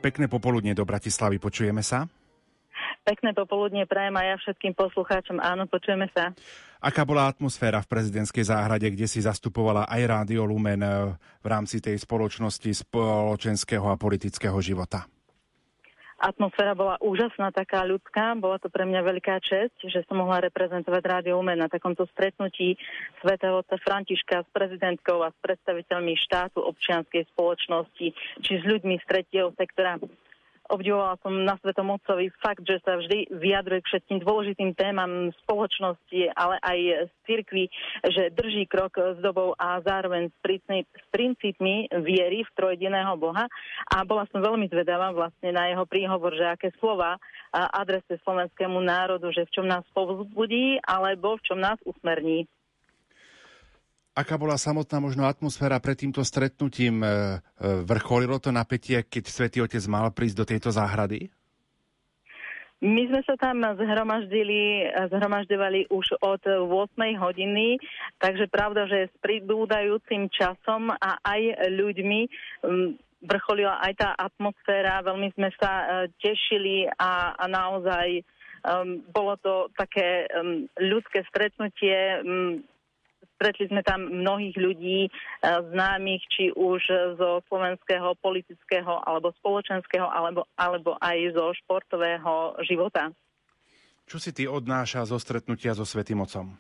[0.04, 2.12] pekné popoludne do Bratislavy, počujeme sa?
[3.08, 5.40] Pekné popoludne prajem aj ja všetkým poslucháčom.
[5.40, 6.36] Áno, počujeme sa.
[6.84, 11.80] Aká bola atmosféra v prezidentskej záhrade, kde si zastupovala aj Rádio Lumen eh, v rámci
[11.80, 15.08] tej spoločnosti spoločenského a politického života?
[16.18, 18.34] Atmosféra bola úžasná, taká ľudská.
[18.34, 22.74] Bola to pre mňa veľká čest, že som mohla reprezentovať Rádio Lumen na takomto stretnutí
[23.22, 28.08] svätého otca Františka s prezidentkou a s predstaviteľmi štátu občianskej spoločnosti,
[28.42, 30.02] či s ľuďmi z tretieho sektora
[30.70, 36.32] obdivovala som na Svetom Otcovi fakt, že sa vždy vyjadruje k všetkým dôležitým témam spoločnosti,
[36.36, 37.66] ale aj z cirkvi,
[38.04, 43.48] že drží krok s dobou a zároveň s, princípmi viery v trojediného Boha.
[43.92, 47.20] A bola som veľmi zvedavá vlastne na jeho príhovor, že aké slova
[47.54, 52.50] adrese slovenskému národu, že v čom nás povzbudí alebo v čom nás usmerní.
[54.18, 57.06] Aká bola samotná možno atmosféra pred týmto stretnutím?
[57.06, 57.14] E, e,
[57.86, 61.30] vrcholilo to napätie, keď Svetý Otec mal prísť do tejto záhrady?
[62.82, 66.70] My sme sa tam zhromaždili, zhromažďovali už od 8
[67.18, 67.78] hodiny,
[68.22, 72.20] takže pravda, že s pribúdajúcim časom a aj ľuďmi
[73.22, 75.86] vrcholila aj tá atmosféra, veľmi sme sa e,
[76.22, 78.22] tešili a, a naozaj
[78.62, 82.22] um, bolo to také um, ľudské stretnutie.
[82.22, 82.62] Um,
[83.38, 85.10] Stretli sme tam mnohých ľudí e,
[85.46, 86.82] známych, či už
[87.22, 93.14] zo slovenského politického alebo spoločenského, alebo, alebo aj zo športového života.
[94.10, 96.58] Čo si ty odnáša zo stretnutia so Svetým Otcom?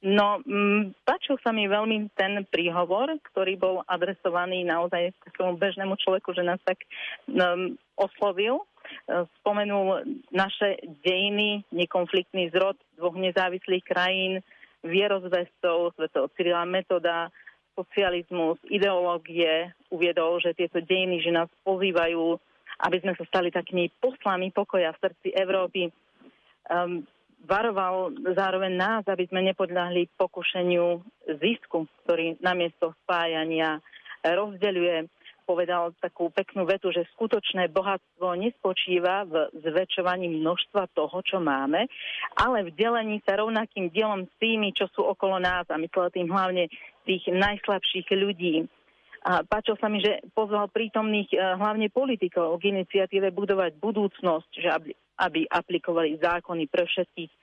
[0.00, 6.32] No, m, páčil sa mi veľmi ten príhovor, ktorý bol adresovaný naozaj takému bežnému človeku,
[6.32, 6.84] že nás tak
[7.28, 8.64] m, oslovil.
[8.64, 8.64] E,
[9.40, 14.40] spomenul naše dejiny, nekonfliktný zrod dvoch nezávislých krajín,
[14.84, 17.28] vierozvestov, svetého Cyrila Metoda,
[17.76, 22.36] socializmus, ideológie, uviedol, že tieto dejiny, že nás pozývajú,
[22.84, 25.88] aby sme sa stali takými poslami pokoja v srdci Európy.
[26.68, 27.04] Um,
[27.44, 31.00] varoval zároveň nás, aby sme nepodľahli pokušeniu
[31.40, 33.80] zisku, ktorý namiesto spájania
[34.20, 35.08] rozdeľuje
[35.50, 41.90] povedal takú peknú vetu, že skutočné bohatstvo nespočíva v zväčšovaní množstva toho, čo máme,
[42.38, 46.30] ale v delení sa rovnakým dielom s tými, čo sú okolo nás a myslel tým
[46.30, 46.70] hlavne
[47.02, 48.70] tých najslabších ľudí.
[49.20, 54.68] A páčil sa mi, že pozval prítomných e, hlavne politikov k iniciatíve budovať budúcnosť, že
[54.72, 54.90] aby,
[55.20, 57.38] aby aplikovali zákony pre všetkých, e,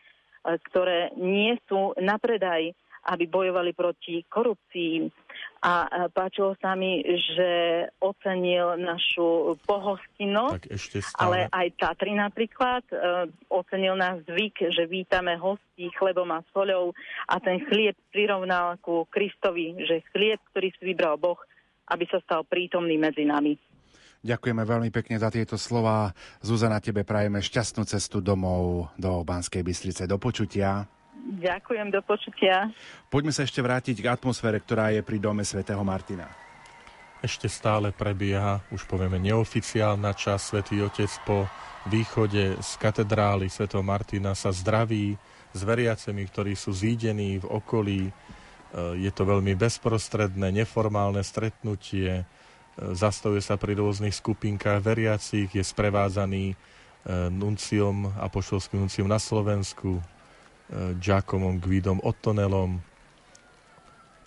[0.71, 2.73] ktoré nie sú na predaj,
[3.07, 5.07] aby bojovali proti korupcii,
[5.57, 7.49] a páčilo sa mi, že
[7.97, 10.69] ocenil našu pohostinnosť,
[11.17, 12.85] ale aj Tatry napríklad.
[12.93, 12.93] E,
[13.49, 16.93] ocenil nás zvyk, že vítame hostí chlebom a soľou
[17.25, 21.41] a ten chlieb prirovnal ku Kristovi, že chlieb, ktorý si vybral Boh,
[21.89, 23.57] aby sa stal prítomný medzi nami.
[24.21, 26.13] Ďakujeme veľmi pekne za tieto slova.
[26.41, 30.09] Zuzana, tebe prajeme šťastnú cestu domov do Banskej Bystrice.
[30.09, 30.96] Do počutia.
[31.25, 32.71] Ďakujem, do počutia.
[33.11, 36.29] Poďme sa ešte vrátiť k atmosfére, ktorá je pri dome svätého Martina.
[37.17, 40.43] Ešte stále prebieha, už povieme, neoficiálna časť.
[40.43, 41.49] Svetý Otec po
[41.89, 45.17] východe z katedrály svätého Martina sa zdraví
[45.49, 48.01] s veriacemi, ktorí sú zídení v okolí.
[48.05, 48.11] E,
[49.01, 52.21] je to veľmi bezprostredné, neformálne stretnutie.
[52.21, 52.23] E,
[52.93, 56.55] zastavuje sa pri rôznych skupinkách veriacich, je sprevádzaný e,
[57.33, 59.97] nunciom, apoštolským nunciom na Slovensku,
[60.99, 62.83] Giacomom Guidom Ottonelom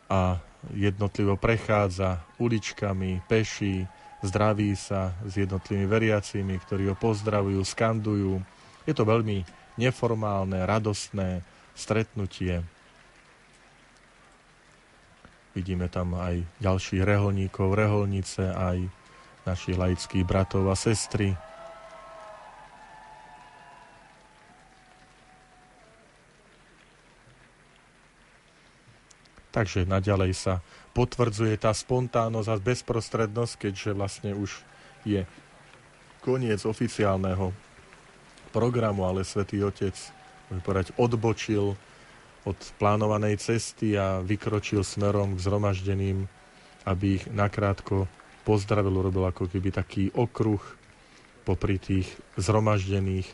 [0.08, 0.40] a
[0.72, 3.84] jednotlivo prechádza uličkami, peší,
[4.24, 8.40] zdraví sa s jednotlivými veriacimi, ktorí ho pozdravujú, skandujú.
[8.84, 9.44] Je to veľmi
[9.80, 12.60] neformálne, radostné stretnutie.
[15.56, 18.86] Vidíme tam aj ďalších reholníkov, reholnice, aj
[19.48, 21.34] našich laických bratov a sestry,
[29.50, 30.54] Takže naďalej sa
[30.94, 34.62] potvrdzuje tá spontánnosť a bezprostrednosť, keďže vlastne už
[35.02, 35.26] je
[36.22, 37.50] koniec oficiálneho
[38.54, 39.94] programu, ale Svetý Otec,
[40.50, 41.74] môžem povedať, odbočil
[42.44, 46.26] od plánovanej cesty a vykročil smerom k zhromaždeným,
[46.88, 48.08] aby ich nakrátko
[48.42, 50.62] pozdravil, urobil ako keby taký okruh
[51.44, 52.08] popri tých
[52.40, 53.28] zhromaždených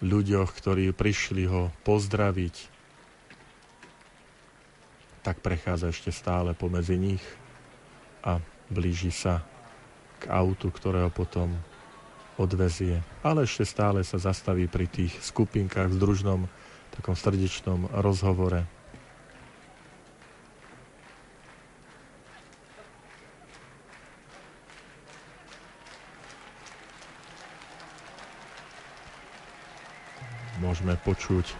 [0.00, 2.79] ľuďoch, ktorí prišli ho pozdraviť,
[5.20, 7.24] tak prechádza ešte stále pomedzi nich
[8.24, 8.40] a
[8.72, 9.44] blíži sa
[10.20, 11.52] k autu, ktorého potom
[12.40, 13.04] odvezie.
[13.20, 16.40] Ale ešte stále sa zastaví pri tých skupinkách v družnom
[16.96, 18.64] takom srdečnom rozhovore.
[30.60, 31.56] Môžeme počuť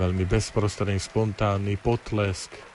[0.00, 2.67] veľmi bezprostredný, spontánny potlesk.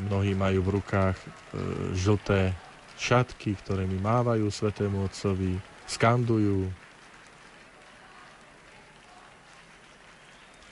[0.00, 1.28] Mnohí majú v rukách e,
[1.92, 2.56] žlté
[2.96, 5.56] šatky, ktoré mi mávajú Svetému Otcovi,
[5.88, 6.68] skandujú,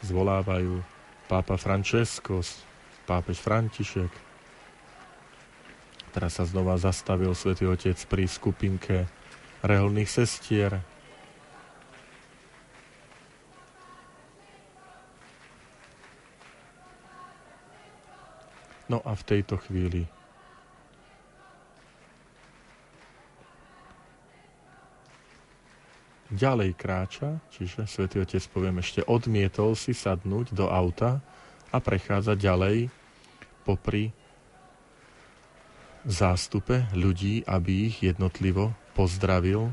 [0.05, 0.81] zvolávajú
[1.29, 2.41] pápa Francesco,
[3.09, 4.13] pápež František.
[6.13, 9.09] Teraz sa znova zastavil Svetý Otec pri skupinke
[9.61, 10.81] reholných sestier.
[18.89, 20.09] No a v tejto chvíli
[26.33, 31.21] ďalej kráča, čiže svätý Otec, poviem ešte, odmietol si sadnúť do auta
[31.69, 32.89] a prechádza ďalej
[33.65, 34.13] popri
[36.09, 39.69] zástupe ľudí, aby ich jednotlivo pozdravil.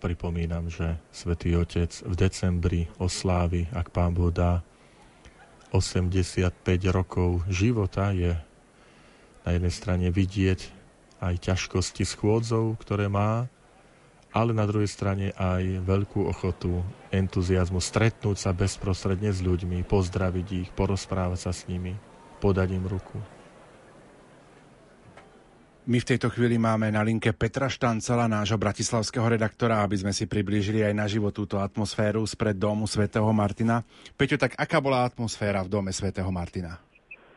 [0.00, 4.64] Pripomínam, že svätý Otec v decembri oslávi, ak Pán Boh dá,
[5.76, 6.56] 85
[6.88, 8.32] rokov života je
[9.44, 10.60] na jednej strane vidieť
[11.20, 13.46] aj ťažkosti schôdzov, ktoré má,
[14.32, 16.80] ale na druhej strane aj veľkú ochotu,
[17.12, 21.92] entuziasmu stretnúť sa bezprostredne s ľuďmi, pozdraviť ich, porozprávať sa s nimi,
[22.40, 23.20] podať im ruku.
[25.90, 30.30] My v tejto chvíli máme na linke Petra Štancela, nášho bratislavského redaktora, aby sme si
[30.30, 33.82] priblížili aj naživo túto atmosféru spred domu svätého Martina.
[34.14, 36.78] Peťo, tak aká bola atmosféra v dome svätého Martina?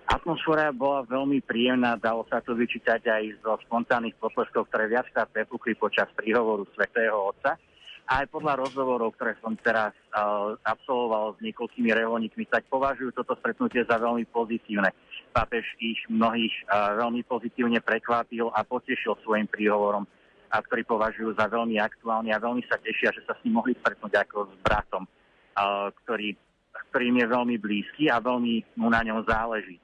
[0.05, 5.73] Atmosféra bola veľmi príjemná, dalo sa to vyčítať aj zo spontánnych potleskov, ktoré viackrát prepukli
[5.73, 7.57] počas príhovoru svätého Otca.
[8.05, 13.33] A aj podľa rozhovorov, ktoré som teraz uh, absolvoval s niekoľkými reholníkmi, tak považujú toto
[13.33, 14.93] stretnutie za veľmi pozitívne
[15.33, 20.05] pápež ich mnohých veľmi pozitívne prekvapil a potešil svojim príhovorom,
[20.53, 23.73] a ktorí považujú za veľmi aktuálny a veľmi sa tešia, že sa s ním mohli
[23.81, 25.03] stretnúť ako s bratom,
[26.05, 26.37] ktorý,
[26.93, 29.81] ktorým je veľmi blízky a veľmi mu na ňom záleží.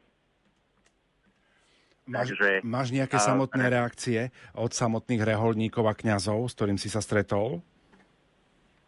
[2.09, 4.19] Máš, Takže, máš nejaké uh, samotné reakcie
[4.57, 7.61] od samotných reholníkov a kňazov, s ktorým si sa stretol?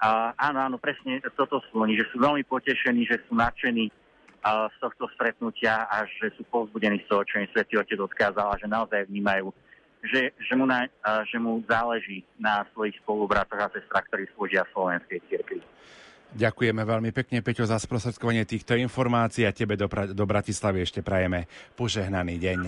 [0.01, 3.93] Uh, áno, áno, presne toto sú oni, že sú veľmi potešení, že sú nadšení
[4.41, 8.59] z tohto stretnutia a že sú povzbudení z toho, čo im Svetý Otec odkázal a
[8.59, 9.53] že naozaj vnímajú,
[10.01, 10.89] že, že, mu, na,
[11.29, 15.61] že mu záleží na svojich spolubratoch a sestrach, ktorí slúžia v slovenskej cirkvi.
[16.31, 21.45] Ďakujeme veľmi pekne, Peťo, za sprostredkovanie týchto informácií a tebe do, do Bratislavy ešte prajeme
[21.75, 22.59] požehnaný deň.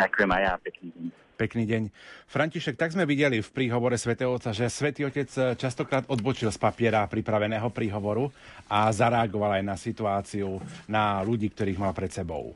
[0.00, 1.06] Ďakujem aj ja, pekný deň.
[1.40, 1.88] Pekný deň.
[2.28, 7.08] František, tak sme videli v príhovore svätého Otca, že svätý Otec častokrát odbočil z papiera
[7.08, 8.28] pripraveného príhovoru
[8.68, 12.52] a zareagoval aj na situáciu, na ľudí, ktorých mal pred sebou.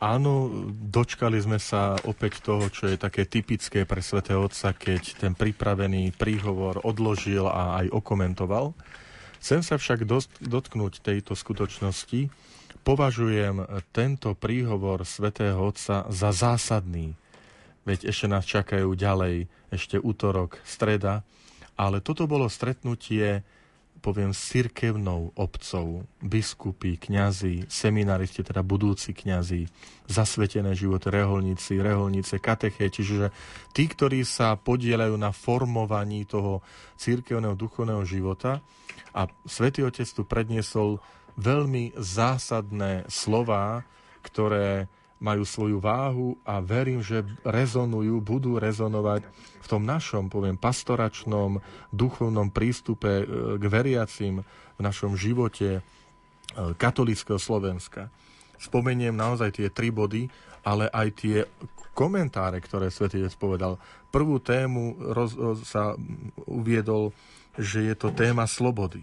[0.00, 0.48] Áno,
[0.88, 6.16] dočkali sme sa opäť toho, čo je také typické pre svätého Otca, keď ten pripravený
[6.16, 8.72] príhovor odložil a aj okomentoval.
[9.36, 10.08] Chcem sa však
[10.48, 12.32] dotknúť tejto skutočnosti.
[12.88, 17.12] Považujem tento príhovor svätého Otca za zásadný
[17.88, 21.24] veď ešte nás čakajú ďalej, ešte útorok, streda,
[21.80, 23.40] ale toto bolo stretnutie,
[24.04, 29.64] poviem, s cirkevnou obcov, biskupy, kňazi, seminaristi, teda budúci kňazi,
[30.04, 33.32] zasvetené životy, reholníci, reholnice, katechéti, čiže
[33.72, 36.60] tí, ktorí sa podielajú na formovaní toho
[37.00, 38.60] cirkevného duchovného života.
[39.16, 41.00] A svätý Otec tu predniesol
[41.40, 43.86] veľmi zásadné slová,
[44.22, 49.26] ktoré majú svoju váhu a verím, že rezonujú, budú rezonovať
[49.62, 51.58] v tom našom, poviem, pastoračnom,
[51.90, 53.24] duchovnom prístupe e,
[53.58, 54.46] k veriacim
[54.78, 55.80] v našom živote e,
[56.78, 58.10] katolického Slovenska.
[58.58, 60.30] spomeniem naozaj tie tri body,
[60.62, 61.36] ale aj tie
[61.94, 63.78] komentáre, ktoré Otec povedal.
[64.14, 65.34] Prvú tému roz,
[65.66, 65.98] sa
[66.46, 67.10] uviedol,
[67.58, 69.02] že je to téma slobody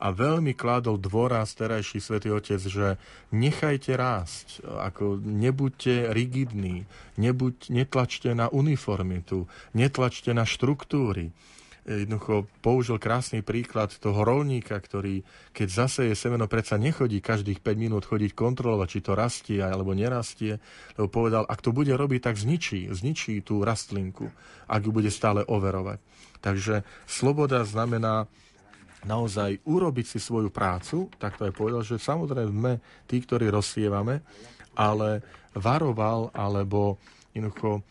[0.00, 2.96] a veľmi kládol dôraz terajší svätý Otec, že
[3.36, 6.88] nechajte rásť, ako nebuďte rigidní,
[7.20, 9.44] nebuď, netlačte na uniformitu,
[9.76, 11.36] netlačte na štruktúry.
[11.84, 15.24] Jednoducho použil krásny príklad toho rolníka, ktorý,
[15.56, 19.96] keď zase je semeno, predsa nechodí každých 5 minút chodiť kontrolovať, či to rastie alebo
[19.96, 20.60] nerastie,
[20.96, 24.28] lebo povedal, ak to bude robiť, tak zničí, zničí tú rastlinku,
[24.68, 25.98] ak ju bude stále overovať.
[26.40, 28.28] Takže sloboda znamená
[29.04, 34.20] naozaj urobiť si svoju prácu, tak to aj povedal, že samozrejme tí, ktorí rozsievame,
[34.76, 35.24] ale
[35.56, 37.00] varoval alebo
[37.34, 37.82] jednoducho e,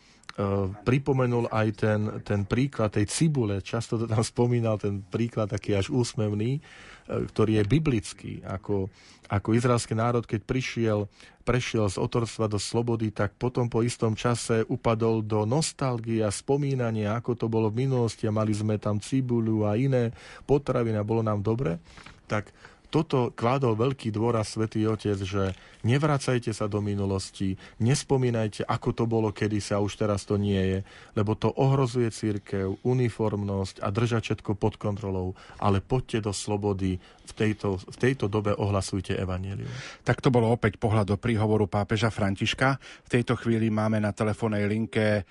[0.86, 5.90] pripomenul aj ten, ten príklad tej cibule, často to tam spomínal, ten príklad taký až
[5.90, 6.62] úsmevný,
[7.08, 8.90] ktorý je biblický, ako
[9.30, 11.00] ako izraelský národ, keď prišiel,
[11.46, 17.14] prešiel z otorstva do slobody, tak potom po istom čase upadol do nostalgie a spomínania,
[17.14, 20.10] ako to bolo v minulosti a mali sme tam cibuľu a iné
[20.50, 21.78] potraviny a bolo nám dobre,
[22.26, 22.50] tak
[22.90, 25.54] toto kládol veľký dôraz svätý Otec, že
[25.86, 30.78] nevracajte sa do minulosti, nespomínajte, ako to bolo kedy sa už teraz to nie je,
[31.14, 36.98] lebo to ohrozuje církev, uniformnosť a držať všetko pod kontrolou, ale poďte do slobody,
[37.30, 39.70] v tejto, v tejto dobe ohlasujte evanílium.
[40.02, 42.74] Tak to bolo opäť pohľad do príhovoru pápeža Františka.
[43.06, 45.22] V tejto chvíli máme na telefónnej linke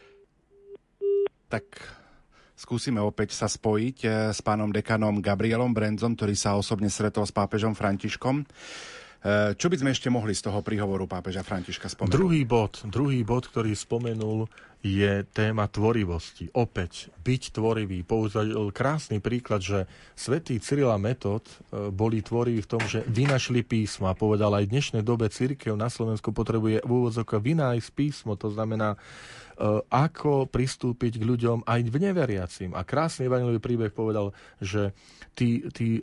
[1.50, 1.99] tak
[2.60, 7.32] Skúsime opäť sa spojiť eh, s pánom dekanom Gabrielom Brenzom, ktorý sa osobne stretol s
[7.32, 8.44] pápežom Františkom.
[9.20, 12.16] Eh, čo by sme ešte mohli z toho príhovoru pápeža Františka spomenúť?
[12.16, 14.48] Druhý bod, druhý bod, ktorý spomenul,
[14.80, 16.48] je téma tvorivosti.
[16.56, 18.00] Opäť, byť tvorivý.
[18.08, 23.60] Použil krásny príklad, že svätý Cyril a Metod eh, boli tvoriví v tom, že vynašli
[23.68, 28.40] písmo a povedal aj v dnešnej dobe církev na Slovensku potrebuje v úvodzok vynájsť písmo,
[28.40, 28.96] to znamená
[29.60, 32.72] E, ako pristúpiť k ľuďom aj v neveriacim.
[32.72, 34.32] A krásny evangelový príbeh povedal,
[34.64, 34.96] že
[35.36, 36.00] tí, tí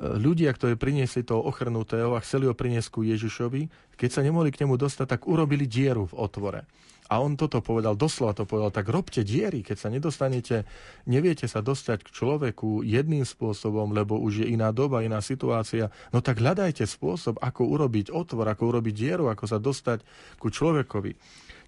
[0.00, 4.64] ľudia, ktorí priniesli toho ochrnutého a chceli ho priniesť ku Ježišovi, keď sa nemohli k
[4.64, 6.64] nemu dostať, tak urobili dieru v otvore.
[7.12, 10.64] A on toto povedal, doslova to povedal, tak robte diery, keď sa nedostanete,
[11.04, 16.24] neviete sa dostať k človeku jedným spôsobom, lebo už je iná doba, iná situácia, no
[16.24, 20.00] tak hľadajte spôsob, ako urobiť otvor, ako urobiť dieru, ako sa dostať
[20.40, 21.12] ku človekovi.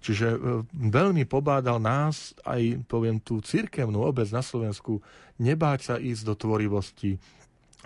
[0.01, 0.37] Čiže e,
[0.73, 4.97] veľmi pobádal nás, aj poviem tú cirkevnú obec na Slovensku,
[5.37, 7.21] nebáť sa ísť do tvorivosti,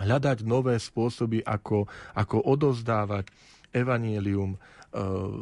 [0.00, 1.84] hľadať nové spôsoby, ako,
[2.16, 3.28] ako odozdávať
[3.70, 4.58] evanielium e,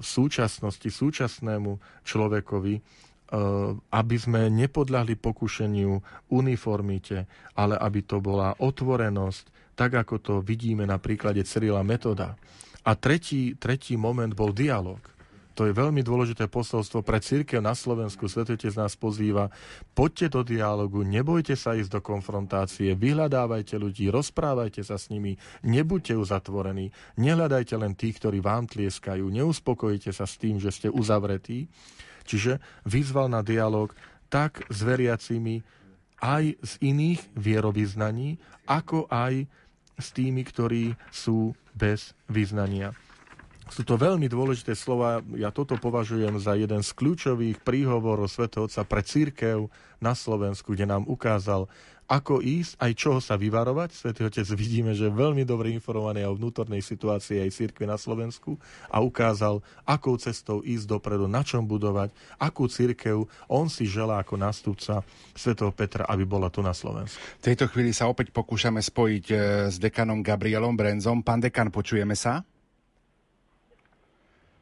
[0.03, 2.83] súčasnosti, súčasnému človekovi, e,
[3.79, 5.93] aby sme nepodľahli pokušeniu
[6.35, 7.25] uniformite,
[7.57, 12.35] ale aby to bola otvorenosť, tak ako to vidíme na príklade Cyrila Metoda.
[12.83, 14.99] A tretí, tretí moment bol dialog.
[15.59, 18.31] To je veľmi dôležité posolstvo pre církev na Slovensku.
[18.31, 19.51] Svetotec nás pozýva,
[19.91, 25.35] poďte do dialogu, nebojte sa ísť do konfrontácie, vyhľadávajte ľudí, rozprávajte sa s nimi,
[25.67, 31.67] nebuďte uzatvorení, nehľadajte len tých, ktorí vám tlieskajú, neuspokojite sa s tým, že ste uzavretí.
[32.23, 33.91] Čiže vyzval na dialog
[34.31, 35.67] tak s veriacimi
[36.23, 38.39] aj z iných vierovýznaní,
[38.71, 39.51] ako aj
[39.99, 42.95] s tými, ktorí sú bez vyznania.
[43.69, 45.21] Sú to veľmi dôležité slova.
[45.37, 49.69] Ja toto považujem za jeden z kľúčových príhovorov svätého Otca pre církev
[50.01, 51.69] na Slovensku, kde nám ukázal,
[52.09, 53.93] ako ísť, aj čoho sa vyvarovať.
[53.93, 58.57] Svetý Otec vidíme, že je veľmi dobre informovaný o vnútornej situácii aj církve na Slovensku
[58.89, 62.09] a ukázal, akou cestou ísť dopredu, na čom budovať,
[62.41, 65.05] akú církev on si želá ako nástupca
[65.37, 67.21] svätého Petra, aby bola tu na Slovensku.
[67.21, 69.39] V tejto chvíli sa opäť pokúšame spojiť eh,
[69.69, 71.21] s dekanom Gabrielom Brenzom.
[71.21, 72.41] Pán dekan, počujeme sa?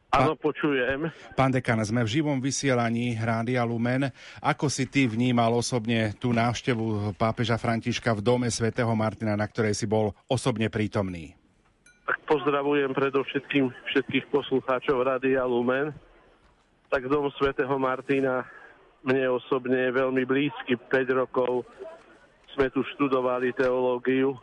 [0.07, 1.11] Áno, počujem.
[1.35, 4.07] Pán dekan, sme v živom vysielaní Rádia Lumen.
[4.39, 9.75] Ako si ty vnímal osobne tú návštevu pápeža Františka v dome svätého Martina, na ktorej
[9.75, 11.35] si bol osobne prítomný?
[12.07, 15.91] Tak pozdravujem predovšetkým všetkých poslucháčov Rádia Lumen.
[16.87, 18.47] Tak dom svätého Martina
[19.03, 20.79] mne osobne je veľmi blízky.
[20.79, 21.67] 5 rokov
[22.55, 24.39] sme tu študovali teológiu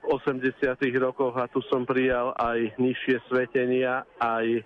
[0.00, 4.62] v 80 rokoch a tu som prijal aj nižšie svetenia, aj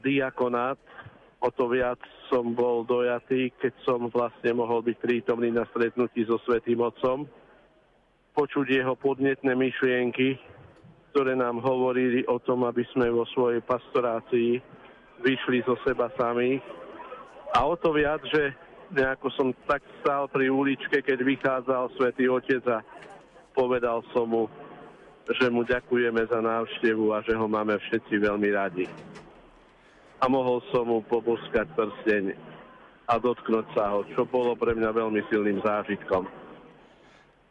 [0.00, 0.78] diakonát.
[1.44, 2.00] O to viac
[2.32, 7.28] som bol dojatý, keď som vlastne mohol byť prítomný na stretnutí so Svetým Otcom,
[8.32, 10.40] počuť jeho podnetné myšlienky,
[11.12, 14.58] ktoré nám hovorili o tom, aby sme vo svojej pastorácii
[15.20, 16.64] vyšli zo seba samých.
[17.54, 18.50] A o to viac, že
[18.90, 22.82] nejako som tak stál pri uličke, keď vychádzal Svetý Otec a
[23.54, 24.44] povedal som mu,
[25.28, 28.84] že mu ďakujeme za návštevu a že ho máme všetci veľmi radi.
[30.24, 32.32] A mohol som mu poboskať prsteň
[33.04, 36.24] a dotknúť sa ho, čo bolo pre mňa veľmi silným zážitkom.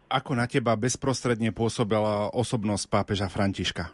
[0.10, 3.94] Ako na teba bezprostredne pôsobila osobnosť pápeža Františka?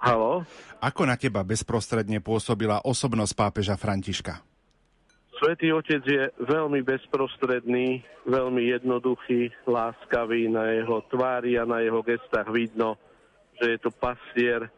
[0.00, 0.48] Halo?
[0.80, 4.40] Ako na teba bezprostredne pôsobila osobnosť pápeža Františka?
[5.36, 12.48] Svetý Otec je veľmi bezprostredný, veľmi jednoduchý, láskavý, na jeho tvári a na jeho gestách
[12.48, 12.96] vidno,
[13.60, 14.72] že je to pastier,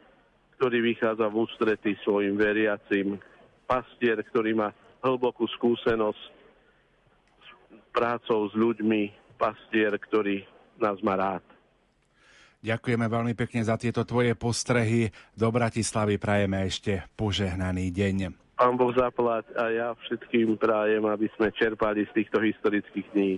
[0.59, 3.17] ktorý vychádza v ústrety svojim veriacim,
[3.65, 6.23] pastier, ktorý má hlbokú skúsenosť
[7.39, 7.49] s
[7.95, 10.43] prácou s ľuďmi, pastier, ktorý
[10.83, 11.43] nás má rád.
[12.63, 15.11] Ďakujeme veľmi pekne za tieto tvoje postrehy.
[15.35, 18.17] Do Bratislavy prajeme ešte požehnaný deň.
[18.55, 23.33] Pán Boh zaplať a ja všetkým prajem, aby sme čerpali z týchto historických dní.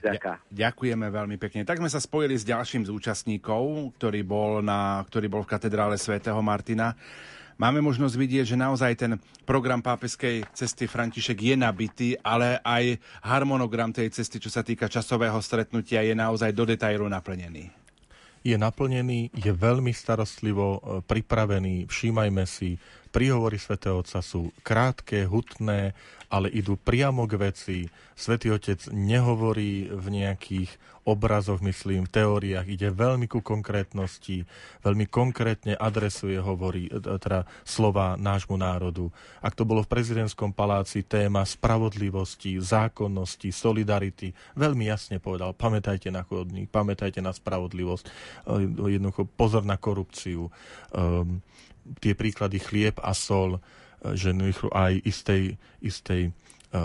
[0.00, 0.32] Ďaká.
[0.48, 1.68] Ďakujeme veľmi pekne.
[1.68, 6.00] Tak sme sa spojili s ďalším z účastníkov, ktorý bol, na, ktorý bol v katedrále
[6.00, 6.96] svätého Martina.
[7.60, 9.12] Máme možnosť vidieť, že naozaj ten
[9.44, 15.36] program pápeskej cesty František je nabitý, ale aj harmonogram tej cesty, čo sa týka časového
[15.44, 17.68] stretnutia, je naozaj do detailu naplnený
[18.40, 25.98] je naplnený, je veľmi starostlivo e, pripravený, všímajme si, Príhovory svätého Otca sú krátke, hutné,
[26.30, 27.78] ale idú priamo k veci.
[28.14, 30.70] Svetý Otec nehovorí v nejakých
[31.02, 34.46] obrazoch, myslím, v teóriách, ide veľmi ku konkrétnosti,
[34.86, 39.10] veľmi konkrétne adresuje, hovorí e, teda slova nášmu národu.
[39.42, 46.22] Ak to bolo v prezidentskom paláci téma spravodlivosti, zákonnosti, solidarity, veľmi jasne povedal, pamätajte na
[46.22, 48.10] chodník, pamätajte na spravodlivosť, e,
[49.00, 50.52] jednoducho pozor na korupciu.
[50.94, 51.42] Um,
[52.00, 53.60] tie príklady chlieb a sol, e,
[54.16, 54.32] že
[54.70, 56.30] aj istej, istej e,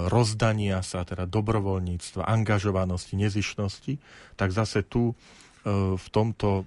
[0.09, 3.93] rozdania sa, teda dobrovoľníctva, angažovanosti, nezišnosti,
[4.35, 5.14] tak zase tu
[5.66, 6.61] v tomto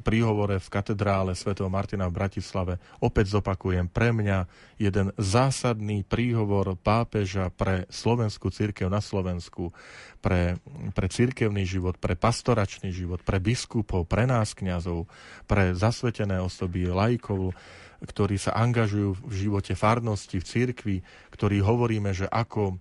[0.00, 4.48] príhovore v katedrále svätého Martina v Bratislave opäť zopakujem pre mňa
[4.80, 9.76] jeden zásadný príhovor pápeža pre slovenskú církev na Slovensku,
[10.24, 10.56] pre,
[10.96, 15.04] pre církevný život, pre pastoračný život, pre biskupov, pre nás kňazov,
[15.44, 17.52] pre zasvetené osoby, lajkov,
[18.00, 20.96] ktorí sa angažujú v živote farnosti, v církvi,
[21.36, 22.80] ktorí hovoríme, že ako,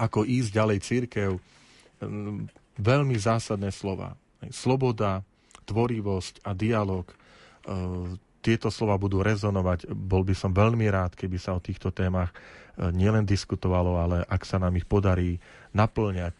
[0.00, 1.30] ako ísť ďalej církev,
[2.80, 4.16] veľmi zásadné slova.
[4.48, 5.26] Sloboda,
[5.66, 7.14] tvorivosť a dialog, e,
[8.38, 9.90] tieto slova budú rezonovať.
[9.90, 12.36] Bol by som veľmi rád, keby sa o týchto témach e,
[12.94, 15.42] nielen diskutovalo, ale ak sa nám ich podarí
[15.74, 16.32] naplňať.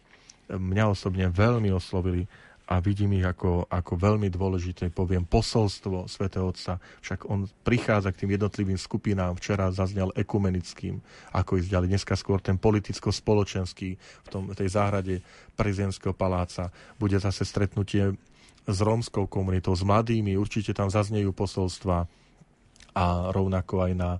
[0.48, 2.24] Mňa osobne veľmi oslovili
[2.68, 6.76] a vidím ich ako, ako veľmi dôležité, poviem, posolstvo svätého Otca.
[7.00, 11.00] Však on prichádza k tým jednotlivým skupinám, včera zaznel ekumenickým,
[11.32, 11.88] ako ísť ďalej.
[11.96, 15.24] Dneska skôr ten politicko-spoločenský v, tom, tej záhrade
[15.56, 16.68] prezidentského paláca.
[17.00, 18.12] Bude zase stretnutie
[18.68, 22.04] s rómskou komunitou, s mladými, určite tam zaznejú posolstva
[22.92, 24.10] a rovnako aj na,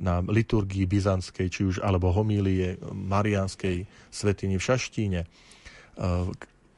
[0.00, 5.20] na liturgii byzantskej, či už alebo homílie marianskej svetiny v Šaštíne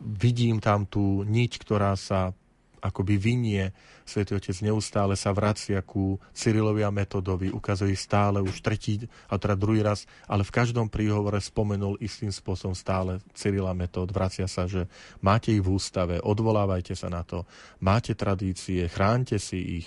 [0.03, 2.35] vidím tam tú niť, ktorá sa
[2.83, 3.71] akoby vynie.
[4.03, 9.55] Svetý Otec neustále sa vracia ku Cyrilovi a Metodovi, ukazuje stále už tretí, a teda
[9.55, 14.11] druhý raz, ale v každom príhovore spomenul istým spôsobom stále Cyrila Metod.
[14.11, 14.91] Vracia sa, že
[15.23, 17.47] máte ich v ústave, odvolávajte sa na to,
[17.79, 19.87] máte tradície, chránte si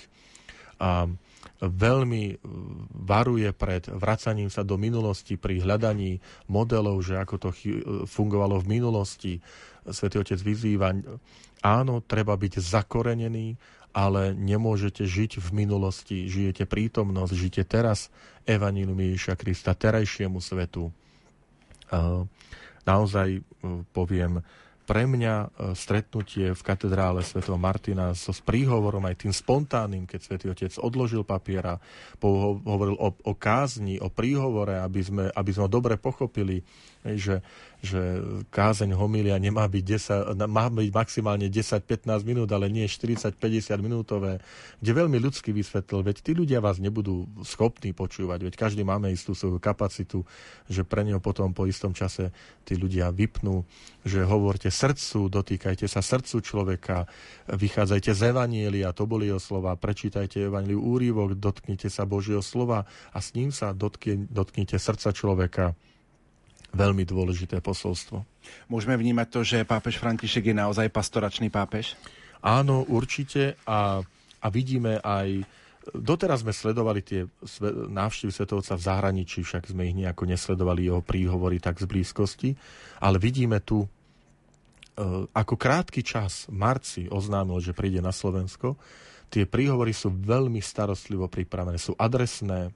[0.80, 1.04] A
[1.60, 2.40] veľmi
[3.06, 6.20] varuje pred vracaním sa do minulosti pri hľadaní
[6.52, 7.48] modelov, že ako to
[8.04, 9.32] fungovalo v minulosti,
[9.86, 10.92] Svetý Otec vyzýva,
[11.62, 13.54] áno, treba byť zakorenený,
[13.96, 18.12] ale nemôžete žiť v minulosti, žijete prítomnosť, žijete teraz
[18.44, 20.92] Evanílium Ježiša Krista, terajšiemu svetu.
[22.84, 23.40] Naozaj
[23.96, 24.44] poviem,
[24.86, 30.46] pre mňa e, stretnutie v katedrále svätého Martina so príhovorom aj tým spontánnym, keď svätý
[30.46, 31.82] Otec odložil papiera,
[32.22, 36.62] hovoril o, o kázni, o príhovore, aby sme, aby sme dobre pochopili,
[37.02, 37.42] že
[37.86, 38.02] že
[38.50, 39.84] kázeň homilia nemá byť,
[40.34, 43.38] 10, má byť maximálne 10-15 minút, ale nie 40-50
[43.78, 44.42] minútové,
[44.82, 49.38] kde veľmi ľudsky vysvetlil, veď tí ľudia vás nebudú schopní počúvať, veď každý máme istú
[49.38, 50.26] svoju kapacitu,
[50.66, 52.34] že pre neho potom po istom čase
[52.66, 53.62] tí ľudia vypnú,
[54.02, 57.06] že hovorte srdcu, dotýkajte sa srdcu človeka,
[57.46, 63.18] vychádzajte z Evanielia, to boli jeho slova, prečítajte Evanieliu úrivok, dotknite sa Božieho slova a
[63.22, 65.78] s ním sa dotkne, dotknite srdca človeka
[66.74, 68.24] veľmi dôležité posolstvo.
[68.66, 71.94] Môžeme vnímať to, že pápež František je naozaj pastoračný pápež?
[72.42, 74.00] Áno, určite a,
[74.40, 75.46] a vidíme aj
[75.86, 77.30] Doteraz sme sledovali tie
[77.94, 82.58] návštevy Svetovca v zahraničí, však sme ich nejako nesledovali jeho príhovory tak z blízkosti,
[82.98, 83.86] ale vidíme tu
[85.30, 88.80] ako krátky čas v marci oznámil, že príde na Slovensko,
[89.28, 92.72] tie príhovory sú veľmi starostlivo pripravené, sú adresné,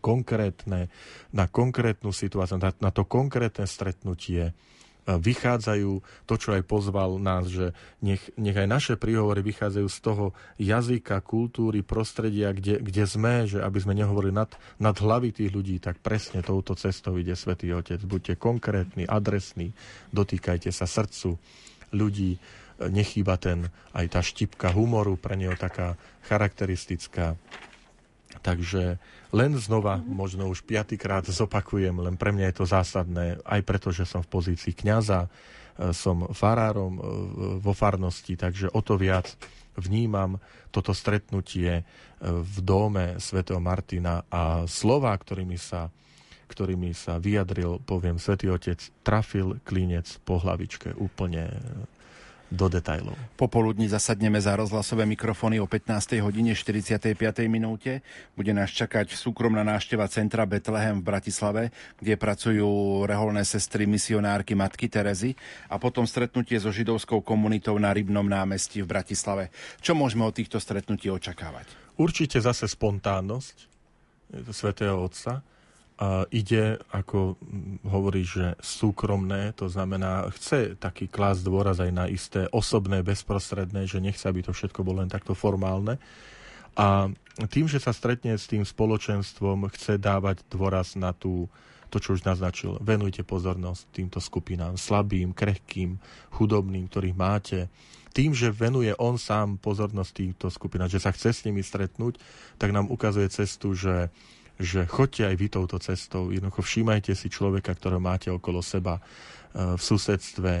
[0.00, 0.88] konkrétne,
[1.34, 4.54] na konkrétnu situáciu, na, na to konkrétne stretnutie
[5.02, 5.98] vychádzajú,
[6.30, 10.24] to, čo aj pozval nás, že nech, nech aj naše príhovory vychádzajú z toho
[10.62, 15.82] jazyka, kultúry, prostredia, kde, kde sme, že aby sme nehovorili nad, nad hlavy tých ľudí,
[15.82, 17.98] tak presne touto cestou ide Svetý Otec.
[18.06, 19.74] Buďte konkrétni, adresní,
[20.14, 21.34] dotýkajte sa srdcu
[21.90, 22.38] ľudí,
[22.78, 25.98] nechýba ten, aj tá štipka humoru, pre neho taká
[26.30, 27.34] charakteristická.
[28.42, 28.98] Takže
[29.30, 34.02] len znova, možno už piatýkrát zopakujem, len pre mňa je to zásadné, aj preto, že
[34.02, 35.28] som v pozícii kňaza, e,
[35.94, 37.02] som farárom e,
[37.62, 39.30] vo farnosti, takže o to viac
[39.78, 40.42] vnímam
[40.74, 41.82] toto stretnutie e,
[42.26, 45.86] v dome svätého Martina a slova, ktorými sa,
[46.50, 51.46] ktorými sa vyjadril, poviem, svätý Otec, trafil klinec po hlavičke úplne
[52.52, 53.16] do detajlov.
[53.40, 56.20] Popoludní zasadneme za rozhlasové mikrofóny o 15.
[56.20, 57.16] hodine 45.
[57.48, 58.04] minúte.
[58.36, 61.62] Bude nás čakať súkromná návšteva centra Betlehem v Bratislave,
[61.96, 62.68] kde pracujú
[63.08, 65.32] reholné sestry misionárky Matky Terezy
[65.72, 69.48] a potom stretnutie so židovskou komunitou na Rybnom námestí v Bratislave.
[69.80, 71.96] Čo môžeme od týchto stretnutí očakávať?
[71.96, 73.72] Určite zase spontánnosť
[74.52, 75.44] svätého Otca,
[76.34, 77.38] ide, ako
[77.86, 84.02] hovorí, že súkromné, to znamená, chce taký klás dôraz aj na isté osobné, bezprostredné, že
[84.02, 86.02] nechce, aby to všetko bolo len takto formálne.
[86.72, 87.12] A
[87.52, 91.46] tým, že sa stretne s tým spoločenstvom, chce dávať dôraz na tú,
[91.92, 92.80] to, čo už naznačil.
[92.80, 96.00] Venujte pozornosť týmto skupinám, slabým, krehkým,
[96.32, 97.68] chudobným, ktorých máte.
[98.16, 102.16] Tým, že venuje on sám pozornosť týmto skupinám, že sa chce s nimi stretnúť,
[102.56, 104.08] tak nám ukazuje cestu, že
[104.62, 106.30] že choďte aj vy touto cestou.
[106.30, 109.02] Jednoducho všímajte si človeka, ktorého máte okolo seba e,
[109.76, 110.52] v susedstve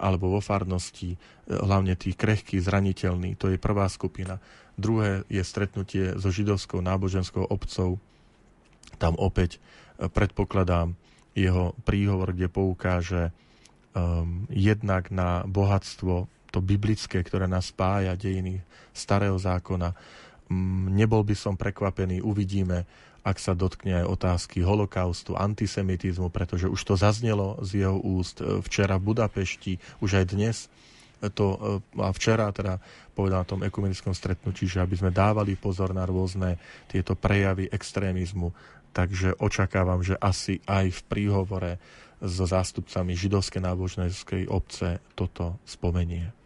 [0.00, 1.18] alebo vo farnosti, e,
[1.52, 3.36] hlavne tých krehkých, zraniteľných.
[3.36, 4.40] To je prvá skupina.
[4.80, 8.00] Druhé je stretnutie so židovskou náboženskou obcov.
[8.96, 9.60] Tam opäť
[10.00, 10.96] e, predpokladám
[11.36, 13.30] jeho príhovor, kde poukáže
[13.94, 18.58] um, jednak na bohatstvo, to biblické, ktoré nás spája dejiny
[18.90, 19.94] starého zákona.
[20.50, 22.82] Um, nebol by som prekvapený, uvidíme,
[23.20, 28.64] ak sa dotkne aj otázky holokaustu, antisemitizmu, pretože už to zaznelo z jeho úst e,
[28.64, 30.56] včera v Budapešti, už aj dnes
[31.28, 32.80] to, e, a včera teda
[33.12, 36.56] povedal na tom ekumenickom stretnutí, že aby sme dávali pozor na rôzne
[36.88, 38.56] tieto prejavy extrémizmu,
[38.96, 41.72] takže očakávam, že asi aj v príhovore
[42.24, 46.39] so zástupcami židovskej náboženskej obce toto spomenie.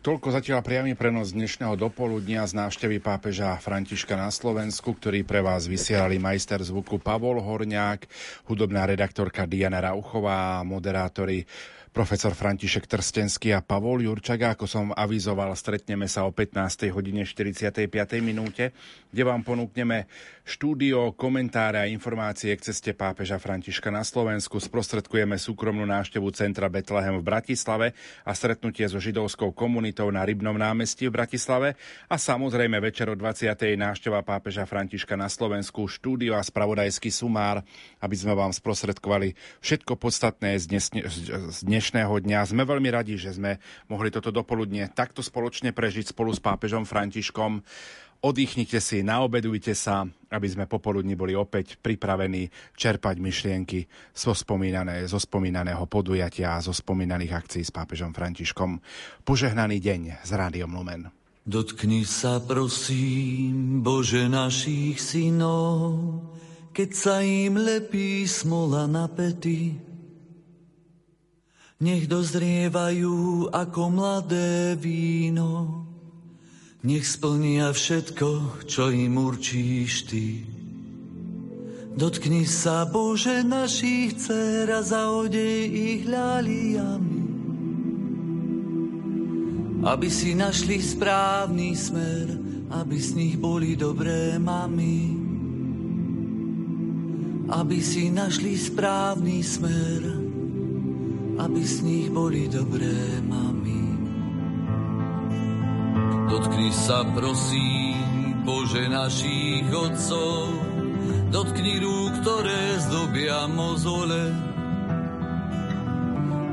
[0.00, 5.68] Toľko zatiaľ priamy prenos dnešného dopoludnia z návštevy pápeža Františka na Slovensku, ktorý pre vás
[5.68, 8.08] vysielali majster zvuku Pavol Horňák,
[8.48, 11.44] hudobná redaktorka Diana Rauchová a moderátori
[11.90, 14.54] profesor František Trstenský a Pavol Jurčaga.
[14.54, 16.86] Ako som avizoval, stretneme sa o 15.
[16.94, 17.90] hodine 45.
[18.22, 18.70] minúte,
[19.10, 20.06] kde vám ponúkneme
[20.46, 24.58] štúdio, komentáre a informácie k ceste pápeža Františka na Slovensku.
[24.58, 27.94] Sprostredkujeme súkromnú návštevu centra Betlehem v Bratislave
[28.26, 31.78] a stretnutie so židovskou komunitou na Rybnom námestí v Bratislave
[32.10, 33.54] a samozrejme večer o 20.
[33.78, 37.62] návšteva pápeža Františka na Slovensku, štúdio a spravodajský sumár,
[38.02, 40.86] aby sme vám sprostredkovali všetko podstatné z, dnes,
[41.50, 42.44] z dnešného dňa.
[42.44, 43.56] Sme veľmi radi, že sme
[43.88, 47.64] mohli toto dopoludne takto spoločne prežiť spolu s pápežom Františkom
[48.20, 55.16] oddychnite si, naobedujte sa, aby sme popoludní boli opäť pripravení čerpať myšlienky zo, spomínané, zo
[55.16, 58.76] spomínaného podujatia a zo spomínaných akcií s pápežom Františkom.
[59.24, 61.08] Požehnaný deň z Rádiom Lumen.
[61.48, 65.96] Dotkni sa prosím, Bože našich synov,
[66.76, 69.89] keď sa im lepí smola na pety.
[71.80, 75.80] Nech dozrievajú ako mladé víno,
[76.84, 80.28] nech splnia všetko, čo im určíš Ty.
[81.96, 87.24] Dotkni sa, Bože, našich dcer a zaodej ich ľaliami,
[89.80, 92.28] aby si našli správny smer,
[92.76, 95.16] aby z nich boli dobré mami.
[97.48, 100.29] Aby si našli správny smer,
[101.40, 103.96] aby z nich boli dobré mami.
[106.28, 110.52] Dotkni sa prosím, Bože našich otcov,
[111.32, 114.36] dotkni rúk, ktoré zdobia mozole.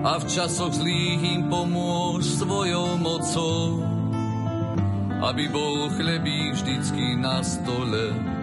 [0.07, 3.83] A v časoch zlých im pomôž svojou mocou,
[5.19, 8.36] aby bol chlebík vždycky na stole.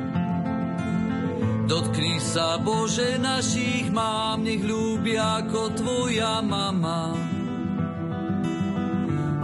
[1.64, 7.34] Dotkni sa, Bože, našich mám, nech ľúbia ako tvoja mama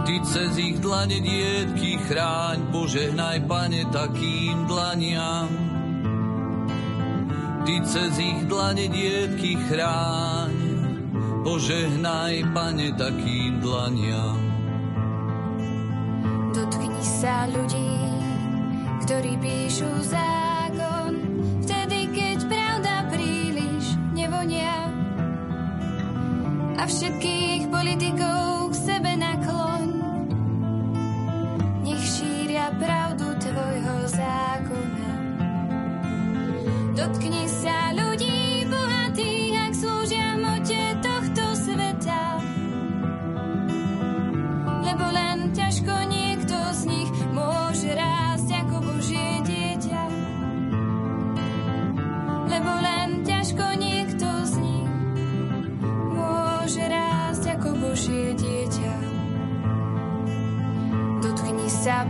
[0.01, 5.49] Ty cez ich dlane dietky chráň, požehnaj, Pane, takým dlaniam.
[7.63, 10.53] Ty cez ich dlane dietky chráň,
[11.45, 14.41] požehnaj, Pane, takým dlaniam.
[16.49, 17.93] Dotkni sa ľudí,
[19.05, 20.50] ktorí píšu zákon,
[26.81, 27.30] A všetkých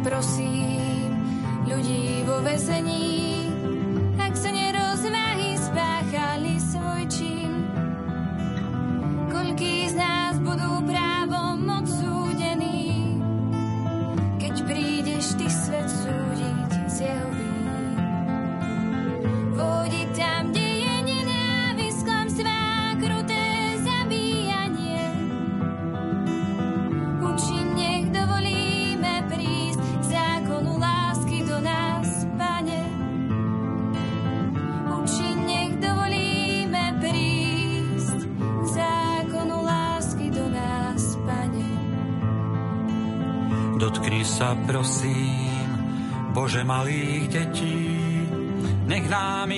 [0.04, 0.51] prosím,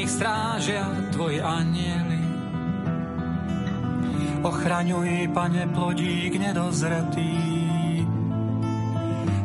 [0.03, 0.83] ich strážia
[1.15, 2.19] Tvoji anieli.
[4.43, 7.32] Ochraňuj, Pane, plodík nedozretý,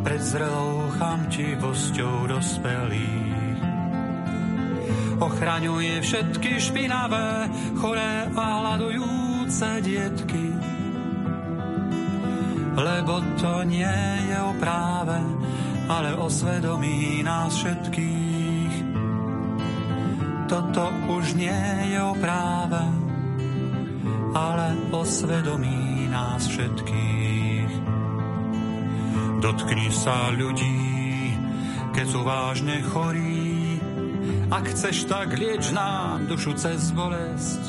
[0.03, 3.63] pred zrelou chamtivosťou dospelých.
[5.23, 7.47] Ochraňuje všetky špinavé,
[7.79, 10.47] choré a hľadujúce dietky,
[12.75, 15.19] lebo to nie je o práve,
[15.87, 18.28] ale o svedomí nás všetkých.
[20.49, 21.61] Toto už nie
[21.93, 22.81] je o práve,
[24.33, 27.73] ale o svedomí nás všetkých.
[29.45, 31.37] Dotkni sa ľudí,
[31.93, 33.77] keď sú vážne chorí,
[34.49, 37.63] ak chceš, tak lieč nám dušu cez bolesť.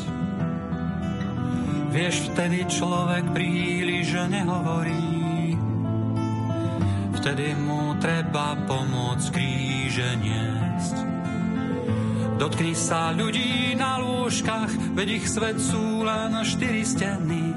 [1.91, 5.59] Vieš, vtedy človek príliš nehovorí,
[7.19, 11.18] vtedy mu treba pomôcť kríže niesť.
[12.39, 17.51] Dotkni sa ľudí na lôžkach, veď ich svet sú len štyri steny.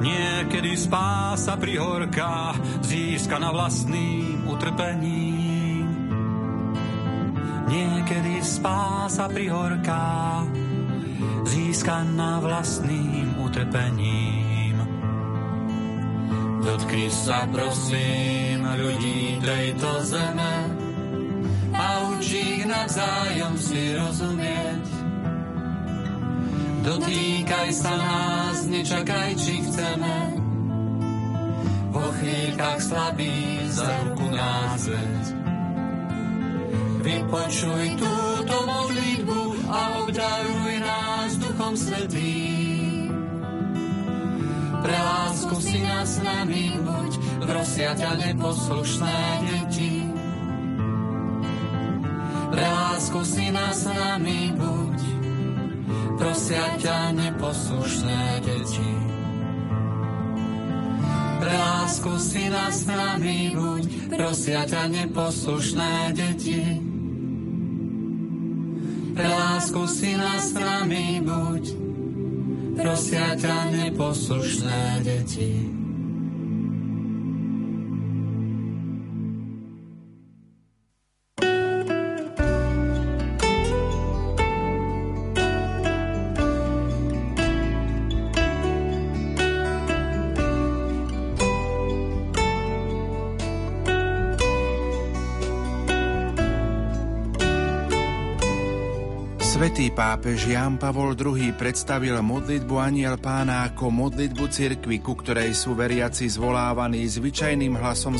[0.00, 5.84] Niekedy spása pri horkách získa na vlastným utrpením.
[7.68, 10.48] Niekedy spása pri horkách
[11.44, 14.80] získaná vlastným utrpením.
[16.64, 20.65] Dotkni sa, prosím, ľudí tejto zeme
[22.66, 24.84] navzájom si rozumieť.
[26.86, 30.16] Dotýkaj sa nás, nečakaj, či chceme.
[31.90, 33.34] Vo chvíľkach slabý
[33.72, 35.24] za ruku nás veď.
[37.06, 43.10] Vypočuj túto modlitbu a obdaruj nás Duchom Svetým.
[44.82, 47.12] Pre lásku si nás nami buď,
[47.42, 49.95] prosia ťa neposlušné deti.
[52.56, 54.98] Pre lásku si nás nami buď,
[56.16, 58.92] prosia ťa neposlušné deti.
[61.36, 66.64] Pre lásku si nás nami buď, prosia ťa neposlušné deti.
[69.12, 71.64] Pre lásku si nás nami buď,
[72.72, 75.76] prosia ťa neposlušné deti.
[99.96, 106.28] Pápež Jan Pavol II predstavil modlitbu Aniel pána ako modlitbu cirkvi, ku ktorej sú veriaci
[106.28, 108.14] zvolávaní zvyčajným hlasom z